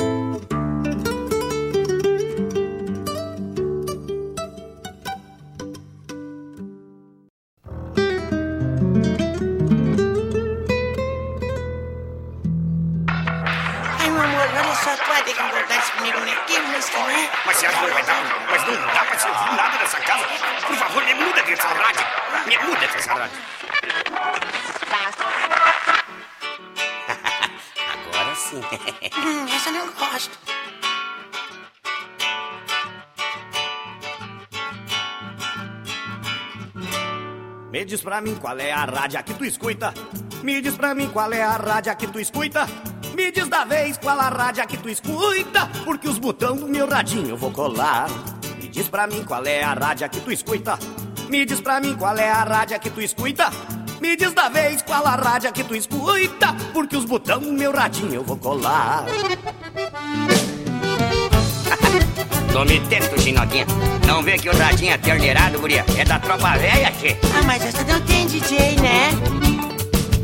Pra 38.15 38.21
mim 38.21 38.37
qual 38.37 38.57
é 38.61 38.71
a 38.71 38.85
rádio 38.85 39.25
que 39.25 39.35
tu 39.35 39.45
escuta. 39.45 39.93
Me 40.45 40.61
diz 40.61 40.77
pra 40.77 40.95
mim 40.95 41.09
qual 41.09 41.33
é 41.33 41.43
a 41.43 41.57
rádio 41.57 41.97
que 41.97 42.07
tu 42.07 42.21
escuta. 42.21 42.65
Me 43.13 43.33
diz 43.33 43.49
da 43.49 43.65
vez 43.65 43.99
qual 43.99 44.21
a 44.21 44.29
rádio 44.29 44.65
que 44.69 44.77
tu 44.77 44.89
escuta. 44.89 45.69
Porque 45.85 46.09
os 46.09 46.21
botões 46.21 46.61
do 46.61 46.69
meu 46.69 46.89
radinho 46.89 47.31
eu 47.31 47.37
vou 47.37 47.51
colar. 47.51 48.07
Me 48.57 48.69
diz 48.69 48.89
pra 48.89 49.09
mim 49.09 49.25
qual 49.25 49.45
é 49.45 49.65
a 49.65 49.75
rádio 49.75 50.09
que 50.11 50.21
tu 50.21 50.31
escuta. 50.31 50.79
Me 51.29 51.45
diz 51.45 51.61
pra 51.61 51.81
mim 51.81 51.97
qual 51.97 52.17
é 52.17 52.31
a 52.31 52.45
rádio 52.45 52.79
que 52.79 52.91
tu 52.91 53.01
escuta. 53.01 53.51
Me 54.01 54.17
diz 54.17 54.33
da 54.33 54.49
vez 54.49 54.81
qual 54.83 55.05
a 55.05 55.17
rádio 55.17 55.53
que 55.53 55.65
tu 55.65 55.75
escuta. 55.75 56.55
Porque 56.73 56.97
os 56.97 57.07
botões 57.07 57.41
do 57.41 57.53
meu 57.53 57.73
radinho 57.73 58.15
eu 58.15 58.23
vou 58.23 58.37
colar. 58.37 59.07
Tô 62.55 62.65
me 62.65 62.79
tento, 62.79 63.21
Ginoguinha. 63.21 63.67
Não 64.07 64.23
vê 64.23 64.39
que 64.39 64.49
o 64.49 64.57
radinho 64.57 64.93
é 64.93 64.97
terneirado, 64.97 65.59
guria? 65.59 65.85
É 65.99 66.05
da 66.05 66.21
tropa 66.21 66.57
velha, 66.57 66.93
tchê. 66.93 67.17
Ah, 67.37 67.43
mas 67.45 67.65
essa 67.67 67.83
não 67.83 68.01
tem 68.03 68.29
DJ, 68.29 68.77
né? 68.77 69.11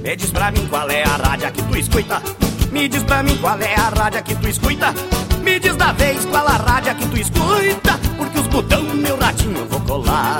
Me 0.00 0.14
diz 0.14 0.30
pra 0.30 0.52
mim 0.52 0.64
qual 0.68 0.88
é 0.88 1.02
a 1.02 1.16
rádio 1.16 1.50
que 1.50 1.60
tu 1.60 1.76
escuta. 1.76 2.22
Me 2.70 2.88
diz 2.88 3.02
pra 3.02 3.24
mim 3.24 3.36
qual 3.38 3.60
é 3.60 3.74
a 3.74 3.88
rádio 3.88 4.22
que 4.22 4.36
tu 4.36 4.48
escuta. 4.48 4.94
Me 5.42 5.58
diz 5.58 5.74
da 5.74 5.90
vez 5.90 6.24
qual 6.26 6.46
a 6.46 6.52
rádio 6.52 6.94
que 6.94 7.08
tu 7.08 7.16
escuta. 7.16 7.98
Porque 8.16 8.38
os 8.38 8.46
botão 8.46 8.80
meu 8.84 9.18
radinho 9.18 9.56
eu 9.58 9.66
vou 9.66 9.80
colar. 9.80 10.38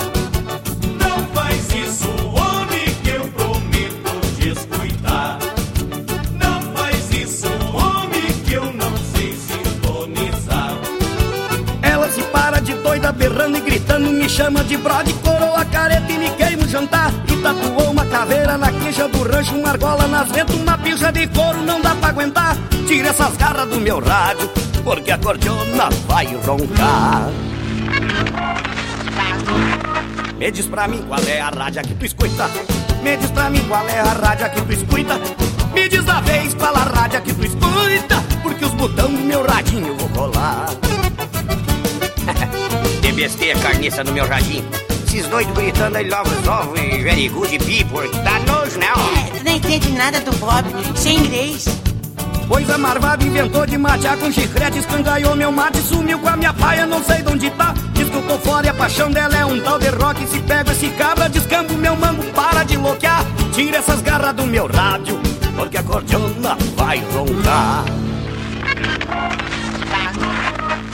Não 0.97 1.27
faz 1.35 1.75
isso, 1.75 2.09
e 13.49 13.61
gritando, 13.61 14.11
me 14.11 14.29
chama 14.29 14.63
de 14.65 14.77
brode, 14.77 15.13
coroa 15.15 15.65
careta 15.65 16.13
e 16.13 16.19
me 16.19 16.31
queima 16.31 16.69
jantar. 16.69 17.11
E 17.29 17.37
tatuou 17.37 17.91
uma 17.91 18.05
caveira 18.05 18.59
na 18.59 18.71
queixa 18.71 19.09
do 19.09 19.23
rancho, 19.23 19.55
uma 19.55 19.71
argola 19.71 20.07
nas 20.07 20.29
ventas, 20.31 20.55
uma 20.57 20.77
pilcha 20.79 21.11
de 21.11 21.27
couro, 21.29 21.63
não 21.63 21.81
dá 21.81 21.95
pra 21.95 22.11
aguentar. 22.11 22.57
Tira 22.87 23.09
essas 23.09 23.37
garras 23.37 23.69
do 23.69 23.81
meu 23.81 23.99
rádio, 24.01 24.49
porque 24.85 25.11
a 25.11 25.19
cordiona 25.19 25.89
vai 26.07 26.27
roncar. 26.45 27.31
Me 30.39 30.51
diz 30.51 30.67
pra 30.67 30.89
mim 30.89 31.03
qual 31.09 31.21
é 31.27 31.41
a 31.41 31.49
rádio 31.49 31.83
que 31.83 31.95
tu 31.95 32.05
escuta. 32.05 32.51
Me 33.03 33.17
diz 33.17 33.31
pra 33.31 33.51
mim 33.51 33.61
qual 33.69 33.87
é 33.89 34.01
a 34.01 34.13
rádio 34.13 34.51
que 34.51 34.63
tu 34.63 34.73
escuta. 34.73 35.21
Me 35.75 35.89
diz 35.89 36.05
da 36.05 36.21
vez 36.21 36.55
qual 36.55 36.75
a 36.75 36.81
rádio 36.81 37.23
que 37.23 37.33
tu 37.35 37.45
escuta. 37.45 38.23
Porque 38.43 38.65
os 38.65 38.73
botões 38.73 39.19
do 39.19 39.25
meu 39.25 39.47
radinho 39.47 39.89
eu 39.89 39.97
vou 39.97 40.09
colar. 40.11 40.90
De 43.11 43.17
besteira 43.17 43.59
carniça 43.59 44.05
no 44.05 44.13
meu 44.13 44.25
radinho. 44.25 44.65
Esses 45.09 45.27
doidos 45.27 45.53
gritando 45.55 45.97
aí 45.97 46.09
logo 46.09 46.29
resolve 46.29 46.81
e 46.81 47.03
very 47.03 47.29
good 47.29 47.59
people. 47.59 48.09
Dá 48.23 48.39
nojo, 48.47 48.79
né? 48.79 48.87
ó? 48.95 49.01
É, 49.19 49.37
tu 49.37 49.45
não 49.45 49.53
entende 49.53 49.91
nada 49.91 50.21
do 50.21 50.31
Bob, 50.37 50.65
sem 50.95 51.19
inglês. 51.19 51.65
Pois 52.47 52.71
a 52.71 52.79
marvada 52.79 53.25
inventou 53.25 53.67
de 53.67 53.77
matear 53.77 54.17
com 54.17 54.31
chiclete, 54.31 54.79
escangalhou 54.79 55.35
meu 55.35 55.51
mate, 55.51 55.79
sumiu 55.79 56.21
com 56.21 56.29
a 56.29 56.37
minha 56.37 56.55
paia, 56.55 56.87
não 56.87 57.03
sei 57.03 57.21
de 57.21 57.33
onde 57.33 57.51
tá. 57.51 57.75
Diz 57.95 58.09
que 58.09 58.15
eu 58.15 58.23
tô 58.23 58.39
fora 58.39 58.67
e 58.67 58.69
a 58.71 58.75
paixão 58.75 59.11
dela 59.11 59.37
é 59.37 59.45
um 59.45 59.59
tal 59.59 59.81
de 59.81 59.89
rock. 59.89 60.25
Se 60.29 60.39
pego 60.43 60.71
esse 60.71 60.89
cabra, 60.91 61.29
descambo 61.29 61.75
meu 61.75 61.97
mango, 61.97 62.23
para 62.27 62.63
de 62.63 62.77
loquear. 62.77 63.27
Tira 63.53 63.79
essas 63.79 64.01
garras 64.03 64.37
do 64.37 64.47
meu 64.47 64.69
rádio, 64.69 65.21
porque 65.57 65.79
a 65.79 65.83
cordiona 65.83 66.57
vai 66.77 67.03
roncar. 67.13 67.85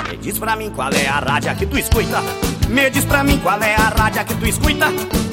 Me 0.08 0.16
diz 0.18 0.38
pra 0.38 0.54
mim 0.56 0.70
qual 0.70 0.92
é 0.92 1.06
a 1.06 1.18
rádio 1.18 1.56
que 1.56 1.66
tu 1.66 1.78
escuta. 1.78 2.22
Me 2.68 2.90
diz 2.90 3.04
pra 3.04 3.24
mim 3.24 3.38
qual 3.38 3.60
é 3.60 3.74
a 3.74 3.88
rádio 3.88 4.24
que 4.24 4.34
tu 4.34 4.46
escuta. 4.46 4.86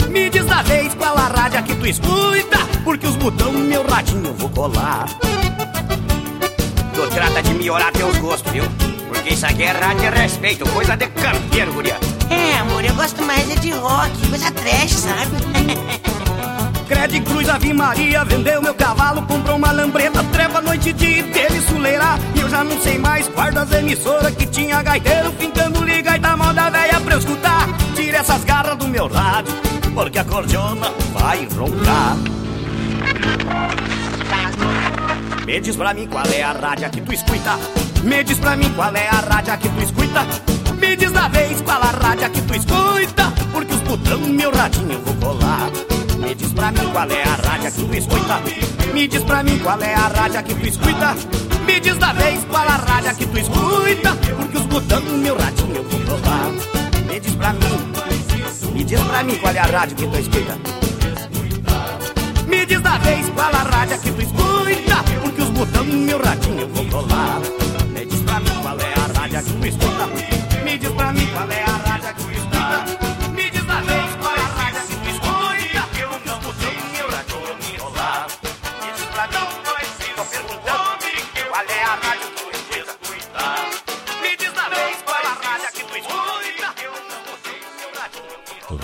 Me 0.10 0.30
diz 0.30 0.46
da 0.46 0.62
vez 0.64 0.94
qual 0.96 1.18
a 1.18 1.28
rádio 1.28 1.64
que 1.64 1.76
tu 1.76 1.86
escuta. 1.86 2.58
Porque 2.84 3.06
os 3.06 3.16
botão 3.16 3.52
meu 3.52 3.86
radinho 3.86 4.28
eu 4.28 4.34
vou 4.34 4.50
colar. 4.50 5.06
Tu 6.94 7.08
trata 7.10 7.44
de 7.44 7.54
melhorar 7.54 7.92
teus 7.92 8.18
gostos, 8.18 8.52
viu? 8.52 8.64
Porque 9.08 9.34
isso 9.34 9.46
aqui 9.46 9.64
é 9.64 9.72
rádio 9.72 10.12
de 10.12 10.18
respeito, 10.18 10.70
coisa 10.70 10.96
de 10.96 11.08
campeiro, 11.08 11.74
guria. 11.74 12.00
É, 12.30 12.58
amor, 12.58 12.84
eu 12.84 12.94
gosto 12.96 13.24
mais 13.24 13.50
é 13.50 13.56
de 13.56 13.72
rock, 13.72 14.28
coisa 14.30 14.52
trash, 14.52 14.92
sabe? 14.92 16.04
Crede 16.94 17.22
Cruz, 17.22 17.50
Ave 17.50 17.74
Maria, 17.74 18.24
vendeu 18.24 18.62
meu 18.62 18.76
cavalo, 18.76 19.24
comprou 19.24 19.58
uma 19.58 19.72
lambreta, 19.72 20.24
trepa 20.26 20.60
a 20.60 20.62
noite 20.62 20.90
e 20.90 20.94
dia 20.94 21.24
dele 21.24 21.60
suleirar. 21.62 22.20
E 22.36 22.40
eu 22.40 22.48
já 22.48 22.64
não 22.64 22.80
sei 22.80 23.00
mais 23.00 23.28
qual 23.30 23.52
das 23.52 23.72
emissoras 23.72 24.36
que 24.36 24.46
tinha 24.46 24.80
gaiteiro, 24.84 25.32
fincando 25.32 25.84
liga 25.84 26.16
e 26.16 26.20
da 26.20 26.38
moda 26.38 26.70
velha 26.70 27.02
pra 27.02 27.16
eu 27.16 27.18
escutar. 27.18 27.68
Tira 27.96 28.20
essas 28.20 28.44
garras 28.44 28.78
do 28.78 28.88
meu 28.88 29.08
rádio, 29.08 29.56
porque 29.96 30.20
a 30.20 30.24
cordiona 30.24 30.94
vai 31.14 31.48
roncar. 31.58 32.16
Me 35.48 35.60
diz 35.60 35.76
pra 35.76 35.96
mim 35.96 36.06
qual 36.06 36.28
é 36.28 36.44
a 36.44 36.52
rádio 36.52 36.92
que 36.92 37.02
tu 37.02 37.12
escuta. 37.12 37.58
Me 38.04 38.24
diz 38.24 38.38
pra 38.38 38.56
mim 38.56 38.72
qual 38.76 38.96
é 38.96 39.08
a 39.08 39.20
rádio 39.34 39.58
que 39.58 39.70
tu 39.70 39.82
escuta. 39.82 40.28
Me 40.80 40.96
diz 40.96 41.12
da 41.12 41.28
vez 41.28 41.60
qual 41.62 41.82
a 41.82 41.88
rádio 41.88 42.30
que 42.30 42.42
tu 42.44 42.54
escuta. 42.54 43.34
Porque 43.52 43.74
os 43.74 44.20
no 44.20 44.28
meu 44.28 44.52
radinho 44.52 44.92
eu 44.92 45.02
vou 45.02 45.16
colar. 45.16 45.93
Me 46.34 46.38
diz 46.38 46.52
pra 46.54 46.72
mim 46.72 46.90
qual 46.92 47.12
é 47.12 47.22
a 47.22 47.36
rádio 47.36 47.72
que 47.72 47.84
tu 47.84 47.94
escuta. 47.94 48.42
Me 48.92 49.08
diz 49.08 49.24
pra 49.24 49.44
mim 49.44 49.60
qual 49.60 49.80
é 49.84 49.94
a 49.94 50.08
rádio 50.08 50.44
que 50.44 50.56
tu 50.56 50.68
escuta. 50.68 51.16
Me 51.68 51.80
diz 51.80 51.96
da 52.00 52.12
vez 52.14 52.44
qual 52.46 52.68
a 52.68 52.76
rádio 52.76 53.16
que 53.18 53.28
tu 53.28 53.38
escuta. 53.38 54.18
Porque 54.36 54.58
os 54.58 54.66
botão 54.66 55.00
no 55.02 55.18
meu 55.20 55.38
radinho 55.38 55.76
eu 55.76 55.84
vou 55.84 56.00
colar. 56.00 56.52
Me 57.08 57.20
diz 57.20 57.36
pra 57.36 57.54
mim. 57.54 57.94
Me 58.74 58.84
diz 58.84 59.00
pra 59.00 59.24
mim 59.24 59.36
qual 59.36 59.54
é 59.54 59.60
a 59.60 59.66
rádio 59.66 59.96
que 59.96 60.08
tu 60.08 60.18
escuta. 60.18 60.58
Me 62.48 62.66
diz 62.66 62.82
da 62.82 62.98
vez 62.98 63.30
qual 63.30 63.54
a 63.54 63.64
rádio 63.64 64.00
que 64.00 64.12
tu 64.12 64.22
escuta 64.24 65.04
Porque 65.22 65.42
os 65.42 65.50
botão 65.52 65.84
no 65.84 65.98
meu 65.98 66.20
radinho 66.20 66.62
eu 66.62 66.68
vou 66.70 66.86
colar 66.86 67.42
Me 67.94 68.06
diz 68.06 68.22
pra 68.22 68.40
mim 68.40 68.62
qual 68.62 68.80
é 68.80 68.94
a 68.94 69.20
rádio 69.20 69.44
que 69.44 69.54
tu 69.54 69.68
escuta 69.68 70.08
Me 70.64 70.78
diz 70.80 70.90
pra 70.90 71.14
mim 71.14 71.28
qual 71.28 71.52
é 71.52 71.64
a 71.64 71.90
rádio 71.90 72.03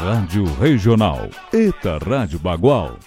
Rádio 0.10 0.44
Regional. 0.60 1.30
Eta 1.54 2.00
Rádio 2.00 2.40
Bagual. 2.40 2.98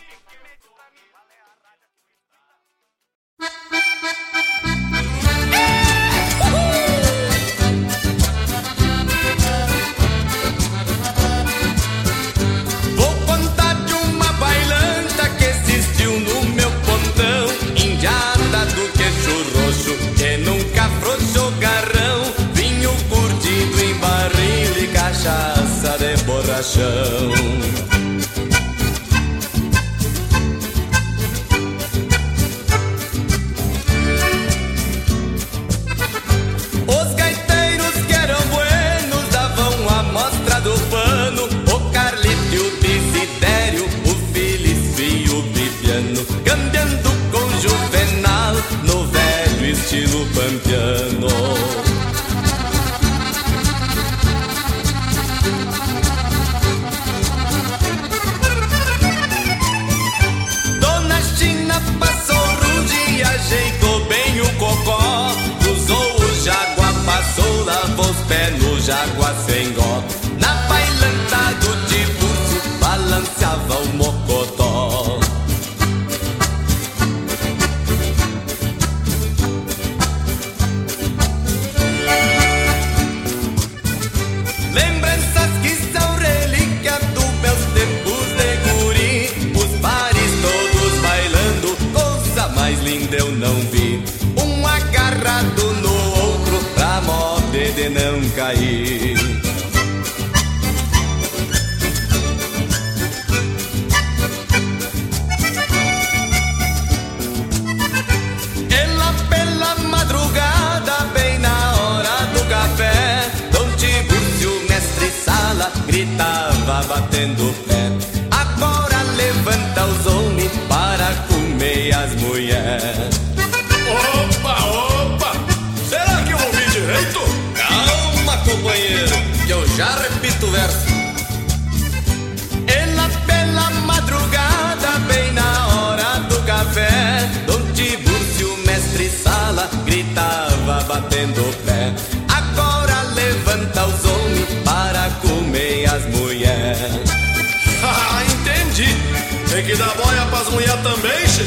Que 149.72 149.78
dar 149.78 149.94
boia 149.96 150.26
pras 150.26 150.48
mulheres 150.50 150.82
também, 150.82 151.26
che? 151.28 151.42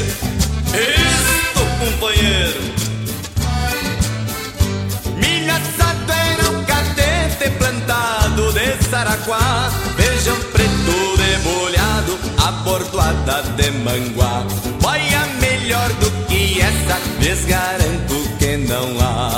Isto, 0.74 1.60
companheiro. 1.78 2.60
Milha 5.16 5.54
assado 5.56 6.12
era 6.12 6.50
um 6.50 6.64
cadete 6.64 7.50
plantado 7.58 8.52
de 8.52 8.84
saraquá 8.90 9.70
Feijão 9.96 10.36
preto 10.52 11.16
debulhado, 11.16 12.18
abordoada 12.44 13.42
de 13.56 13.70
manguá 13.70 14.44
Boia 14.80 15.26
melhor 15.40 15.88
do 15.94 16.10
que 16.26 16.60
essa, 16.60 16.98
lhes 17.20 17.44
garanto 17.46 18.28
que 18.38 18.56
não 18.56 19.00
há 19.00 19.35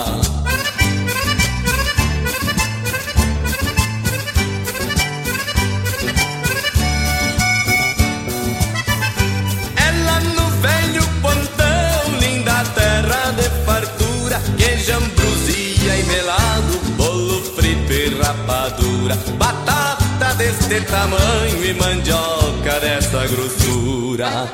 deste 20.58 20.80
tamanho 20.82 21.64
e 21.64 21.74
mandioca 21.74 22.80
dessa 22.80 23.26
grossura. 23.28 24.50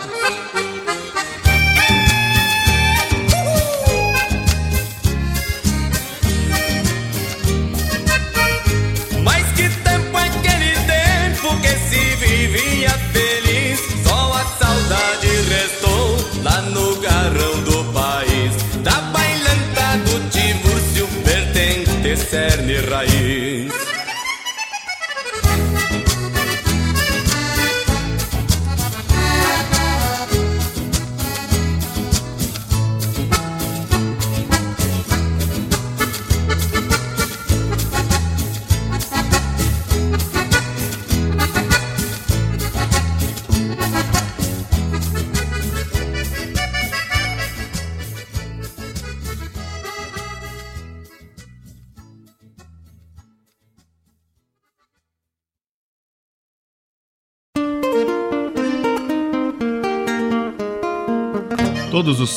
Mas 9.23 9.47
que 9.53 9.69
tempo 9.69 10.19
é 10.19 10.25
aquele 10.25 10.75
tempo 10.87 11.61
que 11.61 11.69
se 11.69 12.17
vivia 12.17 12.91
feliz 13.13 13.81
Só 14.07 14.33
a 14.33 14.45
saudade 14.59 15.29
restou 15.49 16.43
lá 16.43 16.61
no 16.63 16.97
garrão 17.01 17.61
do 17.63 17.85
país. 17.93 18.55
Da 18.83 19.01
bailanta 19.01 19.99
do 20.05 20.31
Timúrcio, 20.31 21.07
vertente, 21.25 22.17
cerne 22.17 22.77
raiz 22.91 23.54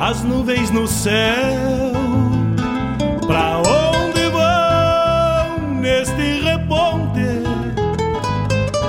As 0.00 0.22
nuvens 0.22 0.70
no 0.70 0.86
céu. 0.86 1.92
Pra 3.26 3.58
onde 3.58 4.28
vão 4.30 5.74
neste 5.80 6.40
reponte? 6.42 7.42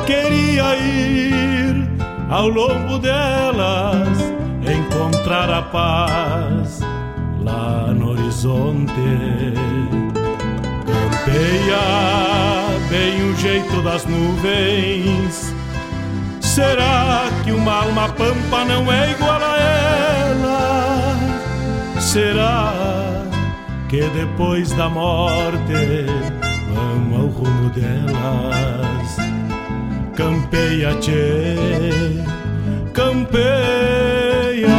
Queria 0.05 0.75
ir 0.77 1.87
ao 2.29 2.47
longo 2.47 2.97
delas, 2.99 4.17
encontrar 4.61 5.49
a 5.49 5.61
paz 5.61 6.79
lá 7.41 7.93
no 7.93 8.11
horizonte. 8.11 8.93
Campeia 10.85 11.79
bem 12.89 13.31
o 13.31 13.35
jeito 13.35 13.81
das 13.81 14.05
nuvens 14.05 15.52
Será 16.53 17.31
que 17.43 17.51
uma 17.51 17.81
alma 17.81 18.09
pampa 18.09 18.63
não 18.63 18.91
é 18.93 19.11
igual 19.13 19.41
a 19.41 19.57
ela? 19.57 21.17
Será 21.99 22.71
que 23.89 24.07
depois 24.09 24.71
da 24.73 24.87
morte 24.87 26.05
vão 26.71 27.21
ao 27.21 27.27
rumo 27.29 27.71
delas? 27.71 29.17
Campeia, 30.15 30.93
tchê, 30.99 31.55
campeia. 32.93 34.69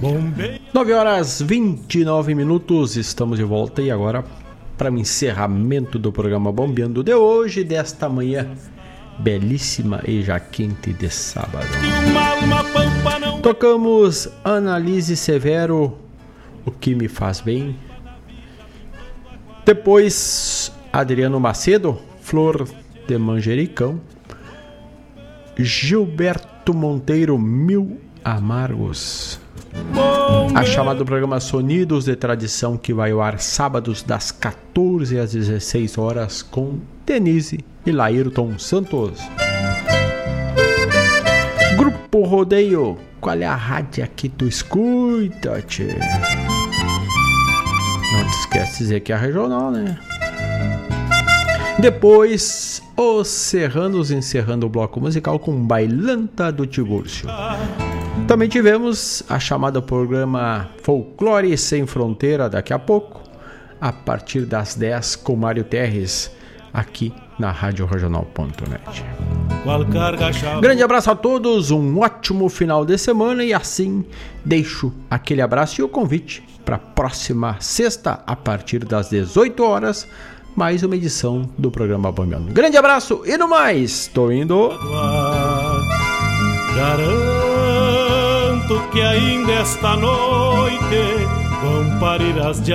Bombeia. 0.00 0.60
9 0.72 0.92
horas 0.94 1.42
29 1.42 2.34
minutos, 2.34 2.96
estamos 2.96 3.36
de 3.36 3.44
volta 3.44 3.82
e 3.82 3.90
agora 3.90 4.24
para 4.78 4.92
o 4.92 4.96
encerramento 4.96 5.98
do 5.98 6.12
programa 6.12 6.52
Bombeando 6.52 7.02
de 7.02 7.12
hoje, 7.12 7.64
desta 7.64 8.08
manhã 8.08 8.48
belíssima 9.18 10.00
e 10.06 10.22
já 10.22 10.38
quente 10.38 10.92
de 10.92 11.10
sábado. 11.10 11.66
Tocamos 13.42 14.28
Analise 14.44 15.16
Severo, 15.16 15.98
O 16.64 16.70
que 16.70 16.94
me 16.94 17.08
faz 17.08 17.40
bem. 17.40 17.76
Depois, 19.64 20.72
Adriano 20.92 21.40
Macedo, 21.40 21.98
Flor 22.20 22.68
de 23.06 23.18
Manjericão. 23.18 24.00
Gilberto 25.58 26.72
Monteiro, 26.72 27.36
Mil 27.36 28.00
Amargos. 28.24 29.40
A 30.54 30.64
chamada 30.64 30.98
do 30.98 31.04
programa 31.04 31.38
Sonidos 31.40 32.04
de 32.06 32.16
Tradição 32.16 32.76
que 32.76 32.92
vai 32.92 33.12
ao 33.12 33.22
ar 33.22 33.38
sábados 33.38 34.02
das 34.02 34.32
14 34.32 35.18
às 35.18 35.32
16 35.32 35.98
horas 35.98 36.42
com 36.42 36.80
Denise 37.06 37.64
e 37.86 37.92
Laírton 37.92 38.58
Santos. 38.58 39.20
Grupo 41.76 42.22
Rodeio, 42.24 42.98
qual 43.20 43.36
é 43.36 43.46
a 43.46 43.54
rádio 43.54 44.08
que 44.16 44.28
tu 44.28 44.46
escuta, 44.46 45.62
tchê? 45.62 45.96
Não 48.12 48.24
te 48.24 48.38
esquece 48.40 48.72
de 48.72 48.78
dizer 48.78 49.00
que 49.00 49.12
é 49.12 49.14
a 49.14 49.18
regional, 49.18 49.70
né? 49.70 49.98
Depois, 51.78 52.82
os 52.96 53.28
Serranos 53.28 54.10
encerrando 54.10 54.66
o 54.66 54.68
bloco 54.68 55.00
musical 55.00 55.38
com 55.38 55.54
Bailanta 55.64 56.50
do 56.50 56.66
Tiburcio. 56.66 57.28
Também 58.26 58.48
tivemos 58.48 59.22
a 59.28 59.38
chamada 59.38 59.80
programa 59.80 60.68
Folclore 60.82 61.56
Sem 61.56 61.86
Fronteira 61.86 62.48
daqui 62.48 62.72
a 62.72 62.78
pouco, 62.78 63.22
a 63.80 63.92
partir 63.92 64.42
das 64.42 64.74
10 64.74 65.16
com 65.16 65.36
Mário 65.36 65.64
Terres, 65.64 66.30
aqui 66.72 67.12
na 67.38 67.50
Rádio 67.50 67.86
Regional.net. 67.86 69.04
Grande 70.60 70.82
abraço 70.82 71.10
a 71.10 71.16
todos, 71.16 71.70
um 71.70 72.00
ótimo 72.00 72.48
final 72.48 72.84
de 72.84 72.98
semana 72.98 73.44
e 73.44 73.54
assim 73.54 74.04
deixo 74.44 74.92
aquele 75.10 75.40
abraço 75.40 75.80
e 75.80 75.84
o 75.84 75.88
convite 75.88 76.42
para 76.64 76.76
a 76.76 76.78
próxima 76.78 77.56
sexta, 77.60 78.22
a 78.26 78.36
partir 78.36 78.84
das 78.84 79.08
18 79.08 79.62
horas, 79.62 80.06
mais 80.54 80.82
uma 80.82 80.96
edição 80.96 81.48
do 81.56 81.70
programa 81.70 82.12
Bambiano. 82.12 82.52
Grande 82.52 82.76
abraço 82.76 83.22
e 83.24 83.38
no 83.38 83.48
mais, 83.48 84.06
tô 84.08 84.30
indo. 84.30 84.70
Que 88.92 89.02
ainda 89.02 89.52
esta 89.52 89.96
noite 89.96 91.26
vão 91.62 91.98
parir 91.98 92.38
as 92.40 92.60
de 92.60 92.66